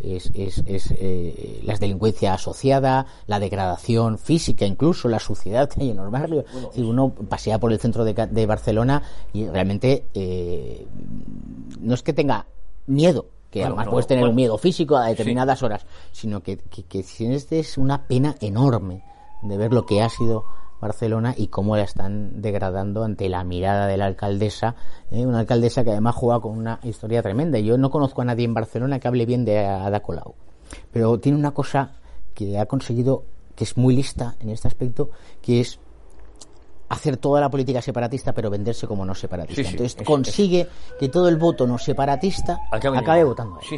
es, 0.00 0.30
es, 0.34 0.62
es 0.66 0.92
eh, 0.98 1.60
la 1.64 1.76
delincuencia 1.76 2.34
asociada, 2.34 3.06
la 3.26 3.38
degradación 3.38 4.18
física, 4.18 4.64
incluso 4.64 5.08
la 5.08 5.18
suciedad 5.18 5.68
que 5.68 5.82
hay 5.82 5.90
en 5.90 5.98
los 5.98 6.10
barrios. 6.10 6.44
Bueno, 6.52 6.70
si 6.72 6.82
uno 6.82 7.10
pasea 7.28 7.58
por 7.58 7.72
el 7.72 7.78
centro 7.78 8.04
de, 8.04 8.14
de 8.14 8.46
Barcelona 8.46 9.02
y 9.32 9.46
realmente 9.46 10.06
eh, 10.14 10.86
no 11.80 11.94
es 11.94 12.02
que 12.02 12.12
tenga 12.12 12.46
miedo, 12.86 13.26
que 13.50 13.60
bueno, 13.60 13.74
además 13.74 13.86
no, 13.86 13.90
puedes 13.92 14.06
tener 14.06 14.22
bueno, 14.22 14.30
un 14.30 14.36
miedo 14.36 14.58
físico 14.58 14.96
a 14.96 15.06
determinadas 15.06 15.58
sí. 15.58 15.64
horas, 15.64 15.86
sino 16.12 16.42
que, 16.42 16.56
que, 16.56 16.84
que 16.84 17.04
es 17.50 17.78
una 17.78 18.06
pena 18.06 18.36
enorme 18.40 19.04
de 19.42 19.56
ver 19.56 19.72
lo 19.72 19.86
que 19.86 20.02
ha 20.02 20.08
sido 20.08 20.44
Barcelona 20.80 21.34
y 21.36 21.48
cómo 21.48 21.76
la 21.76 21.82
están 21.82 22.40
degradando 22.40 23.04
ante 23.04 23.28
la 23.28 23.44
mirada 23.44 23.86
de 23.86 23.96
la 23.96 24.06
alcaldesa, 24.06 24.74
¿eh? 25.10 25.26
una 25.26 25.40
alcaldesa 25.40 25.84
que 25.84 25.90
además 25.90 26.14
juega 26.14 26.40
con 26.40 26.56
una 26.56 26.80
historia 26.82 27.22
tremenda. 27.22 27.58
Yo 27.58 27.76
no 27.78 27.90
conozco 27.90 28.22
a 28.22 28.24
nadie 28.24 28.44
en 28.44 28.54
Barcelona 28.54 28.98
que 28.98 29.08
hable 29.08 29.26
bien 29.26 29.44
de 29.44 29.58
Ada 29.58 30.00
Colau, 30.00 30.34
pero 30.90 31.18
tiene 31.18 31.38
una 31.38 31.52
cosa 31.52 31.92
que 32.34 32.58
ha 32.58 32.66
conseguido, 32.66 33.24
que 33.54 33.64
es 33.64 33.76
muy 33.76 33.94
lista 33.94 34.36
en 34.40 34.50
este 34.50 34.68
aspecto, 34.68 35.10
que 35.42 35.60
es 35.60 35.78
hacer 36.90 37.16
toda 37.18 37.40
la 37.40 37.48
política 37.48 37.80
separatista 37.80 38.32
pero 38.32 38.50
venderse 38.50 38.86
como 38.86 39.04
no 39.04 39.14
separatista. 39.14 39.62
Sí, 39.62 39.64
sí, 39.64 39.70
Entonces 39.72 40.00
es, 40.00 40.06
consigue 40.06 40.60
es, 40.62 40.68
que 40.98 41.08
todo 41.08 41.28
el 41.28 41.36
voto 41.36 41.66
no 41.66 41.78
separatista 41.78 42.58
acabe, 42.70 42.98
acabe 42.98 43.24
votando. 43.24 43.60
Sí, 43.62 43.76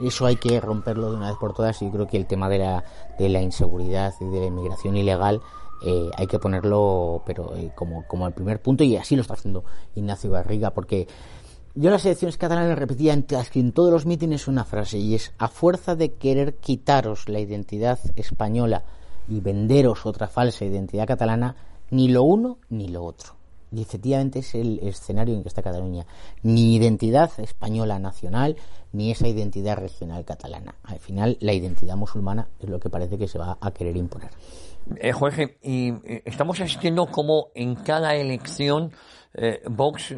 Eso 0.00 0.26
hay 0.26 0.36
que 0.36 0.60
romperlo 0.60 1.10
de 1.10 1.16
una 1.16 1.28
vez 1.30 1.38
por 1.38 1.54
todas 1.54 1.82
y 1.82 1.90
creo 1.90 2.06
que 2.06 2.16
el 2.16 2.26
tema 2.26 2.48
de 2.48 2.58
la, 2.58 2.84
de 3.18 3.28
la 3.28 3.42
inseguridad 3.42 4.14
y 4.20 4.26
de 4.26 4.40
la 4.40 4.46
inmigración 4.46 4.96
ilegal 4.96 5.40
eh, 5.84 6.10
hay 6.16 6.26
que 6.26 6.38
ponerlo 6.38 7.22
pero 7.26 7.56
eh, 7.56 7.72
como, 7.74 8.06
como 8.06 8.26
el 8.26 8.32
primer 8.32 8.60
punto 8.60 8.84
y 8.84 8.96
así 8.96 9.16
lo 9.16 9.22
está 9.22 9.34
haciendo 9.34 9.64
Ignacio 9.94 10.30
Garriga 10.30 10.70
porque 10.70 11.06
yo 11.74 11.90
las 11.90 12.04
elecciones 12.04 12.36
catalanas 12.36 12.78
repetía 12.78 13.14
en, 13.14 13.26
en 13.54 13.72
todos 13.72 13.90
los 13.90 14.06
mítines 14.06 14.48
una 14.48 14.64
frase 14.64 14.98
y 14.98 15.14
es 15.14 15.32
a 15.38 15.48
fuerza 15.48 15.94
de 15.94 16.12
querer 16.12 16.56
quitaros 16.56 17.28
la 17.28 17.40
identidad 17.40 17.98
española 18.16 18.84
y 19.28 19.40
venderos 19.40 20.06
otra 20.06 20.28
falsa 20.28 20.64
identidad 20.64 21.06
catalana 21.06 21.56
ni 21.90 22.08
lo 22.08 22.22
uno 22.22 22.58
ni 22.68 22.88
lo 22.88 23.04
otro 23.04 23.42
y 23.72 23.80
efectivamente 23.80 24.40
es 24.40 24.54
el 24.54 24.78
escenario 24.82 25.34
en 25.34 25.42
que 25.42 25.48
está 25.48 25.62
Cataluña. 25.62 26.06
Ni 26.42 26.74
identidad 26.76 27.30
española 27.38 27.98
nacional 27.98 28.56
ni 28.92 29.10
esa 29.10 29.28
identidad 29.28 29.76
regional 29.76 30.24
catalana 30.24 30.74
al 30.84 30.98
final 30.98 31.36
la 31.40 31.52
identidad 31.52 31.96
musulmana 31.96 32.48
es 32.60 32.68
lo 32.68 32.78
que 32.78 32.90
parece 32.90 33.18
que 33.18 33.28
se 33.28 33.38
va 33.38 33.58
a 33.60 33.70
querer 33.72 33.96
imponer 33.96 34.30
eh, 34.96 35.12
Jorge, 35.12 35.58
y 35.62 35.90
eh, 35.90 36.22
estamos 36.24 36.60
asistiendo 36.60 37.06
como 37.06 37.48
en 37.54 37.76
cada 37.76 38.14
elección 38.14 38.92
eh, 39.34 39.62
Vox 39.68 40.14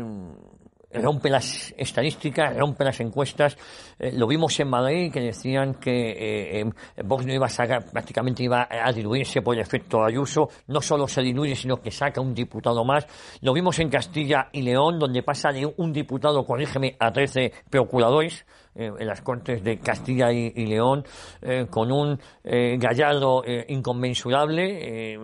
rompe 0.94 1.28
las 1.28 1.74
estadísticas, 1.76 2.56
rompe 2.56 2.84
las 2.84 3.00
encuestas. 3.00 3.56
Eh, 3.98 4.12
lo 4.12 4.26
vimos 4.26 4.58
en 4.60 4.68
Madrid 4.68 5.12
que 5.12 5.20
decían 5.20 5.74
que 5.74 6.60
eh, 6.60 6.64
Vox 7.04 7.26
no 7.26 7.32
iba 7.32 7.46
a 7.46 7.50
sacar, 7.50 7.84
prácticamente 7.90 8.44
iba 8.44 8.68
a 8.70 8.92
diluirse 8.92 9.42
por 9.42 9.54
el 9.54 9.60
efecto 9.60 10.04
Ayuso. 10.04 10.48
No 10.68 10.80
solo 10.80 11.08
se 11.08 11.22
diluye, 11.22 11.56
sino 11.56 11.80
que 11.80 11.90
saca 11.90 12.20
un 12.20 12.34
diputado 12.34 12.84
más. 12.84 13.06
Lo 13.40 13.52
vimos 13.52 13.78
en 13.80 13.90
Castilla 13.90 14.48
y 14.52 14.62
León, 14.62 14.98
donde 14.98 15.22
pasa 15.22 15.50
de 15.50 15.66
un 15.76 15.92
diputado, 15.92 16.44
corrígeme, 16.44 16.96
a 16.98 17.10
13 17.10 17.52
procuradores. 17.70 18.44
Eh, 18.76 18.92
en 18.98 19.06
las 19.06 19.20
Cortes 19.20 19.62
de 19.62 19.78
Castilla 19.78 20.32
y, 20.32 20.66
León, 20.66 21.04
eh, 21.42 21.68
con 21.70 21.92
un 21.92 22.18
eh, 22.42 22.76
Gallardo 22.76 23.44
inconmensurable. 23.68 25.16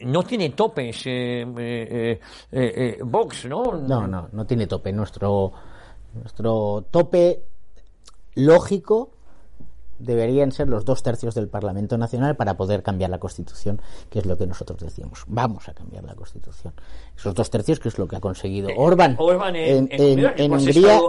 no 0.00 0.22
tiene 0.24 0.50
topes 0.50 1.04
Vox, 3.04 3.46
¿no? 3.46 3.62
No, 3.74 4.06
no, 4.08 4.28
no 4.32 4.44
tiene 4.44 4.66
tope. 4.66 4.92
Nuestro, 4.92 5.52
nuestro 6.14 6.86
tope 6.90 7.44
lógico 8.34 9.17
deberían 9.98 10.52
ser 10.52 10.68
los 10.68 10.84
dos 10.84 11.02
tercios 11.02 11.34
del 11.34 11.48
Parlamento 11.48 11.98
Nacional 11.98 12.36
para 12.36 12.56
poder 12.56 12.82
cambiar 12.82 13.10
la 13.10 13.18
Constitución, 13.18 13.80
que 14.10 14.20
es 14.20 14.26
lo 14.26 14.36
que 14.36 14.46
nosotros 14.46 14.78
decíamos. 14.80 15.24
Vamos 15.26 15.68
a 15.68 15.74
cambiar 15.74 16.04
la 16.04 16.14
Constitución. 16.14 16.72
Esos 17.16 17.34
dos 17.34 17.50
tercios, 17.50 17.80
que 17.80 17.88
es 17.88 17.98
lo 17.98 18.06
que 18.06 18.16
ha 18.16 18.20
conseguido 18.20 18.68
Orban, 18.76 19.16
en, 19.56 20.52
Hungría, 20.52 21.00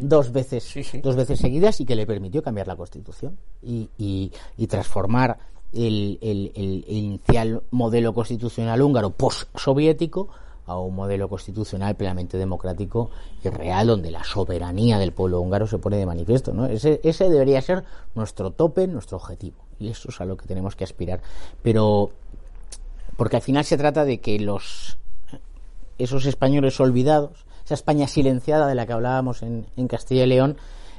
dos 0.00 0.32
veces, 0.32 1.02
dos 1.02 1.16
veces 1.16 1.38
seguidas 1.38 1.80
y 1.80 1.86
que 1.86 1.96
le 1.96 2.06
permitió 2.06 2.42
cambiar 2.42 2.66
la 2.66 2.76
Constitución 2.76 3.36
y, 3.62 3.90
y, 3.98 4.66
transformar 4.66 5.38
el, 5.72 6.18
el, 6.20 6.52
el, 6.54 6.84
inicial 6.88 7.62
modelo 7.70 8.12
constitucional 8.12 8.80
húngaro 8.82 9.10
post-soviético 9.10 10.28
a 10.66 10.78
un 10.78 10.94
modelo 10.94 11.28
constitucional 11.28 11.94
plenamente 11.94 12.38
democrático 12.38 13.10
y 13.44 13.48
real, 13.48 13.86
donde 13.86 14.10
la 14.10 14.24
soberanía 14.24 14.98
del 14.98 15.12
pueblo 15.12 15.40
húngaro 15.40 15.66
se 15.66 15.78
pone 15.78 15.96
de 15.96 16.06
manifiesto. 16.06 16.52
¿no? 16.52 16.66
Ese, 16.66 17.00
ese 17.04 17.28
debería 17.28 17.60
ser 17.62 17.84
nuestro 18.14 18.50
tope, 18.50 18.86
nuestro 18.86 19.16
objetivo. 19.16 19.56
Y 19.78 19.88
eso 19.88 20.08
es 20.08 20.20
a 20.20 20.24
lo 20.24 20.36
que 20.36 20.46
tenemos 20.46 20.74
que 20.74 20.84
aspirar. 20.84 21.20
Pero, 21.62 22.10
porque 23.16 23.36
al 23.36 23.42
final 23.42 23.64
se 23.64 23.76
trata 23.78 24.04
de 24.04 24.20
que 24.20 24.38
los 24.40 24.98
esos 25.98 26.26
españoles 26.26 26.78
olvidados, 26.80 27.46
esa 27.64 27.74
España 27.74 28.06
silenciada 28.06 28.66
de 28.66 28.74
la 28.74 28.86
que 28.86 28.92
hablábamos 28.92 29.42
en, 29.42 29.66
en 29.76 29.88
Castilla 29.88 30.24
y 30.24 30.26
León, 30.26 30.56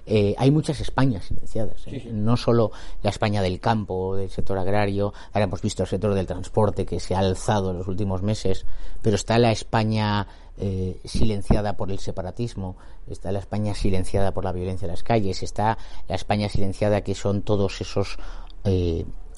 eh, 0.09 0.33
hay 0.37 0.51
muchas 0.51 0.79
Españas 0.79 1.25
silenciadas. 1.25 1.85
¿eh? 1.87 2.09
No 2.13 2.37
solo 2.37 2.71
la 3.03 3.09
España 3.09 3.41
del 3.41 3.59
campo, 3.59 4.15
del 4.15 4.29
sector 4.29 4.57
agrario, 4.57 5.13
ahora 5.33 5.43
hemos 5.43 5.61
visto 5.61 5.83
el 5.83 5.89
sector 5.89 6.13
del 6.13 6.25
transporte 6.25 6.85
que 6.85 7.01
se 7.01 7.13
ha 7.13 7.19
alzado 7.19 7.71
en 7.71 7.79
los 7.79 7.89
últimos 7.89 8.21
meses, 8.21 8.65
pero 9.01 9.17
está 9.17 9.37
la 9.37 9.51
España 9.51 10.25
eh, 10.57 11.01
silenciada 11.03 11.75
por 11.75 11.91
el 11.91 11.99
separatismo, 11.99 12.77
está 13.05 13.33
la 13.33 13.39
España 13.39 13.75
silenciada 13.75 14.33
por 14.33 14.45
la 14.45 14.53
violencia 14.53 14.85
en 14.85 14.91
las 14.91 15.03
calles, 15.03 15.43
está 15.43 15.77
la 16.07 16.15
España 16.15 16.47
silenciada 16.47 17.01
que 17.01 17.13
son 17.13 17.41
todos 17.41 17.81
esos 17.81 18.17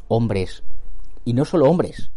hombres, 0.07 0.63
y 1.23 1.33
no 1.33 1.45
solo 1.45 1.69
hombres, 1.69 2.09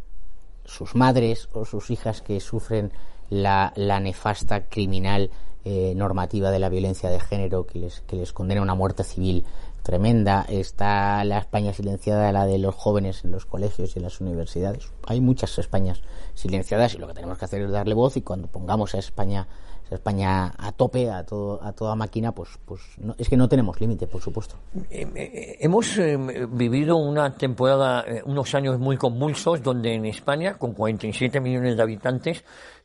sus 0.64 0.94
madres 0.94 1.48
o 1.52 1.66
sus 1.66 1.90
hijas 1.90 2.22
que 2.22 2.40
sufren 2.40 2.92
la, 3.28 3.72
la 3.76 4.00
nefasta 4.00 4.68
criminal 4.68 5.30
eh, 5.64 5.94
normativa 5.94 6.50
de 6.50 6.58
la 6.58 6.68
violencia 6.68 7.08
de 7.08 7.20
género 7.20 7.66
que 7.66 7.78
les, 7.78 8.00
que 8.00 8.16
les 8.16 8.32
condena 8.32 8.60
a 8.60 8.64
una 8.64 8.74
muerte 8.74 9.04
civil 9.04 9.44
tremenda. 9.82 10.44
Está 10.48 11.24
la 11.24 11.38
España 11.38 11.72
silenciada, 11.72 12.32
la 12.32 12.46
de 12.46 12.58
los 12.58 12.74
jóvenes 12.74 13.24
en 13.24 13.30
los 13.30 13.46
colegios 13.46 13.94
y 13.94 13.98
en 13.98 14.04
las 14.04 14.20
universidades. 14.20 14.90
Hay 15.06 15.20
muchas 15.20 15.58
Españas 15.58 16.02
silenciadas 16.34 16.94
y 16.94 16.98
lo 16.98 17.06
que 17.06 17.14
tenemos 17.14 17.38
que 17.38 17.44
hacer 17.44 17.62
es 17.62 17.70
darle 17.70 17.94
voz 17.94 18.16
y 18.16 18.22
cuando 18.22 18.48
pongamos 18.48 18.94
a 18.94 18.98
España 18.98 19.46
a 19.90 19.94
España 19.94 20.54
a 20.56 20.72
tope, 20.72 21.10
a 21.10 21.22
todo, 21.24 21.62
a 21.62 21.72
toda 21.72 21.94
máquina, 21.94 22.32
pues, 22.32 22.58
pues 22.64 22.80
es 23.18 23.28
que 23.28 23.36
no 23.36 23.46
tenemos 23.46 23.78
límite, 23.78 24.06
por 24.06 24.22
supuesto. 24.22 24.56
Eh, 24.88 25.06
eh, 25.14 25.58
hemos 25.60 26.00
vivido 26.48 26.96
una 26.96 27.34
temporada, 27.34 28.02
unos 28.24 28.54
años 28.54 28.78
muy 28.78 28.96
convulsos, 28.96 29.62
donde 29.62 29.92
en 29.94 30.06
España, 30.06 30.56
con 30.56 30.72
47 30.72 31.40
millones 31.40 31.76
de 31.76 31.82
habitantes, 31.82 32.42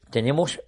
tenemos 0.10 0.60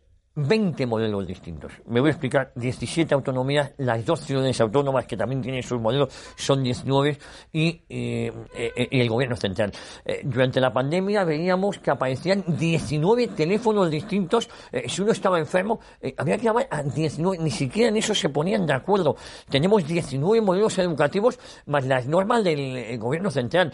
20 0.48 0.86
modelos 0.86 1.28
distintos. 1.28 1.72
Me 1.88 2.00
voy 2.00 2.10
a 2.10 2.12
explicar, 2.12 2.52
17 2.56 3.14
autonomías, 3.14 3.72
las 3.78 4.06
dos 4.06 4.22
ciudades 4.22 4.60
autónomas 4.62 5.06
que 5.06 5.18
también 5.18 5.42
tienen 5.42 5.64
sus 5.64 5.80
modelos 5.80 6.14
son 6.36 6.64
19 6.64 7.18
y, 7.52 7.82
eh, 7.90 8.32
eh, 8.56 8.88
y 8.92 9.00
el 9.00 9.10
gobierno 9.10 9.36
central. 9.36 9.72
Eh, 10.06 10.22
durante 10.24 10.62
la 10.62 10.72
pandemia 10.72 11.24
veíamos 11.24 11.80
que 11.80 11.92
aparecían 11.92 12.44
19 12.48 13.28
teléfonos 13.30 13.90
distintos. 13.90 14.50
si 14.88 15.02
uno 15.02 15.12
estaba 15.12 15.40
enfermo, 15.40 15.80
había 16.18 16.38
que 16.38 16.44
llamar 16.44 16.68
a 16.70 16.84
19, 16.84 17.38
ni 17.44 17.52
siquiera 17.52 17.90
en 17.90 17.98
eso 17.98 18.16
se 18.16 18.30
ponían 18.30 18.66
de 18.66 18.74
acuerdo. 18.74 19.16
Tenemos 19.50 19.86
19 19.86 20.42
modelos 20.42 20.78
educativos 20.78 21.40
más 21.66 21.86
las 21.86 22.06
normas 22.06 22.44
del 22.44 22.98
gobierno 22.98 23.32
central. 23.32 23.74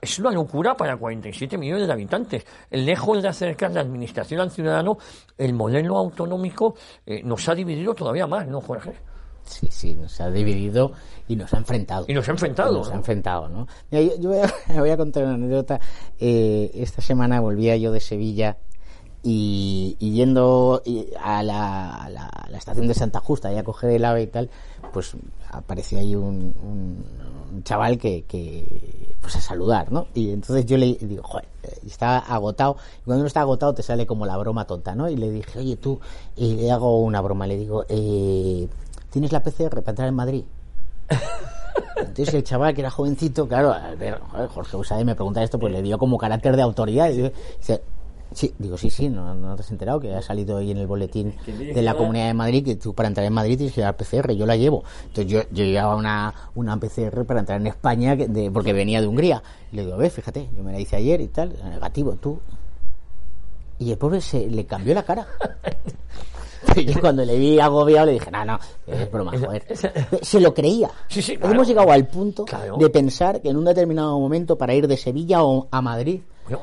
es 0.00 0.18
una 0.18 0.30
locura 0.30 0.76
para 0.76 0.96
47 0.96 1.56
millones 1.56 1.86
de 1.86 1.92
habitantes. 1.92 2.46
Lejos 2.70 3.22
de 3.22 3.28
acercar 3.28 3.72
la 3.72 3.80
administración 3.80 4.40
al 4.40 4.50
ciudadano, 4.50 4.98
el 5.38 5.52
modelo 5.52 5.85
lo 5.86 5.98
autonómico 5.98 6.74
eh, 7.04 7.22
nos 7.22 7.48
ha 7.48 7.54
dividido 7.54 7.94
todavía 7.94 8.26
más, 8.26 8.46
¿no, 8.46 8.60
Jorge? 8.60 8.94
Sí, 9.44 9.68
sí, 9.70 9.94
nos 9.94 10.20
ha 10.20 10.30
dividido 10.30 10.92
y 11.28 11.36
nos 11.36 11.54
ha 11.54 11.58
enfrentado. 11.58 12.04
Y 12.08 12.14
nos 12.14 12.28
ha 12.28 12.32
enfrentado. 12.32 12.72
Nos 12.78 12.90
ha 12.90 12.94
enfrentado, 12.94 13.48
¿no? 13.48 13.66
yo, 13.90 14.30
voy, 14.78 14.90
a, 14.90 14.96
contar 14.96 15.24
una 15.24 15.34
anécdota. 15.34 15.80
Eh, 16.18 16.70
esta 16.74 17.00
semana 17.00 17.40
volvía 17.40 17.76
yo 17.76 17.92
de 17.92 18.00
Sevilla 18.00 18.56
y, 19.22 19.96
yendo 19.98 20.82
a 21.20 21.42
la, 21.42 21.94
a, 22.04 22.10
la, 22.10 22.58
estación 22.58 22.86
de 22.86 22.94
Santa 22.94 23.20
Justa 23.20 23.52
y 23.52 23.56
a 23.56 23.64
coger 23.64 23.90
el 23.90 24.04
ave 24.04 24.22
y 24.22 24.26
tal, 24.28 24.50
pues 24.92 25.16
apareció 25.50 25.98
ahí 25.98 26.14
un, 26.14 26.54
un, 26.62 27.62
chaval 27.64 27.98
que, 27.98 28.24
que, 28.24 29.14
pues 29.20 29.34
a 29.36 29.40
saludar, 29.40 29.90
¿no? 29.90 30.06
Y 30.14 30.30
entonces 30.30 30.66
yo 30.66 30.76
le 30.76 30.94
digo, 30.94 31.22
joder, 31.22 31.48
estaba 31.88 32.18
agotado. 32.18 32.76
Y 33.00 33.04
cuando 33.04 33.20
uno 33.20 33.26
está 33.26 33.40
agotado 33.40 33.74
te 33.74 33.82
sale 33.82 34.06
como 34.06 34.26
la 34.26 34.36
broma 34.36 34.66
tonta, 34.66 34.94
¿no? 34.94 35.08
Y 35.08 35.16
le 35.16 35.30
dije, 35.30 35.58
oye, 35.58 35.76
tú, 35.76 36.00
y 36.36 36.54
le 36.54 36.70
hago 36.70 37.00
una 37.00 37.20
broma, 37.20 37.46
le 37.46 37.56
digo, 37.56 37.84
eh, 37.88 38.68
¿tienes 39.10 39.32
la 39.32 39.42
PCR 39.42 39.80
para 39.80 39.90
entrar 39.90 40.08
en 40.08 40.14
Madrid? 40.14 40.44
Entonces 41.96 42.34
el 42.34 42.44
chaval 42.44 42.74
que 42.74 42.80
era 42.80 42.90
jovencito, 42.90 43.48
claro, 43.48 43.72
a 43.72 43.94
ver, 43.94 44.20
Jorge 44.54 44.76
Usade 44.76 45.04
me 45.04 45.14
pregunta 45.14 45.42
esto, 45.42 45.58
pues 45.58 45.72
le 45.72 45.82
dio 45.82 45.98
como 45.98 46.18
carácter 46.18 46.56
de 46.56 46.62
autoridad. 46.62 47.08
Y 47.10 47.32
dice, 47.58 47.82
Sí, 48.32 48.52
digo, 48.58 48.76
sí, 48.76 48.90
sí, 48.90 49.08
no, 49.08 49.34
no 49.34 49.54
te 49.54 49.62
has 49.62 49.70
enterado 49.70 50.00
que 50.00 50.14
ha 50.14 50.20
salido 50.20 50.58
ahí 50.58 50.70
en 50.70 50.78
el 50.78 50.86
boletín 50.86 51.34
de 51.46 51.80
la 51.82 51.94
Comunidad 51.94 52.26
de 52.26 52.34
Madrid 52.34 52.64
que 52.64 52.76
tú 52.76 52.92
para 52.92 53.08
entrar 53.08 53.26
en 53.26 53.32
Madrid 53.32 53.56
tienes 53.56 53.74
que 53.74 53.80
llevar 53.80 53.96
PCR, 53.96 54.32
yo 54.32 54.46
la 54.46 54.56
llevo. 54.56 54.84
Entonces 55.06 55.26
yo, 55.26 55.40
yo 55.52 55.64
llevaba 55.64 55.96
una, 55.96 56.34
una 56.54 56.78
PCR 56.78 57.24
para 57.24 57.40
entrar 57.40 57.60
en 57.60 57.68
España 57.68 58.16
de, 58.16 58.50
porque 58.50 58.72
venía 58.72 59.00
de 59.00 59.06
Hungría. 59.06 59.42
Y 59.72 59.76
le 59.76 59.82
digo, 59.82 59.94
a 59.94 59.98
ver, 59.98 60.10
fíjate, 60.10 60.48
yo 60.56 60.62
me 60.62 60.72
la 60.72 60.80
hice 60.80 60.96
ayer 60.96 61.20
y 61.20 61.28
tal, 61.28 61.56
negativo, 61.64 62.16
tú. 62.16 62.38
Y 63.78 63.90
el 63.90 63.98
pobre 63.98 64.20
se 64.20 64.48
le 64.48 64.66
cambió 64.66 64.94
la 64.94 65.02
cara. 65.02 65.26
Y 66.74 66.94
cuando 66.94 67.24
le 67.24 67.38
vi 67.38 67.58
agobiado 67.58 68.06
le 68.06 68.12
dije, 68.12 68.30
no, 68.30 68.44
no, 68.44 68.58
es 68.86 69.10
broma, 69.10 69.32
joder. 69.38 69.64
Se 70.20 70.40
lo 70.40 70.52
creía. 70.52 70.90
Hemos 71.40 71.66
llegado 71.66 71.90
al 71.90 72.06
punto 72.06 72.44
de 72.78 72.90
pensar 72.90 73.40
que 73.40 73.48
en 73.48 73.56
un 73.56 73.64
determinado 73.64 74.18
momento 74.18 74.58
para 74.58 74.74
ir 74.74 74.86
de 74.86 74.96
Sevilla 74.96 75.42
o 75.42 75.68
a 75.70 75.80
Madrid 75.80 76.20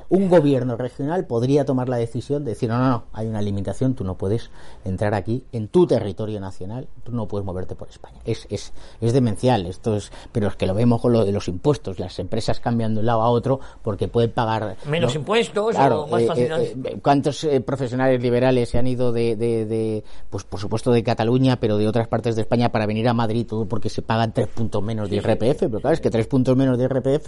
un 0.10 0.30
gobierno 0.30 0.78
regional 0.78 1.26
podría 1.26 1.66
tomar 1.66 1.90
la 1.90 1.98
decisión 1.98 2.44
de 2.44 2.52
decir, 2.52 2.70
no, 2.70 2.78
no, 2.78 2.90
no, 2.90 3.04
hay 3.14 3.28
una 3.28 3.42
limitación, 3.42 3.94
tú 3.96 4.04
no 4.04 4.16
puedes 4.16 4.50
entrar 4.86 5.14
aquí 5.14 5.44
en 5.52 5.68
tu 5.68 5.86
territorio 5.88 6.40
nacional, 6.40 6.88
tú 7.04 7.12
no 7.12 7.28
puedes 7.28 7.46
moverte 7.46 7.76
por 7.76 7.90
España. 7.90 8.20
Es, 8.26 8.48
es, 8.50 8.74
es 9.02 9.14
demencial, 9.14 9.66
esto 9.66 9.96
es, 9.96 10.12
pero 10.32 10.48
es 10.48 10.56
que 10.56 10.66
lo 10.66 10.74
vemos 10.74 11.02
con 11.02 11.14
lo 11.14 11.26
de 11.26 11.32
los 11.32 11.48
impuestos, 11.48 12.00
las 12.00 12.20
empresas 12.20 12.60
cambian 12.60 12.94
de 12.94 13.02
un 13.02 13.06
lado 13.06 13.22
a 13.22 13.30
otro 13.30 13.60
porque 13.82 14.08
pueden 14.08 14.32
pagar... 14.32 14.78
Menos 14.88 15.16
impuestos 15.16 15.76
o 15.76 16.08
más 16.08 16.22
eh, 16.22 16.28
eh, 16.38 16.76
eh, 16.84 17.00
¿Cuántos 17.02 17.46
profesionales 17.66 18.22
liberales 18.22 18.70
se 18.70 18.78
han 18.78 18.88
ido 18.88 19.12
de, 19.12 19.36
de, 19.36 20.04
pues 20.30 20.44
por 20.44 20.60
supuesto 20.60 20.92
de 20.92 21.04
Cataluña, 21.04 21.60
pero 21.60 21.78
de 21.78 21.88
otras 21.88 22.08
partes 22.08 22.36
de 22.36 22.42
España 22.44 22.72
para 22.72 22.86
venir 22.86 23.08
a 23.08 23.14
Madrid, 23.14 23.46
todo 23.48 23.66
porque 23.66 23.90
se 23.90 24.02
pagan 24.02 24.34
tres 24.34 24.48
puntos 24.48 24.82
menos 24.84 25.10
de 25.10 25.18
IRPF? 25.18 25.60
Pero 25.60 25.80
claro, 25.80 25.94
es 25.94 26.02
que 26.02 26.10
tres 26.10 26.28
puntos 26.28 26.56
menos 26.56 26.78
de 26.78 26.86
IRPF, 26.86 27.28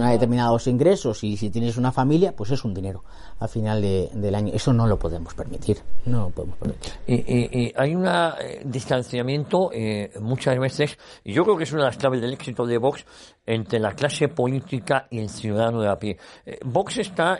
hay 0.00 0.12
determinados 0.12 0.66
ingresos 0.66 1.22
y 1.24 1.36
si 1.36 1.50
tienes 1.50 1.65
es 1.66 1.76
una 1.76 1.92
familia, 1.92 2.34
pues 2.34 2.50
es 2.50 2.64
un 2.64 2.74
dinero 2.74 3.04
al 3.38 3.48
final 3.48 3.82
del 3.82 4.34
año. 4.34 4.52
Eso 4.54 4.72
no 4.72 4.86
lo 4.86 4.98
podemos 4.98 5.34
permitir. 5.34 5.78
No 6.06 6.22
lo 6.22 6.30
podemos 6.30 6.56
permitir. 6.56 7.72
Hay 7.76 7.94
un 7.94 8.06
eh, 8.06 8.62
distanciamiento 8.64 9.70
eh, 9.72 10.12
muchas 10.20 10.58
veces, 10.58 10.98
y 11.24 11.32
yo 11.32 11.44
creo 11.44 11.56
que 11.56 11.64
es 11.64 11.72
una 11.72 11.82
de 11.82 11.88
las 11.88 11.96
claves 11.96 12.20
del 12.20 12.32
éxito 12.32 12.66
de 12.66 12.78
Vox, 12.78 13.04
entre 13.44 13.78
la 13.78 13.92
clase 13.92 14.28
política 14.28 15.06
y 15.10 15.20
el 15.20 15.28
ciudadano 15.28 15.80
de 15.80 15.88
a 15.88 15.98
pie. 15.98 16.16
Eh, 16.44 16.58
Vox 16.64 16.98
está, 16.98 17.38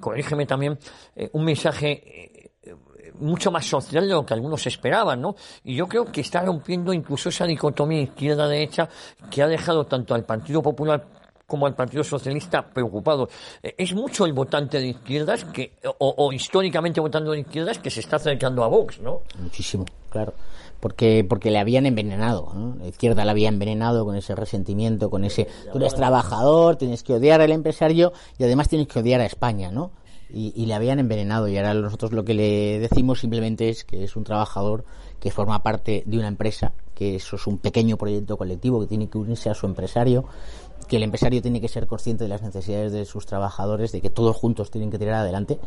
corrígeme 0.00 0.46
también, 0.46 0.78
un 1.32 1.44
mensaje 1.44 2.52
mucho 3.18 3.50
más 3.50 3.64
social 3.66 4.06
de 4.06 4.14
lo 4.14 4.24
que 4.24 4.34
algunos 4.34 4.66
esperaban, 4.66 5.20
¿no? 5.20 5.36
Y 5.62 5.76
yo 5.76 5.86
creo 5.86 6.04
que 6.06 6.20
está 6.20 6.40
rompiendo 6.40 6.92
incluso 6.92 7.28
esa 7.28 7.46
dicotomía 7.46 8.00
izquierda-derecha 8.00 8.88
que 9.30 9.42
ha 9.42 9.46
dejado 9.46 9.84
tanto 9.86 10.14
al 10.14 10.24
Partido 10.24 10.62
Popular 10.62 11.06
como 11.46 11.66
al 11.66 11.74
Partido 11.74 12.04
Socialista 12.04 12.62
preocupado. 12.62 13.28
Eh, 13.62 13.74
es 13.78 13.94
mucho 13.94 14.26
el 14.26 14.32
votante 14.32 14.78
de 14.78 14.88
izquierdas 14.88 15.44
que, 15.44 15.72
o, 15.98 16.32
históricamente 16.32 17.00
votando 17.00 17.32
de 17.32 17.40
izquierdas 17.40 17.78
que 17.78 17.90
se 17.90 18.00
está 18.00 18.16
acercando 18.16 18.64
a 18.64 18.68
Vox, 18.68 19.00
¿no? 19.00 19.22
Muchísimo, 19.38 19.84
claro. 20.10 20.34
Porque, 20.80 21.24
porque 21.26 21.50
le 21.50 21.58
habían 21.58 21.86
envenenado, 21.86 22.52
¿no? 22.54 22.76
La 22.76 22.88
izquierda 22.88 23.24
la 23.24 23.32
había 23.32 23.48
envenenado 23.48 24.04
con 24.04 24.16
ese 24.16 24.34
resentimiento, 24.34 25.08
con 25.08 25.24
ese, 25.24 25.48
tú 25.72 25.78
eres 25.78 25.94
trabajador, 25.94 26.76
tienes 26.76 27.02
que 27.02 27.14
odiar 27.14 27.40
al 27.40 27.52
empresario 27.52 28.12
y 28.38 28.44
además 28.44 28.68
tienes 28.68 28.88
que 28.88 28.98
odiar 28.98 29.20
a 29.20 29.26
España, 29.26 29.70
¿no? 29.70 29.92
Y, 30.36 30.66
le 30.66 30.74
habían 30.74 30.98
envenenado 30.98 31.46
y 31.46 31.56
ahora 31.56 31.74
nosotros 31.74 32.12
lo 32.12 32.24
que 32.24 32.34
le 32.34 32.80
decimos 32.80 33.20
simplemente 33.20 33.68
es 33.68 33.84
que 33.84 34.02
es 34.02 34.16
un 34.16 34.24
trabajador 34.24 34.84
que 35.20 35.30
forma 35.30 35.62
parte 35.62 36.02
de 36.06 36.18
una 36.18 36.26
empresa, 36.26 36.72
que 36.92 37.14
eso 37.16 37.36
es 37.36 37.46
un 37.46 37.58
pequeño 37.58 37.96
proyecto 37.96 38.36
colectivo 38.36 38.80
que 38.80 38.86
tiene 38.86 39.08
que 39.08 39.16
unirse 39.16 39.48
a 39.48 39.54
su 39.54 39.66
empresario 39.66 40.24
que 40.86 40.96
el 40.96 41.02
empresario 41.02 41.42
tiene 41.42 41.60
que 41.60 41.68
ser 41.68 41.86
consciente 41.86 42.24
de 42.24 42.28
las 42.28 42.42
necesidades 42.42 42.92
de 42.92 43.04
sus 43.04 43.26
trabajadores, 43.26 43.92
de 43.92 44.00
que 44.00 44.10
todos 44.10 44.36
juntos 44.36 44.70
tienen 44.70 44.90
que 44.90 44.98
tirar 44.98 45.14
adelante 45.14 45.58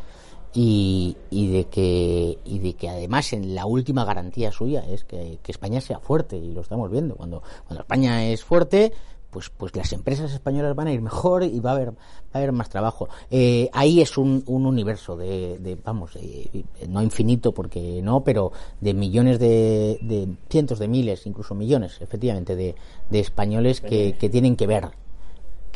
y, 0.54 1.16
de 1.32 1.66
que 1.66 2.40
y 2.46 2.60
de 2.60 2.74
que 2.74 2.90
además 2.90 3.34
en 3.34 3.54
la 3.54 3.66
última 3.66 4.06
garantía 4.06 4.52
suya 4.52 4.84
es 4.88 5.04
que, 5.04 5.40
España 5.48 5.82
sea 5.82 6.00
fuerte 6.00 6.38
y 6.38 6.52
lo 6.52 6.62
estamos 6.62 6.90
viendo. 6.90 7.16
Cuando 7.16 7.44
cuando 7.68 7.82
España 7.82 8.26
es 8.26 8.44
fuerte 8.44 8.94
pues 9.30 9.50
pues 9.50 9.76
las 9.76 9.92
empresas 9.92 10.32
españolas 10.32 10.76
van 10.76 10.88
a 10.88 10.94
ir 10.94 11.02
mejor 11.02 11.44
y 11.44 11.60
va 11.60 11.72
a 11.72 11.74
haber 11.74 11.92
va 11.92 11.96
a 12.34 12.38
haber 12.38 12.54
más 12.54 12.70
trabajo. 12.70 13.08
Eh, 13.30 13.70
ahí 13.74 14.02
es 14.02 14.18
un, 14.18 14.44
un 14.48 14.66
universo 14.66 15.16
de, 15.18 15.78
vamos 15.84 16.16
eh, 16.16 16.64
no 16.88 17.04
infinito 17.04 17.52
porque 17.52 18.02
no 18.02 18.24
pero 18.24 18.52
de 18.82 18.94
millones 18.94 19.40
de, 19.40 20.00
de, 20.02 20.28
cientos 20.50 20.80
de 20.80 20.88
miles 20.88 21.28
incluso 21.28 21.56
millones 21.56 22.00
efectivamente 22.02 22.56
de, 22.56 22.76
de 23.10 23.20
españoles 23.20 23.82
que, 23.82 24.16
que 24.18 24.30
tienen 24.30 24.56
que 24.56 24.66
ver 24.66 24.90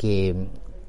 que, 0.02 0.34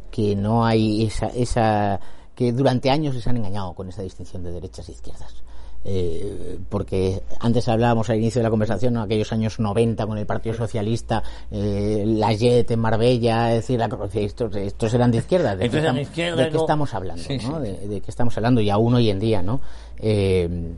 que 0.09 0.35
no 0.35 0.65
hay 0.65 1.03
esa, 1.03 1.27
esa 1.27 1.99
que 2.33 2.51
durante 2.51 2.89
años 2.89 3.13
les 3.13 3.27
han 3.27 3.37
engañado 3.37 3.73
con 3.73 3.87
esa 3.87 4.01
distinción 4.01 4.41
de 4.41 4.51
derechas 4.51 4.89
e 4.89 4.93
izquierdas. 4.93 5.43
Eh, 5.85 6.57
porque 6.67 7.21
antes 7.41 7.67
hablábamos 7.67 8.09
al 8.09 8.17
inicio 8.17 8.39
de 8.39 8.43
la 8.43 8.49
conversación, 8.49 8.95
¿no? 8.95 9.01
aquellos 9.03 9.31
años 9.33 9.59
90 9.59 10.07
con 10.07 10.17
el 10.17 10.25
Partido 10.25 10.55
Socialista, 10.55 11.21
eh, 11.51 12.03
la 12.07 12.33
JET 12.35 12.71
en 12.71 12.79
Marbella, 12.79 13.49
es 13.49 13.67
decir, 13.67 13.77
la, 13.77 13.89
estos, 14.13 14.55
estos 14.55 14.93
eran 14.95 15.11
de 15.11 15.17
izquierda. 15.19 15.55
¿De, 15.55 15.69
qué, 15.69 15.77
estamos, 15.77 16.15
de 16.15 16.49
qué 16.49 16.57
estamos 16.57 16.93
hablando? 16.95 17.23
¿no? 17.43 17.59
De, 17.59 18.01
qué 18.01 18.09
estamos 18.11 18.35
hablando 18.37 18.61
y 18.61 18.71
aún 18.71 18.95
hoy 18.95 19.11
en 19.11 19.19
día, 19.19 19.43
¿no? 19.43 19.61
Eh, 19.99 20.73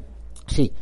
sí. 0.47 0.73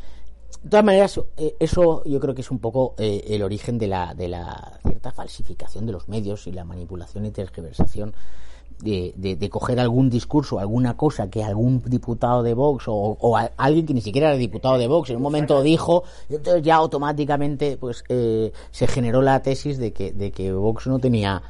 De 0.63 0.69
todas 0.69 0.85
maneras, 0.85 1.19
eh, 1.35 1.55
eso 1.59 2.03
yo 2.05 2.19
creo 2.21 2.33
que 2.33 2.41
es 2.41 2.49
un 2.49 2.59
poco 2.59 2.95
eh, 2.97 3.23
el 3.27 3.43
origen 3.43 3.77
de 3.77 3.87
la, 3.87 4.13
de 4.13 4.29
la 4.29 4.79
cierta 4.87 5.11
falsificación 5.11 5.85
de 5.85 5.91
los 5.91 6.07
medios 6.07 6.47
y 6.47 6.53
la 6.53 6.63
manipulación 6.63 7.25
y 7.25 7.31
tergiversación 7.31 8.13
de, 8.81 9.13
de, 9.37 9.49
coger 9.49 9.79
algún 9.79 10.09
discurso, 10.09 10.59
alguna 10.59 10.97
cosa 10.97 11.29
que 11.29 11.43
algún 11.43 11.81
diputado 11.85 12.43
de 12.43 12.53
Vox 12.53 12.85
o, 12.87 13.37
alguien 13.57 13.85
que 13.85 13.93
ni 13.93 14.01
siquiera 14.01 14.29
era 14.29 14.37
diputado 14.37 14.77
de 14.77 14.87
Vox 14.87 15.09
en 15.09 15.17
un 15.17 15.21
momento 15.21 15.61
dijo, 15.61 16.03
entonces 16.29 16.63
ya 16.63 16.75
automáticamente 16.75 17.77
pues 17.77 18.03
eh, 18.09 18.51
se 18.71 18.87
generó 18.87 19.21
la 19.21 19.41
tesis 19.41 19.77
de 19.77 19.93
que, 19.93 20.11
de 20.11 20.31
que 20.31 20.51
Vox 20.51 20.87
no 20.87 20.99
tenía 20.99 21.41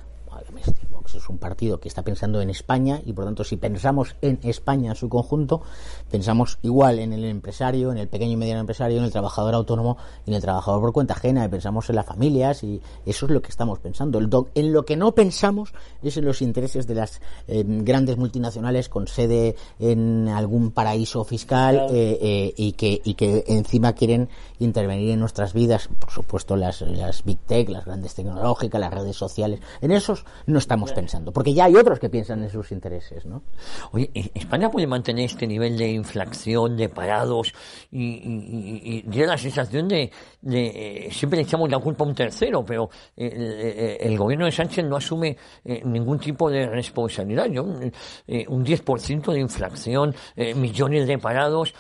es 1.13 1.29
un 1.29 1.37
partido 1.37 1.79
que 1.79 1.87
está 1.87 2.01
pensando 2.03 2.41
en 2.41 2.49
España 2.49 3.01
y 3.05 3.13
por 3.13 3.25
tanto 3.25 3.43
si 3.43 3.57
pensamos 3.57 4.15
en 4.21 4.39
España 4.43 4.91
en 4.91 4.95
su 4.95 5.09
conjunto, 5.09 5.61
pensamos 6.09 6.59
igual 6.61 6.99
en 6.99 7.13
el 7.13 7.25
empresario, 7.25 7.91
en 7.91 7.97
el 7.97 8.07
pequeño 8.07 8.33
y 8.33 8.37
mediano 8.37 8.61
empresario, 8.61 8.97
en 8.97 9.03
el 9.03 9.11
trabajador 9.11 9.53
autónomo 9.53 9.97
y 10.25 10.31
en 10.31 10.35
el 10.35 10.41
trabajador 10.41 10.81
por 10.81 10.93
cuenta 10.93 11.13
ajena, 11.13 11.45
y 11.45 11.49
pensamos 11.49 11.89
en 11.89 11.95
las 11.95 12.05
familias 12.05 12.63
y 12.63 12.81
eso 13.05 13.25
es 13.25 13.31
lo 13.31 13.41
que 13.41 13.49
estamos 13.49 13.79
pensando. 13.79 14.19
en 14.19 14.73
lo 14.73 14.85
que 14.85 14.95
no 14.95 15.13
pensamos 15.13 15.73
es 16.01 16.17
en 16.17 16.25
los 16.25 16.41
intereses 16.41 16.87
de 16.87 16.95
las 16.95 17.21
eh, 17.47 17.63
grandes 17.65 18.17
multinacionales 18.17 18.89
con 18.89 19.07
sede 19.07 19.55
en 19.79 20.27
algún 20.27 20.71
paraíso 20.71 21.23
fiscal 21.23 21.87
eh, 21.91 22.17
eh, 22.21 22.53
y, 22.55 22.73
que, 22.73 23.01
y 23.03 23.13
que 23.15 23.43
encima 23.47 23.93
quieren 23.93 24.29
intervenir 24.59 25.11
en 25.11 25.19
nuestras 25.19 25.53
vidas, 25.53 25.89
por 25.99 26.11
supuesto 26.11 26.55
las, 26.55 26.81
las 26.81 27.23
big 27.23 27.39
tech, 27.39 27.69
las 27.69 27.85
grandes 27.85 28.13
tecnológicas, 28.13 28.79
las 28.79 28.93
redes 28.93 29.15
sociales. 29.15 29.59
En 29.81 29.91
esos 29.91 30.25
no 30.45 30.59
estamos 30.59 30.92
pensando 30.93 31.31
porque 31.31 31.53
ya 31.53 31.65
hay 31.65 31.75
otros 31.75 31.99
que 31.99 32.09
piensan 32.09 32.43
en 32.43 32.49
sus 32.49 32.71
intereses, 32.71 33.25
¿no? 33.25 33.43
Oye, 33.91 34.09
¿España 34.33 34.69
puede 34.69 34.87
mantener 34.87 35.25
este 35.25 35.47
nivel 35.47 35.77
de 35.77 35.91
inflación, 35.91 36.77
de 36.77 36.89
parados 36.89 37.53
y, 37.91 39.03
y, 39.07 39.23
la 39.23 39.37
sensación 39.37 39.87
de, 39.87 40.11
de, 40.41 41.07
eh, 41.07 41.11
siempre 41.11 41.37
le 41.37 41.43
echamos 41.43 41.69
la 41.69 41.79
culpa 41.79 42.03
a 42.03 42.07
un 42.07 42.15
tercero, 42.15 42.65
pero 42.65 42.89
eh, 43.15 43.31
eh, 43.33 43.97
el, 44.01 44.17
gobierno 44.17 44.45
de 44.45 44.51
Sánchez 44.51 44.85
no 44.85 44.97
asume 44.97 45.37
ningún 45.85 46.19
tipo 46.19 46.49
de 46.49 46.67
responsabilidad. 46.67 47.45
Yo, 47.45 47.63
un 47.63 48.65
10% 48.65 49.31
de 49.31 49.39
inflación, 49.39 50.13
millones 50.55 51.07
de 51.07 51.17
parados, 51.17 51.73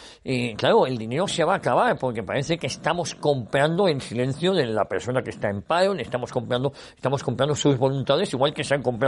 claro, 0.57 0.85
el 0.85 0.97
dinero 0.97 1.27
se 1.27 1.43
va 1.43 1.53
a 1.53 1.57
acabar 1.57 1.97
porque 1.97 2.23
parece 2.23 2.57
que 2.57 2.67
estamos 2.67 3.15
comprando 3.15 3.87
en 3.87 3.99
silencio 3.99 4.53
de 4.53 4.65
la 4.65 4.85
persona 4.85 5.21
que 5.21 5.31
está 5.31 5.49
en 5.49 5.61
paro, 5.61 5.93
estamos 5.95 6.31
comprando, 6.31 6.71
estamos 6.95 7.23
comprando 7.23 7.55
sus 7.55 7.77
voluntades, 7.77 8.33
igual 8.33 8.53
que 8.53 8.63
se 8.63 8.75
han 8.75 8.81
comprado 8.81 9.02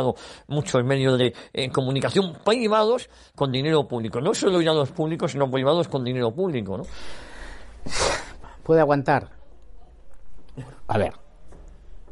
muchos 0.47 0.83
medios 0.83 1.17
de 1.17 1.33
comunicación 1.71 2.37
privados 2.43 3.09
con 3.35 3.51
dinero 3.51 3.87
público. 3.87 4.21
No 4.21 4.33
solo 4.33 4.59
los 4.61 4.91
públicos, 4.91 5.31
sino 5.31 5.49
privados 5.49 5.87
con 5.87 6.03
dinero 6.03 6.31
público, 6.31 6.77
¿no? 6.77 6.83
¿Puede 8.63 8.81
aguantar? 8.81 9.29
A 10.87 10.97
ver, 10.97 11.13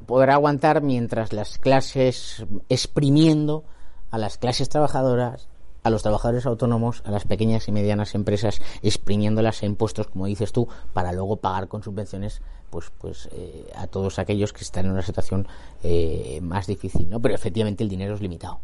podrá 0.06 0.36
aguantar 0.36 0.82
mientras 0.82 1.34
las 1.34 1.58
clases 1.58 2.46
exprimiendo 2.70 3.64
a 4.12 4.18
las 4.18 4.38
clases 4.38 4.70
trabajadoras, 4.70 5.50
a 5.84 5.90
los 5.90 6.02
trabajadores 6.02 6.46
autónomos, 6.46 7.02
a 7.06 7.12
las 7.12 7.26
pequeñas 7.26 7.68
y 7.68 7.72
medianas 7.72 8.16
empresas, 8.16 8.62
exprimiéndolas 8.82 9.62
a 9.62 9.66
impuestos, 9.66 10.08
como 10.08 10.26
dices 10.26 10.52
tú, 10.52 10.68
para 10.94 11.12
luego 11.12 11.38
pagar 11.38 11.68
con 11.68 11.84
subvenciones 11.84 12.42
pues, 12.70 12.92
pues 12.98 13.30
eh, 13.34 13.72
a 13.76 13.88
todos 13.88 14.18
aquellos 14.18 14.54
que 14.54 14.64
están 14.64 14.86
en 14.86 14.92
una 14.92 15.02
situación 15.02 15.48
eh, 15.84 16.40
más 16.42 16.66
difícil, 16.66 17.10
¿no? 17.10 17.22
Pero 17.22 17.36
efectivamente 17.36 17.84
el 17.84 17.90
dinero 17.90 18.16
es 18.16 18.22
limitado. 18.22 18.60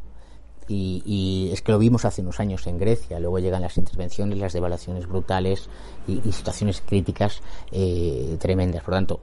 Y, 0.72 1.50
es 1.52 1.64
que 1.64 1.72
lo 1.72 1.80
vimos 1.80 2.06
hace 2.06 2.22
unos 2.22 2.40
años 2.40 2.68
en 2.68 2.78
Grecia, 2.78 3.20
luego 3.20 3.40
llegan 3.40 3.64
las 3.64 3.76
intervenciones, 3.78 4.38
las 4.38 4.54
devaluaciones 4.54 5.08
brutales 5.08 5.68
y, 6.08 6.32
situaciones 6.32 6.82
críticas 6.86 7.42
eh, 7.72 8.38
tremendas. 8.40 8.84
Por 8.84 8.94
lo 8.94 8.98
tanto, 8.98 9.20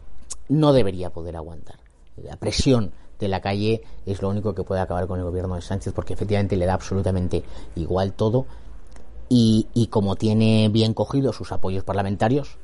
no 0.48 0.72
debería 0.72 1.10
poder 1.10 1.36
aguantar. 1.36 1.76
La 2.16 2.36
presión 2.36 2.92
de 3.18 3.28
la 3.28 3.40
calle 3.40 3.82
es 4.04 4.22
lo 4.22 4.28
único 4.28 4.54
que 4.54 4.62
puede 4.62 4.80
acabar 4.80 5.06
con 5.06 5.18
el 5.18 5.24
gobierno 5.24 5.54
de 5.54 5.62
Sánchez 5.62 5.92
porque 5.94 6.14
efectivamente 6.14 6.56
le 6.56 6.66
da 6.66 6.74
absolutamente 6.74 7.42
igual 7.74 8.12
todo. 8.12 8.46
Y, 9.28 9.66
y 9.74 9.88
como 9.88 10.16
tiene 10.16 10.68
bien 10.68 10.94
cogido 10.94 11.32
sus 11.32 11.50
apoyos 11.50 11.82
parlamentarios, 11.82 12.58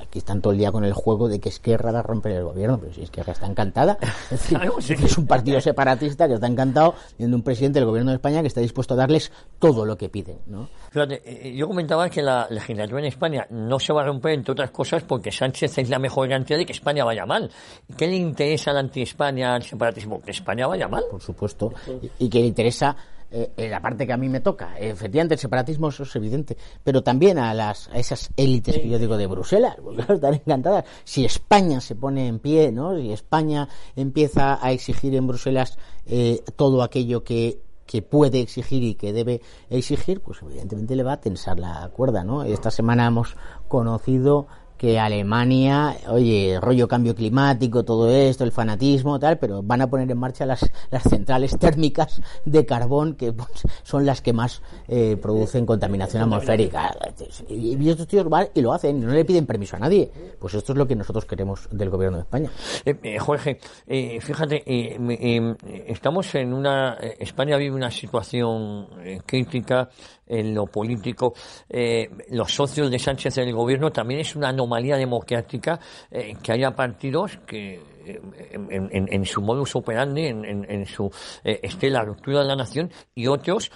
aquí 0.00 0.18
están 0.18 0.40
todo 0.40 0.52
el 0.52 0.58
día 0.58 0.72
con 0.72 0.84
el 0.84 0.92
juego 0.92 1.28
de 1.28 1.40
que 1.40 1.48
Esquerra 1.48 1.92
va 1.92 2.00
a 2.00 2.02
romper 2.02 2.32
el 2.32 2.44
gobierno, 2.44 2.78
pero 2.78 2.92
si 2.92 3.02
Esquerra 3.02 3.32
está 3.32 3.46
encantada, 3.46 3.98
es, 4.30 5.18
un 5.18 5.26
partido 5.26 5.60
separatista 5.60 6.26
que 6.26 6.34
está 6.34 6.46
encantado 6.46 6.94
viendo 7.18 7.36
un 7.36 7.42
presidente 7.42 7.78
del 7.78 7.86
gobierno 7.86 8.10
de 8.10 8.16
España 8.16 8.40
que 8.40 8.48
está 8.48 8.60
dispuesto 8.60 8.94
a 8.94 8.96
darles 8.96 9.32
todo 9.58 9.84
lo 9.84 9.96
que 9.96 10.08
piden. 10.08 10.38
¿no? 10.46 10.68
Fíjate, 10.90 11.22
eh, 11.24 11.54
yo 11.54 11.68
comentaba 11.68 12.08
que 12.08 12.22
la 12.22 12.46
legislatura 12.50 13.00
en 13.00 13.06
España 13.06 13.46
no 13.50 13.78
se 13.78 13.92
va 13.92 14.02
a 14.02 14.06
romper, 14.06 14.32
entre 14.32 14.52
otras 14.52 14.70
cosas, 14.70 15.02
porque 15.02 15.30
Sánchez 15.30 15.78
es 15.78 15.88
la 15.88 15.98
mejor 15.98 16.28
garantía 16.28 16.56
de 16.56 16.66
que 16.66 16.72
España 16.72 17.04
vaya 17.04 17.26
mal. 17.26 17.50
¿Qué 17.96 18.06
le 18.06 18.16
interesa 18.16 18.70
al 18.70 18.78
anti-España, 18.78 19.54
al 19.54 19.62
separatismo? 19.62 20.20
Que 20.20 20.30
España 20.30 20.66
vaya 20.66 20.88
mal. 20.88 21.04
Por 21.10 21.20
supuesto. 21.20 21.72
Y, 22.18 22.26
y 22.26 22.28
que 22.28 22.40
le 22.40 22.46
interesa 22.46 22.96
eh, 23.32 23.68
la 23.68 23.80
parte 23.80 24.06
que 24.06 24.12
a 24.12 24.16
mí 24.16 24.28
me 24.28 24.40
toca. 24.40 24.78
Efectivamente, 24.78 25.34
el 25.34 25.40
separatismo 25.40 25.88
eso 25.88 26.02
es 26.02 26.14
evidente, 26.16 26.56
pero 26.84 27.02
también 27.02 27.38
a 27.38 27.54
las 27.54 27.88
a 27.88 27.98
esas 27.98 28.30
élites 28.36 28.78
que 28.78 28.88
yo 28.88 28.98
digo 28.98 29.16
de 29.16 29.26
Bruselas, 29.26 29.76
porque 29.82 30.02
están 30.12 30.34
encantadas. 30.34 30.84
Si 31.04 31.24
España 31.24 31.80
se 31.80 31.94
pone 31.94 32.26
en 32.26 32.38
pie, 32.38 32.72
¿no? 32.72 32.96
Si 32.96 33.12
España 33.12 33.68
empieza 33.96 34.64
a 34.64 34.72
exigir 34.72 35.14
en 35.14 35.26
Bruselas 35.26 35.78
eh, 36.06 36.42
todo 36.56 36.82
aquello 36.82 37.24
que 37.24 37.60
que 37.86 38.00
puede 38.00 38.40
exigir 38.40 38.82
y 38.82 38.94
que 38.94 39.12
debe 39.12 39.42
exigir, 39.68 40.22
pues 40.22 40.40
evidentemente 40.40 40.96
le 40.96 41.02
va 41.02 41.14
a 41.14 41.20
tensar 41.20 41.58
la 41.58 41.90
cuerda, 41.92 42.24
¿no? 42.24 42.42
Esta 42.42 42.70
semana 42.70 43.06
hemos 43.06 43.36
conocido 43.68 44.46
que 44.82 44.98
Alemania, 44.98 45.96
oye, 46.08 46.58
rollo 46.60 46.88
cambio 46.88 47.14
climático, 47.14 47.84
todo 47.84 48.10
esto, 48.10 48.42
el 48.42 48.50
fanatismo, 48.50 49.16
tal, 49.16 49.38
pero 49.38 49.62
van 49.62 49.80
a 49.80 49.86
poner 49.88 50.10
en 50.10 50.18
marcha 50.18 50.44
las, 50.44 50.68
centrales 51.08 51.56
térmicas 51.56 52.20
de 52.44 52.66
carbón 52.66 53.14
que 53.14 53.32
pues, 53.32 53.48
son 53.84 54.04
las 54.04 54.20
que 54.20 54.32
más 54.32 54.60
eh, 54.88 55.16
producen 55.22 55.66
contaminación 55.66 56.24
atmosférica. 56.24 56.96
Y, 57.48 57.88
estos 57.88 58.08
tíos 58.08 58.28
van 58.28 58.48
y 58.54 58.60
lo 58.60 58.72
hacen, 58.72 58.96
y 58.96 59.00
no 59.02 59.12
le 59.12 59.24
piden 59.24 59.46
permiso 59.46 59.76
a 59.76 59.78
nadie. 59.78 60.10
Pues 60.40 60.52
esto 60.54 60.72
es 60.72 60.78
lo 60.78 60.84
que 60.88 60.96
nosotros 60.96 61.26
queremos 61.26 61.68
del 61.70 61.88
gobierno 61.88 62.16
de 62.16 62.22
España. 62.24 62.50
Eh, 62.84 62.98
eh, 63.04 63.18
Jorge, 63.20 63.60
fíjate, 63.86 64.64
estamos 65.86 66.34
en 66.34 66.52
una. 66.52 66.94
España 67.20 67.56
vive 67.56 67.76
una 67.76 67.90
situación 67.92 68.88
crítica 69.26 69.88
en 70.26 70.52
lo 70.52 70.66
político. 70.66 71.34
los 72.30 72.52
socios 72.52 72.90
de 72.90 72.98
Sánchez 72.98 73.38
en 73.38 73.48
el 73.48 73.54
gobierno 73.54 73.92
también 73.92 74.18
es 74.18 74.34
una 74.34 74.48
anomalía 74.48 74.71
democrática 74.96 75.80
eh, 76.10 76.36
que 76.42 76.52
haya 76.52 76.74
partidos 76.74 77.38
que 77.46 77.80
en, 78.04 79.24
su 79.24 79.40
modus 79.42 79.76
operandi, 79.76 80.26
en, 80.26 80.86
su 80.86 81.10
estela 81.44 82.02
ruptura 82.02 82.40
de 82.40 82.46
la 82.46 82.56
nación, 82.56 82.90
y 83.14 83.26
otros 83.26 83.70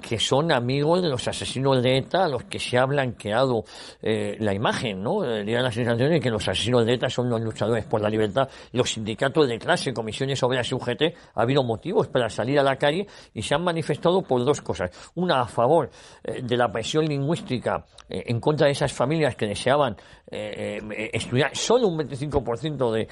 que 0.00 0.18
son 0.18 0.52
amigos 0.52 1.02
de 1.02 1.08
los 1.08 1.26
asesinos 1.28 1.82
de 1.82 1.98
ETA, 1.98 2.24
a 2.24 2.28
los 2.28 2.44
que 2.44 2.58
se 2.58 2.78
ha 2.78 2.84
blanqueado 2.84 3.64
la 4.02 4.54
imagen, 4.54 5.02
¿no? 5.02 5.24
Le 5.24 5.44
la 5.44 5.72
sensación 5.72 6.10
de 6.10 6.20
que 6.20 6.30
los 6.30 6.46
asesinos 6.48 6.84
de 6.84 6.94
ETA 6.94 7.08
son 7.08 7.28
los 7.28 7.40
luchadores 7.40 7.84
por 7.84 8.00
la 8.00 8.08
libertad. 8.08 8.48
Los 8.72 8.92
sindicatos 8.92 9.48
de 9.48 9.58
clase, 9.58 9.92
comisiones 9.92 10.42
obreras 10.42 10.70
y 10.70 10.74
UGT, 10.74 11.02
ha 11.34 11.42
habido 11.42 11.62
motivos 11.62 12.08
para 12.08 12.28
salir 12.28 12.58
a 12.58 12.62
la 12.62 12.76
calle 12.76 13.06
y 13.34 13.42
se 13.42 13.54
han 13.54 13.64
manifestado 13.64 14.22
por 14.22 14.44
dos 14.44 14.60
cosas. 14.60 14.90
Una 15.14 15.40
a 15.40 15.46
favor 15.46 15.90
de 16.22 16.56
la 16.56 16.70
presión 16.70 17.06
lingüística 17.06 17.84
en 18.08 18.40
contra 18.40 18.66
de 18.66 18.72
esas 18.72 18.92
familias 18.92 19.36
que 19.36 19.46
deseaban 19.46 19.96
eh, 20.30 20.80
eh, 20.90 21.10
estudiar 21.12 21.56
solo 21.56 21.88
un 21.88 21.98
25% 21.98 22.92
de 22.92 23.08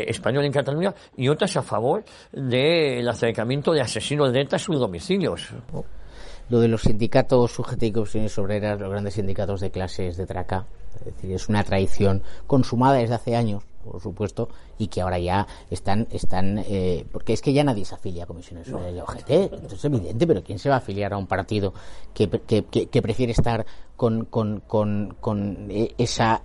eh, 0.00 0.10
español 0.10 0.44
en 0.44 0.52
Cataluña 0.52 0.94
y 1.16 1.28
otras 1.28 1.56
a 1.56 1.62
favor 1.62 2.04
del 2.32 3.08
acercamiento 3.08 3.72
de 3.72 3.80
asesinos 3.80 4.32
de 4.32 4.42
ETA 4.42 4.56
a 4.56 4.58
sus 4.58 4.78
domicilios. 4.78 5.48
Lo 6.48 6.60
de 6.60 6.68
los 6.68 6.82
sindicatos 6.82 7.52
sujetos 7.52 7.88
y 7.88 7.92
comisiones 7.92 8.36
obreras, 8.38 8.80
los 8.80 8.90
grandes 8.90 9.14
sindicatos 9.14 9.60
de 9.60 9.70
clases 9.70 10.16
de 10.16 10.26
Traca, 10.26 10.66
es 10.98 11.04
decir, 11.04 11.32
es 11.32 11.48
una 11.48 11.62
tradición 11.62 12.22
consumada 12.46 12.98
desde 12.98 13.14
hace 13.14 13.36
años 13.36 13.64
por 13.84 14.00
supuesto, 14.00 14.48
y 14.78 14.88
que 14.88 15.00
ahora 15.00 15.18
ya 15.18 15.46
están, 15.70 16.06
están 16.10 16.58
eh, 16.58 17.04
porque 17.10 17.32
es 17.32 17.40
que 17.40 17.52
ya 17.52 17.64
nadie 17.64 17.84
se 17.84 17.94
afilia 17.94 18.24
a 18.24 18.26
comisiones 18.26 18.68
sobre 18.68 18.90
el 18.90 19.00
OGT, 19.00 19.30
entonces 19.30 19.78
es 19.78 19.84
evidente, 19.84 20.26
pero 20.26 20.42
¿quién 20.42 20.58
se 20.58 20.68
va 20.68 20.76
a 20.76 20.78
afiliar 20.78 21.12
a 21.12 21.16
un 21.16 21.26
partido 21.26 21.72
que, 22.12 22.28
que, 22.28 23.02
prefiere 23.02 23.32
estar 23.32 23.64
con, 23.96 24.26
con, 24.26 24.60
con, 24.60 25.16
con, 25.20 25.68
esa 25.98 26.42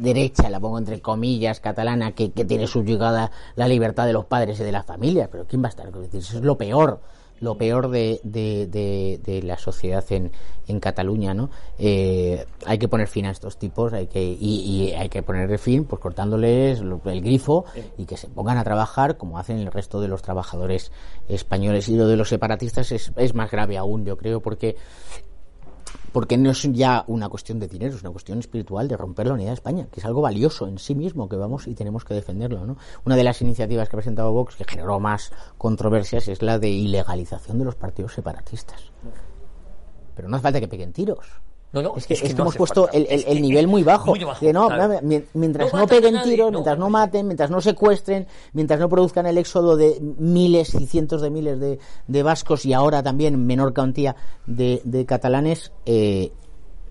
derecha, 0.00 0.50
la 0.50 0.60
pongo 0.60 0.78
entre 0.78 1.00
comillas, 1.00 1.60
catalana, 1.60 2.12
que, 2.12 2.32
que 2.32 2.44
tiene 2.44 2.66
subyugada 2.66 3.30
la 3.56 3.68
libertad 3.68 4.06
de 4.06 4.12
los 4.12 4.26
padres 4.26 4.60
y 4.60 4.64
de 4.64 4.72
las 4.72 4.86
familias? 4.86 5.28
Pero 5.30 5.46
¿quién 5.46 5.62
va 5.62 5.66
a 5.66 5.70
estar? 5.70 5.88
Eso 5.88 6.38
es 6.38 6.44
lo 6.44 6.56
peor 6.56 7.00
lo 7.40 7.56
peor 7.56 7.88
de, 7.88 8.20
de, 8.22 9.42
la 9.42 9.56
sociedad 9.56 10.04
en, 10.10 10.30
en 10.68 10.78
Cataluña, 10.78 11.34
¿no? 11.34 11.50
Eh, 11.78 12.44
hay 12.66 12.78
que 12.78 12.86
poner 12.86 13.08
fin 13.08 13.26
a 13.26 13.30
estos 13.30 13.58
tipos, 13.58 13.92
hay 13.92 14.06
que 14.06 14.22
y, 14.22 14.92
hay 14.92 15.08
que 15.08 15.22
ponerle 15.22 15.58
fin, 15.58 15.84
pues 15.84 16.00
cortándoles 16.00 16.80
el 16.80 17.20
grifo 17.22 17.64
y 17.96 18.04
que 18.04 18.16
se 18.16 18.28
pongan 18.28 18.58
a 18.58 18.64
trabajar 18.64 19.16
como 19.16 19.38
hacen 19.38 19.58
el 19.58 19.72
resto 19.72 20.00
de 20.00 20.08
los 20.08 20.22
trabajadores 20.22 20.92
españoles. 21.28 21.88
Y 21.88 21.96
lo 21.96 22.06
de 22.06 22.16
los 22.16 22.28
separatistas 22.28 22.92
es, 22.92 23.12
es 23.16 23.34
más 23.34 23.50
grave 23.50 23.78
aún, 23.78 24.04
yo 24.04 24.16
creo, 24.16 24.40
porque 24.40 24.76
porque 26.12 26.36
no 26.36 26.50
es 26.50 26.62
ya 26.72 27.04
una 27.06 27.28
cuestión 27.28 27.58
de 27.58 27.68
dinero, 27.68 27.94
es 27.94 28.02
una 28.02 28.10
cuestión 28.10 28.38
espiritual 28.38 28.88
de 28.88 28.96
romper 28.96 29.26
la 29.26 29.34
unidad 29.34 29.50
de 29.50 29.54
España, 29.54 29.86
que 29.90 30.00
es 30.00 30.06
algo 30.06 30.20
valioso 30.20 30.66
en 30.66 30.78
sí 30.78 30.94
mismo, 30.94 31.28
que 31.28 31.36
vamos 31.36 31.66
y 31.66 31.74
tenemos 31.74 32.04
que 32.04 32.14
defenderlo. 32.14 32.66
¿no? 32.66 32.76
Una 33.04 33.16
de 33.16 33.24
las 33.24 33.40
iniciativas 33.42 33.88
que 33.88 33.96
ha 33.96 33.98
presentado 33.98 34.32
Vox, 34.32 34.56
que 34.56 34.64
generó 34.64 35.00
más 35.00 35.32
controversias, 35.58 36.28
es 36.28 36.42
la 36.42 36.58
de 36.58 36.68
ilegalización 36.68 37.58
de 37.58 37.64
los 37.64 37.74
partidos 37.74 38.14
separatistas. 38.14 38.92
Pero 40.14 40.28
no 40.28 40.36
hace 40.36 40.42
falta 40.42 40.60
que 40.60 40.68
peguen 40.68 40.92
tiros. 40.92 41.26
No, 41.72 41.82
no, 41.82 41.94
es 41.96 42.06
que, 42.06 42.14
hemos 42.14 42.56
puesto 42.56 42.88
el, 42.92 43.40
nivel 43.40 43.68
muy 43.68 43.84
bajo. 43.84 44.14
mientras 45.34 45.72
no, 45.72 45.86
peguen 45.86 46.20
tiros, 46.22 46.50
mientras 46.50 46.76
no 46.76 46.90
maten, 46.90 47.28
mientras 47.28 47.48
no 47.48 47.60
secuestren, 47.60 48.26
mientras 48.52 48.80
no 48.80 48.88
produzcan 48.88 49.26
el 49.26 49.38
éxodo 49.38 49.76
de 49.76 50.00
miles 50.00 50.74
y 50.74 50.86
cientos 50.86 51.22
de 51.22 51.30
miles 51.30 51.60
de, 51.60 52.22
vascos 52.22 52.66
y 52.66 52.72
ahora 52.72 53.04
también 53.04 53.46
menor 53.46 53.72
cantidad 53.72 54.16
de, 54.46 55.04
catalanes, 55.06 55.72
eh, 55.86 56.32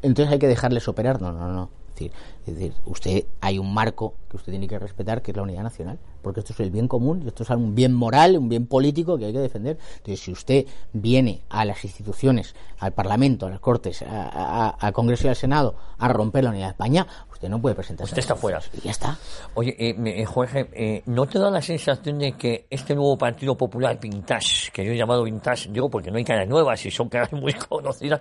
entonces 0.01 0.31
hay 0.31 0.39
que 0.39 0.47
dejarles 0.47 0.87
operar. 0.87 1.21
No, 1.21 1.33
no, 1.33 1.49
no. 1.49 1.78
Es 2.05 2.55
decir, 2.55 2.73
usted 2.85 3.25
hay 3.41 3.59
un 3.59 3.73
marco 3.73 4.15
que 4.29 4.37
usted 4.37 4.51
tiene 4.51 4.67
que 4.67 4.79
respetar, 4.79 5.21
que 5.21 5.31
es 5.31 5.37
la 5.37 5.43
unidad 5.43 5.63
nacional, 5.63 5.99
porque 6.21 6.39
esto 6.39 6.53
es 6.53 6.59
el 6.59 6.71
bien 6.71 6.87
común, 6.87 7.23
esto 7.27 7.43
es 7.43 7.49
un 7.49 7.75
bien 7.75 7.93
moral, 7.93 8.37
un 8.37 8.49
bien 8.49 8.67
político 8.67 9.17
que 9.17 9.25
hay 9.25 9.33
que 9.33 9.39
defender. 9.39 9.77
Entonces, 9.97 10.19
si 10.19 10.31
usted 10.31 10.65
viene 10.93 11.41
a 11.49 11.65
las 11.65 11.83
instituciones, 11.83 12.55
al 12.79 12.93
Parlamento, 12.93 13.45
a 13.45 13.49
las 13.49 13.59
Cortes, 13.59 14.03
al 14.03 14.93
Congreso 14.93 15.27
y 15.27 15.29
al 15.29 15.35
Senado 15.35 15.75
a 15.97 16.07
romper 16.07 16.43
la 16.43 16.51
unidad 16.51 16.65
de 16.65 16.71
España, 16.71 17.07
usted 17.39 17.47
no 17.47 17.61
puede 17.61 17.73
presentarse. 17.73 18.11
Usted 18.11 18.19
está 18.19 18.35
fuera. 18.35 18.59
Y 18.73 18.81
ya 18.81 18.91
está. 18.91 19.17
Oye, 19.53 19.73
eh, 19.79 19.95
eh, 19.97 20.25
Jorge, 20.25 20.69
eh, 20.73 21.03
¿no 21.05 21.25
te 21.25 21.39
da 21.39 21.49
la 21.49 21.61
sensación 21.61 22.19
de 22.19 22.33
que 22.33 22.67
este 22.69 22.93
nuevo 22.93 23.17
Partido 23.17 23.55
Popular 23.55 23.97
Vintage, 23.97 24.69
que 24.73 24.83
yo 24.83 24.91
he 24.91 24.97
llamado 24.97 25.23
Vintage, 25.23 25.69
digo 25.71 25.89
porque 25.89 26.11
no 26.11 26.17
hay 26.17 26.25
caras 26.25 26.49
nuevas 26.49 26.85
y 26.85 26.91
son 26.91 27.07
caras 27.07 27.31
muy 27.31 27.53
conocidas, 27.53 28.19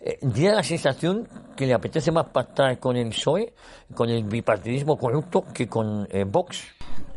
eh, 0.00 0.20
tiene 0.32 0.54
la 0.54 0.62
sensación 0.62 1.26
que 1.56 1.66
le 1.66 1.74
apetece 1.74 2.12
más 2.12 2.26
pactar 2.26 2.78
con 2.78 2.96
el 2.96 3.08
PSOE, 3.08 3.52
con 3.92 4.08
el 4.08 4.22
bipartidismo 4.22 4.96
corrupto, 4.96 5.44
que 5.52 5.66
con 5.66 6.06
eh, 6.08 6.22
Vox? 6.22 6.62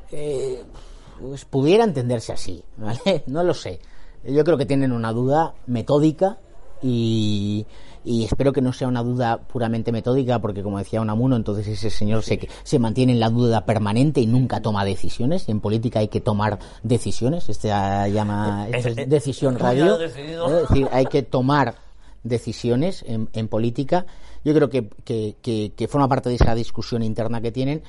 Pues 0.09 1.45
pudiera 1.45 1.83
entenderse 1.83 2.33
así, 2.33 2.63
¿vale? 2.77 3.23
No 3.27 3.43
lo 3.43 3.53
sé. 3.53 3.79
Yo 4.23 4.43
creo 4.43 4.57
que 4.57 4.65
tienen 4.65 4.91
una 4.91 5.11
duda 5.11 5.53
metódica 5.67 6.39
y, 6.81 7.67
espero 8.05 8.53
que 8.53 8.61
no 8.61 8.73
sea 8.73 8.87
una 8.87 9.03
duda 9.03 9.39
puramente 9.39 9.91
metódica 9.91 10.39
porque 10.39 10.63
como 10.63 10.77
decía 10.77 11.01
Unamuno 11.01 11.35
entonces 11.35 11.67
ese 11.67 11.89
señor 11.89 12.23
se, 12.23 12.47
se 12.63 12.79
mantiene 12.79 13.13
en 13.13 13.19
la 13.19 13.29
duda 13.29 13.65
permanente 13.65 14.21
y 14.21 14.27
nunca 14.27 14.61
toma 14.61 14.85
decisiones 14.85 15.47
y 15.47 15.51
en 15.51 15.59
política 15.59 15.99
hay 15.99 16.07
que 16.07 16.21
tomar 16.21 16.59
decisiones 16.83 17.49
este 17.49 17.69
llama 17.69 18.67
este 18.73 19.05
decisión 19.05 19.57
radio 19.57 19.99
es 19.99 20.15
decir 20.15 20.87
hay 20.91 21.05
que 21.05 21.23
tomar 21.23 21.75
decisiones 22.23 23.03
en, 23.07 23.29
en 23.33 23.47
política 23.47 24.05
yo 24.43 24.53
creo 24.53 24.69
que, 24.69 24.89
que, 25.05 25.87
forma 25.87 26.07
parte 26.07 26.29
de 26.29 26.35
esa 26.35 26.53
discusión 26.53 27.03
interna 27.03 27.41
que 27.41 27.51
tienen. 27.51 27.81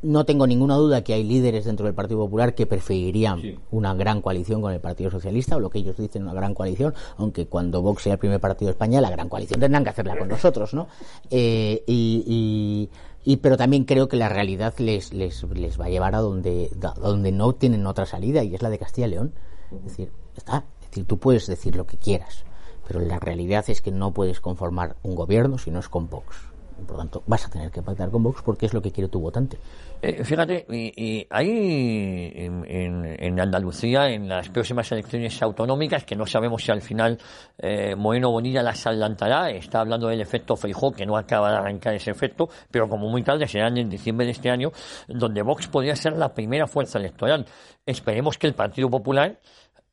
No 0.00 0.24
tengo 0.24 0.46
ninguna 0.46 0.76
duda 0.76 1.02
que 1.02 1.12
hay 1.12 1.24
líderes 1.24 1.64
dentro 1.64 1.86
del 1.86 1.94
Partido 1.94 2.20
Popular 2.20 2.54
que 2.54 2.66
preferirían 2.66 3.60
una 3.72 3.94
gran 3.94 4.22
coalición 4.22 4.62
con 4.62 4.72
el 4.72 4.80
Partido 4.80 5.10
Socialista, 5.10 5.56
o 5.56 5.60
lo 5.60 5.70
que 5.70 5.80
ellos 5.80 5.96
dicen 5.96 6.22
una 6.22 6.34
gran 6.34 6.54
coalición, 6.54 6.94
aunque 7.16 7.46
cuando 7.46 7.82
Vox 7.82 8.04
sea 8.04 8.12
el 8.12 8.18
primer 8.18 8.38
partido 8.38 8.68
de 8.68 8.72
España, 8.72 9.00
la 9.00 9.10
gran 9.10 9.28
coalición 9.28 9.58
tendrán 9.58 9.82
que 9.82 9.90
hacerla 9.90 10.16
con 10.16 10.28
nosotros, 10.28 10.72
¿no? 10.72 10.86
Eh, 11.30 11.82
y, 11.86 12.88
y, 13.24 13.36
pero 13.38 13.56
también 13.56 13.84
creo 13.84 14.08
que 14.08 14.16
la 14.16 14.28
realidad 14.28 14.72
les, 14.78 15.12
les, 15.12 15.42
les 15.42 15.80
va 15.80 15.86
a 15.86 15.90
llevar 15.90 16.14
a 16.14 16.18
donde, 16.18 16.70
a 16.82 17.00
donde 17.00 17.32
no 17.32 17.52
tienen 17.54 17.84
otra 17.86 18.06
salida, 18.06 18.44
y 18.44 18.54
es 18.54 18.62
la 18.62 18.70
de 18.70 18.78
Castilla 18.78 19.08
y 19.08 19.10
León. 19.10 19.32
Es 19.72 19.84
decir, 19.84 20.12
está. 20.36 20.64
Es 20.80 20.90
decir, 20.90 21.04
tú 21.06 21.18
puedes 21.18 21.46
decir 21.46 21.76
lo 21.76 21.86
que 21.86 21.98
quieras, 21.98 22.44
pero 22.86 23.00
la 23.00 23.18
realidad 23.18 23.64
es 23.68 23.82
que 23.82 23.90
no 23.90 24.12
puedes 24.12 24.40
conformar 24.40 24.96
un 25.02 25.14
gobierno 25.14 25.58
si 25.58 25.70
no 25.70 25.80
es 25.80 25.88
con 25.88 26.08
Vox. 26.08 26.47
Por 26.86 26.96
lo 26.96 26.98
tanto, 26.98 27.22
vas 27.26 27.44
a 27.46 27.50
tener 27.50 27.70
que 27.70 27.82
pactar 27.82 28.10
con 28.10 28.22
Vox 28.22 28.42
porque 28.42 28.66
es 28.66 28.74
lo 28.74 28.80
que 28.80 28.92
quiere 28.92 29.08
tu 29.08 29.20
votante. 29.20 29.58
Eh, 30.00 30.22
fíjate, 30.24 30.64
y, 30.70 31.26
hay 31.28 32.34
en, 32.36 33.40
Andalucía, 33.40 34.08
en 34.08 34.28
las 34.28 34.48
próximas 34.48 34.90
elecciones 34.92 35.42
autonómicas, 35.42 36.04
que 36.04 36.14
no 36.14 36.24
sabemos 36.24 36.62
si 36.62 36.70
al 36.70 36.80
final 36.80 37.18
eh, 37.58 37.94
Moreno 37.96 38.30
Bonilla 38.30 38.62
las 38.62 38.86
adelantará, 38.86 39.50
está 39.50 39.80
hablando 39.80 40.08
del 40.08 40.20
efecto 40.20 40.56
Feijó, 40.56 40.92
que 40.92 41.04
no 41.04 41.16
acaba 41.16 41.50
de 41.50 41.56
arrancar 41.56 41.94
ese 41.94 42.10
efecto, 42.10 42.48
pero 42.70 42.88
como 42.88 43.08
muy 43.08 43.22
tarde 43.22 43.48
serán 43.48 43.76
en 43.76 43.88
diciembre 43.88 44.26
de 44.26 44.32
este 44.32 44.50
año, 44.50 44.70
donde 45.08 45.42
Vox 45.42 45.66
podría 45.66 45.96
ser 45.96 46.16
la 46.16 46.32
primera 46.32 46.66
fuerza 46.66 46.98
electoral. 46.98 47.46
Esperemos 47.84 48.38
que 48.38 48.46
el 48.46 48.54
Partido 48.54 48.88
Popular 48.88 49.40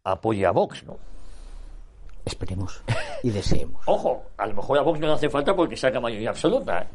apoye 0.04 0.46
a 0.46 0.52
Vox, 0.52 0.84
¿no? 0.84 1.14
Esperemos 2.26 2.84
y 3.24 3.30
deseemos. 3.30 3.82
Ojo, 3.88 4.24
a 4.38 4.48
lo 4.48 4.56
mejor 4.56 4.80
a 4.80 4.82
Vox 4.82 5.00
no 5.00 5.08
le 5.08 5.14
hace 5.14 5.30
falta 5.30 5.56
porque 5.56 5.78
saca 5.78 6.00
mayoría 6.00 6.32
absoluta. 6.32 6.88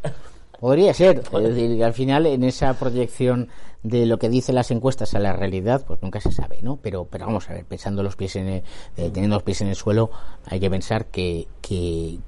Podría 0.58 0.92
ser. 0.92 1.22
Es 1.32 1.54
decir, 1.54 1.82
al 1.82 1.94
final 1.94 2.26
en 2.26 2.44
esa 2.44 2.74
proyección 2.74 3.48
de 3.82 4.04
lo 4.04 4.18
que 4.18 4.28
dicen 4.28 4.54
las 4.54 4.70
encuestas 4.70 5.14
a 5.14 5.18
la 5.18 5.32
realidad, 5.32 5.84
pues 5.86 6.02
nunca 6.02 6.20
se 6.20 6.32
sabe, 6.32 6.60
¿no? 6.62 6.76
Pero, 6.76 7.06
pero 7.06 7.26
vamos 7.26 7.48
a 7.48 7.54
ver, 7.54 7.64
pensando 7.64 8.02
los 8.02 8.16
pies 8.16 8.36
en 8.36 8.48
eh, 8.48 8.62
teniendo 8.96 9.36
los 9.36 9.42
pies 9.42 9.62
en 9.62 9.68
el 9.68 9.76
suelo, 9.76 10.10
hay 10.44 10.60
que 10.60 10.68
pensar 10.68 11.06
que, 11.06 11.48
que, 11.62 12.18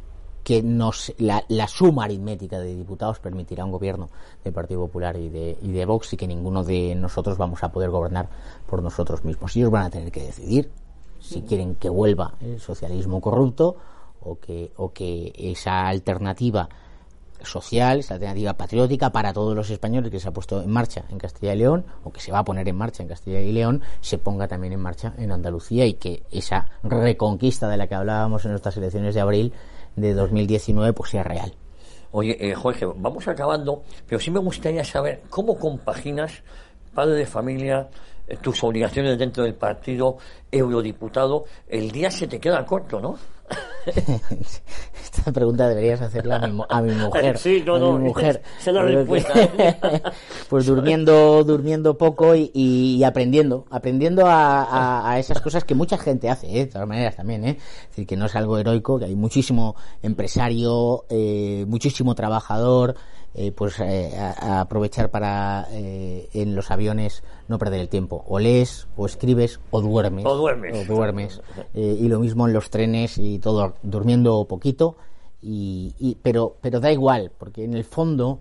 que 0.44 0.62
nos, 0.62 1.12
la, 1.18 1.44
la, 1.48 1.68
suma 1.68 2.04
aritmética 2.04 2.58
de 2.58 2.74
diputados 2.74 3.18
permitirá 3.18 3.64
un 3.64 3.72
gobierno 3.72 4.08
del 4.42 4.54
Partido 4.54 4.80
Popular 4.80 5.16
y 5.16 5.28
de, 5.28 5.58
y 5.60 5.70
de 5.72 5.84
Vox 5.84 6.14
y 6.14 6.16
que 6.16 6.26
ninguno 6.26 6.64
de 6.64 6.94
nosotros 6.94 7.36
vamos 7.36 7.62
a 7.62 7.70
poder 7.70 7.90
gobernar 7.90 8.30
por 8.66 8.82
nosotros 8.82 9.24
mismos. 9.24 9.54
Ellos 9.56 9.70
van 9.70 9.84
a 9.84 9.90
tener 9.90 10.10
que 10.10 10.22
decidir 10.22 10.70
si 11.32 11.42
quieren 11.42 11.74
que 11.76 11.88
vuelva 11.88 12.34
el 12.40 12.60
socialismo 12.60 13.20
corrupto 13.20 13.76
o 14.20 14.38
que, 14.38 14.72
o 14.76 14.92
que 14.92 15.32
esa 15.36 15.88
alternativa 15.88 16.68
social, 17.42 17.98
esa 17.98 18.14
alternativa 18.14 18.54
patriótica 18.54 19.10
para 19.10 19.32
todos 19.32 19.56
los 19.56 19.68
españoles 19.70 20.10
que 20.10 20.20
se 20.20 20.28
ha 20.28 20.32
puesto 20.32 20.62
en 20.62 20.70
marcha 20.70 21.04
en 21.10 21.18
Castilla 21.18 21.54
y 21.54 21.58
León 21.58 21.84
o 22.04 22.12
que 22.12 22.20
se 22.20 22.30
va 22.30 22.38
a 22.38 22.44
poner 22.44 22.68
en 22.68 22.76
marcha 22.76 23.02
en 23.02 23.08
Castilla 23.08 23.40
y 23.40 23.52
León 23.52 23.82
se 24.00 24.18
ponga 24.18 24.46
también 24.46 24.72
en 24.72 24.80
marcha 24.80 25.14
en 25.18 25.32
Andalucía 25.32 25.86
y 25.86 25.94
que 25.94 26.22
esa 26.30 26.68
reconquista 26.82 27.68
de 27.68 27.76
la 27.76 27.86
que 27.86 27.94
hablábamos 27.94 28.44
en 28.44 28.52
nuestras 28.52 28.76
elecciones 28.76 29.14
de 29.14 29.20
abril 29.20 29.52
de 29.96 30.14
2019 30.14 30.92
pues 30.92 31.10
sea 31.10 31.24
real. 31.24 31.54
Oye, 32.12 32.36
eh, 32.38 32.54
Jorge, 32.54 32.84
vamos 32.84 33.26
acabando, 33.26 33.82
pero 34.06 34.20
sí 34.20 34.30
me 34.30 34.38
gustaría 34.38 34.84
saber 34.84 35.22
cómo 35.30 35.58
compaginas 35.58 36.42
padre 36.94 37.14
de 37.14 37.26
familia, 37.26 37.88
tus 38.40 38.62
obligaciones 38.64 39.18
dentro 39.18 39.44
del 39.44 39.54
partido, 39.54 40.16
eurodiputado, 40.50 41.44
el 41.68 41.90
día 41.90 42.10
se 42.10 42.26
te 42.26 42.38
queda 42.40 42.64
corto, 42.64 43.00
¿no? 43.00 43.18
Esta 45.04 45.30
pregunta 45.32 45.68
deberías 45.68 46.00
hacerla 46.00 46.36
a 46.36 46.46
mi, 46.48 46.62
a 46.68 46.80
mi 46.80 46.92
mujer. 46.94 47.36
Sí, 47.36 47.62
no, 47.66 47.76
a 47.76 47.78
no, 47.78 47.98
mi 47.98 48.04
mujer. 48.04 48.42
es 48.60 48.66
la 48.66 48.82
respuesta. 48.82 49.32
pues 50.48 50.66
durmiendo, 50.66 51.44
durmiendo 51.44 51.98
poco 51.98 52.34
y, 52.34 52.50
y 52.54 53.04
aprendiendo, 53.04 53.66
aprendiendo 53.70 54.26
a, 54.26 54.62
a- 54.62 55.10
a 55.10 55.18
esas 55.18 55.40
cosas 55.40 55.64
que 55.64 55.74
mucha 55.74 55.98
gente 55.98 56.30
hace, 56.30 56.46
¿eh? 56.48 56.64
de 56.64 56.66
todas 56.66 56.88
maneras 56.88 57.16
también, 57.16 57.44
¿eh? 57.44 57.58
Es 57.82 57.88
decir, 57.90 58.06
que 58.06 58.16
no 58.16 58.26
es 58.26 58.36
algo 58.36 58.56
heroico, 58.58 58.98
que 58.98 59.04
hay 59.06 59.14
muchísimo 59.16 59.76
empresario, 60.02 61.04
eh, 61.10 61.64
muchísimo 61.68 62.14
trabajador, 62.14 62.94
eh, 63.34 63.50
pues 63.52 63.78
eh, 63.80 64.12
a, 64.18 64.56
a 64.56 64.60
aprovechar 64.62 65.10
para 65.10 65.66
eh, 65.72 66.28
en 66.34 66.54
los 66.54 66.70
aviones 66.70 67.22
no 67.48 67.58
perder 67.58 67.80
el 67.80 67.88
tiempo. 67.88 68.24
O 68.28 68.38
lees, 68.38 68.86
o 68.96 69.06
escribes, 69.06 69.60
o 69.70 69.80
duermes. 69.80 70.24
O 70.26 70.36
duermes. 70.36 70.76
O 70.88 70.92
duermes. 70.94 71.40
Eh, 71.74 71.96
y 72.00 72.08
lo 72.08 72.20
mismo 72.20 72.46
en 72.46 72.52
los 72.54 72.70
trenes 72.70 73.18
y 73.18 73.38
todo, 73.38 73.74
durmiendo 73.82 74.44
poquito. 74.46 74.96
Y, 75.42 75.94
y- 75.98 76.16
pero, 76.22 76.56
pero 76.60 76.78
da 76.80 76.92
igual, 76.92 77.32
porque 77.36 77.64
en 77.64 77.74
el 77.74 77.84
fondo 77.84 78.38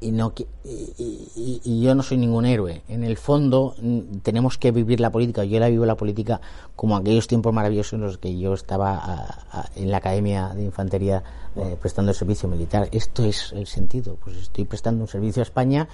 y 0.00 0.10
no 0.10 0.32
y, 0.64 1.60
y- 1.64 1.80
yo 1.80 1.94
no 1.94 2.02
soy 2.02 2.16
ningún 2.18 2.44
héroe 2.44 2.82
en 2.88 3.04
el 3.04 3.16
fondo 3.16 3.74
tenemos 4.22 4.58
que 4.58 4.72
vivir 4.72 4.98
la 4.98 5.10
política 5.12 5.44
yo 5.44 5.60
la 5.60 5.68
vivo 5.68 5.86
la 5.86 5.96
política 5.96 6.40
como 6.74 6.96
aquellos 6.96 7.28
tiempos 7.28 7.52
maravillosos 7.54 7.92
en 7.94 8.00
los 8.00 8.18
que 8.18 8.36
yo 8.36 8.52
estaba 8.52 8.96
a- 8.96 9.44
a- 9.52 9.70
en 9.76 9.92
la 9.92 9.98
academia 9.98 10.48
de 10.54 10.64
infantería 10.64 11.22
eh, 11.54 11.76
prestando 11.80 12.10
el 12.10 12.16
servicio 12.16 12.48
militar 12.48 12.88
esto 12.90 13.24
es 13.24 13.52
el 13.52 13.66
sentido 13.68 14.16
pues 14.24 14.36
estoy 14.38 14.64
prestando 14.64 15.02
un 15.04 15.08
servicio 15.08 15.40
a 15.40 15.44
España 15.44 15.88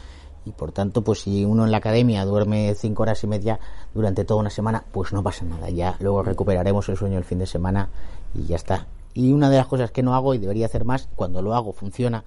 y 0.49 0.53
por 0.53 0.73
tanto 0.73 1.03
pues 1.03 1.21
si 1.21 1.45
uno 1.45 1.65
en 1.65 1.71
la 1.71 1.77
academia 1.77 2.25
duerme 2.25 2.75
cinco 2.75 3.03
horas 3.03 3.23
y 3.23 3.27
media 3.27 3.61
durante 3.95 4.25
toda 4.25 4.41
una 4.41 4.51
semana 4.51 4.85
pues 4.91 5.13
no 5.13 5.23
pasa 5.23 5.45
nada. 5.45 5.69
Ya 5.71 5.97
luego 6.01 6.23
recuperaremos 6.23 6.89
el 6.89 6.97
sueño 6.97 7.19
el 7.19 7.25
fin 7.25 7.39
de 7.39 7.47
semana 7.47 7.91
y 8.35 8.47
ya 8.47 8.57
está. 8.57 8.87
Y 9.15 9.33
una 9.33 9.51
de 9.51 9.57
las 9.59 9.67
cosas 9.67 9.91
que 9.91 10.03
no 10.03 10.15
hago 10.15 10.35
y 10.35 10.39
debería 10.39 10.67
hacer 10.67 10.85
más 10.85 11.09
cuando 11.15 11.43
lo 11.43 11.55
hago 11.55 11.73
funciona 11.73 12.25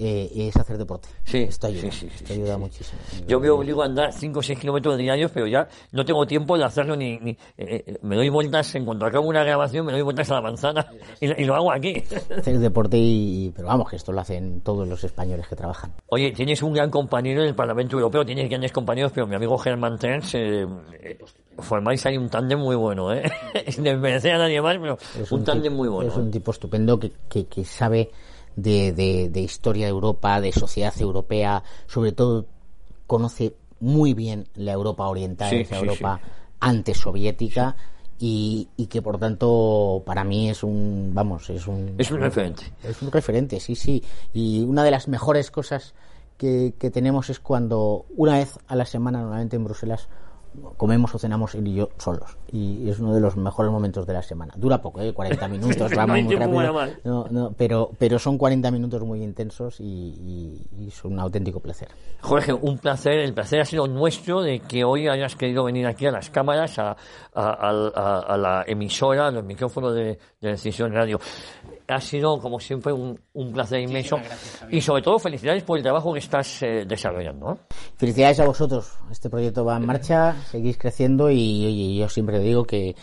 eh, 0.00 0.30
es 0.48 0.56
hacer 0.56 0.78
deporte. 0.78 1.08
Sí, 1.24 1.38
esto 1.38 1.66
ayuda, 1.66 1.82
sí, 1.82 1.90
sí, 1.92 2.08
esto 2.14 2.32
ayuda 2.32 2.56
muchísimo. 2.58 2.98
Yo 3.28 3.38
me 3.38 3.50
obligo 3.50 3.82
a 3.82 3.86
andar 3.86 4.12
5 4.12 4.38
o 4.38 4.42
6 4.42 4.58
kilómetros 4.58 4.96
diarios, 4.96 5.30
pero 5.32 5.46
ya 5.46 5.68
no 5.92 6.04
tengo 6.04 6.26
tiempo 6.26 6.56
de 6.58 6.64
hacerlo 6.64 6.96
ni... 6.96 7.18
ni- 7.18 7.30
eh, 7.58 7.84
eh, 7.86 7.98
me 8.02 8.16
doy 8.16 8.28
vueltas, 8.30 8.74
en 8.74 8.84
cuanto 8.84 9.04
acabo 9.06 9.28
una 9.28 9.44
grabación, 9.44 9.84
me 9.86 9.92
doy 9.92 10.02
vueltas 10.02 10.30
a 10.30 10.34
la 10.34 10.40
manzana 10.40 10.86
y, 11.20 11.42
y 11.42 11.44
lo 11.44 11.54
hago 11.54 11.70
aquí. 11.72 12.02
Hacer 12.36 12.58
deporte 12.58 12.96
y, 12.98 13.52
pero 13.54 13.68
vamos, 13.68 13.88
que 13.90 13.96
esto 13.96 14.10
lo 14.12 14.20
hacen 14.20 14.60
todos 14.62 14.88
los 14.88 15.04
españoles 15.04 15.46
que 15.46 15.56
trabajan. 15.56 15.92
Oye, 16.08 16.32
tienes 16.32 16.62
un 16.62 16.72
gran 16.72 16.90
compañero 16.90 17.42
en 17.42 17.48
el 17.48 17.54
Parlamento 17.54 17.96
Europeo, 17.96 18.24
tienes 18.24 18.48
grandes 18.48 18.72
compañeros, 18.72 19.12
pero 19.14 19.26
mi 19.26 19.34
amigo 19.36 19.58
Germán 19.58 19.98
Terns, 19.98 20.34
eh, 20.34 20.66
eh, 21.02 21.18
formáis 21.58 22.04
ahí 22.06 22.16
un 22.16 22.28
tándem 22.30 22.58
muy 22.58 22.74
bueno, 22.76 23.12
¿eh? 23.12 23.22
Sin 23.68 23.84
desmerecer 23.84 24.32
a 24.32 24.38
nadie 24.38 24.62
más, 24.62 24.76
pero 24.80 24.96
Es 25.20 25.30
un 25.30 25.44
tándem 25.44 25.72
tipo- 25.72 25.76
muy 25.76 25.88
bueno. 25.88 26.10
Es 26.10 26.16
un 26.16 26.30
tipo 26.30 26.50
estupendo 26.52 26.98
que, 26.98 27.12
que, 27.28 27.46
que 27.46 27.64
sabe 27.64 28.10
de, 28.56 28.92
de, 28.92 29.28
de 29.28 29.40
historia 29.40 29.86
de 29.86 29.90
Europa, 29.90 30.40
de 30.40 30.52
sociedad 30.52 30.94
europea, 31.00 31.62
sobre 31.86 32.12
todo 32.12 32.46
conoce 33.06 33.54
muy 33.80 34.14
bien 34.14 34.46
la 34.54 34.72
Europa 34.72 35.06
oriental, 35.08 35.50
Sí, 35.50 35.56
esa 35.56 35.76
sí, 35.76 35.80
Europa 35.80 36.20
antes 36.60 36.98
soviética. 36.98 37.76
Y, 38.22 38.68
y 38.76 38.88
que 38.88 39.00
por 39.00 39.18
tanto 39.18 40.02
para 40.04 40.24
mí 40.24 40.50
es 40.50 40.62
un 40.62 41.12
vamos 41.14 41.48
es 41.48 41.66
un 41.66 41.94
Es 41.96 42.10
un 42.10 42.20
referente. 42.20 42.64
Es 42.84 43.00
un 43.00 43.10
referente, 43.10 43.58
sí, 43.60 43.74
sí. 43.74 44.04
Y 44.34 44.62
una 44.62 44.84
de 44.84 44.90
las 44.90 45.08
mejores 45.08 45.50
cosas 45.50 45.94
que, 46.36 46.74
que 46.78 46.90
tenemos 46.90 47.30
es 47.30 47.40
cuando 47.40 48.04
una 48.16 48.34
vez 48.34 48.58
a 48.66 48.76
la 48.76 48.84
semana, 48.84 49.20
normalmente 49.20 49.56
en 49.56 49.64
Bruselas, 49.64 50.08
comemos 50.76 51.14
o 51.14 51.18
cenamos 51.18 51.54
él 51.54 51.68
y 51.68 51.74
yo 51.74 51.90
solos. 51.98 52.36
Y 52.52 52.88
es 52.90 52.98
uno 52.98 53.14
de 53.14 53.20
los 53.20 53.36
mejores 53.36 53.70
momentos 53.70 54.06
de 54.06 54.12
la 54.14 54.22
semana. 54.22 54.52
Dura 54.56 54.82
poco, 54.82 55.00
¿eh? 55.00 55.12
40 55.12 55.48
minutos, 55.48 55.90
vamos 55.94 56.16
muy 56.24 56.24
rápido. 56.66 56.96
No, 57.04 57.26
no, 57.30 57.54
pero, 57.56 57.90
pero 57.98 58.18
son 58.18 58.36
40 58.36 58.70
minutos 58.70 59.02
muy 59.02 59.22
intensos 59.22 59.80
y, 59.80 59.84
y- 59.84 60.66
y 60.84 60.88
es 60.88 61.04
un 61.04 61.18
auténtico 61.20 61.60
placer. 61.60 61.88
Jorge, 62.20 62.52
un 62.52 62.78
placer. 62.78 63.18
El 63.20 63.32
placer 63.34 63.60
ha 63.60 63.64
sido 63.64 63.86
nuestro 63.86 64.42
de 64.42 64.60
que 64.60 64.84
hoy 64.84 65.08
hayas 65.08 65.36
querido 65.36 65.64
venir 65.64 65.86
aquí 65.86 66.06
a 66.06 66.10
las 66.10 66.30
cámaras, 66.30 66.78
a, 66.78 66.90
a- 66.90 66.96
a- 67.34 67.92
a- 67.94 68.18
a 68.20 68.36
la 68.36 68.64
emisora, 68.66 69.28
a 69.28 69.30
los 69.30 69.44
micrófonos 69.44 69.94
de, 69.94 70.18
de 70.40 70.48
Decisión 70.50 70.92
Radio. 70.92 71.18
Ha 71.90 72.00
sido, 72.00 72.40
como 72.40 72.60
siempre, 72.60 72.92
un, 72.92 73.18
un 73.32 73.52
placer 73.52 73.80
inmenso. 73.80 74.18
Y 74.70 74.80
sobre 74.80 75.02
todo, 75.02 75.18
felicidades 75.18 75.62
por 75.64 75.76
el 75.76 75.82
trabajo 75.82 76.12
que 76.12 76.20
estás 76.20 76.62
eh, 76.62 76.84
desarrollando. 76.86 77.52
¿eh? 77.52 77.74
Felicidades 77.96 78.40
a 78.40 78.46
vosotros. 78.46 78.92
Este 79.10 79.28
proyecto 79.28 79.64
va 79.64 79.76
en 79.76 79.86
marcha, 79.86 80.36
seguís 80.50 80.78
creciendo 80.78 81.30
y, 81.30 81.66
oye, 81.66 81.96
yo 81.96 82.08
siempre 82.08 82.38
digo 82.38 82.64
que, 82.64 82.94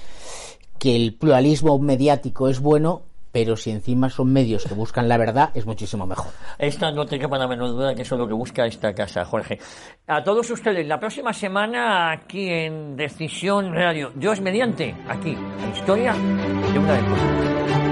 que 0.80 0.96
el 0.96 1.16
pluralismo 1.16 1.78
mediático 1.80 2.48
es 2.48 2.60
bueno, 2.60 3.04
pero 3.32 3.56
si 3.56 3.72
encima 3.72 4.10
son 4.10 4.32
medios 4.34 4.66
que 4.66 4.74
buscan 4.74 5.08
la 5.08 5.18
verdad, 5.18 5.52
es 5.54 5.66
muchísimo 5.66 6.06
mejor. 6.08 6.32
Esta 6.58 6.92
no 6.92 7.06
te 7.06 7.20
quepa 7.20 7.38
la 7.38 7.48
menor 7.48 7.70
duda 7.70 7.94
que 7.94 8.02
eso 8.02 8.16
es 8.16 8.20
lo 8.20 8.28
que 8.28 8.34
busca 8.34 8.66
esta 8.66 8.94
casa, 8.94 9.26
Jorge. 9.26 9.60
A 10.08 10.24
todos 10.24 10.50
ustedes, 10.50 10.88
la 10.88 11.00
próxima 11.00 11.34
semana 11.34 12.12
aquí 12.12 12.50
en 12.50 12.96
Decisión 12.96 13.74
Radio, 13.74 14.12
Dios 14.16 14.42
mediante, 14.42 14.96
aquí, 15.08 15.32
en 15.32 15.72
Historia 15.76 16.14
de 16.14 16.80
una 16.80 17.00
época. 17.00 17.87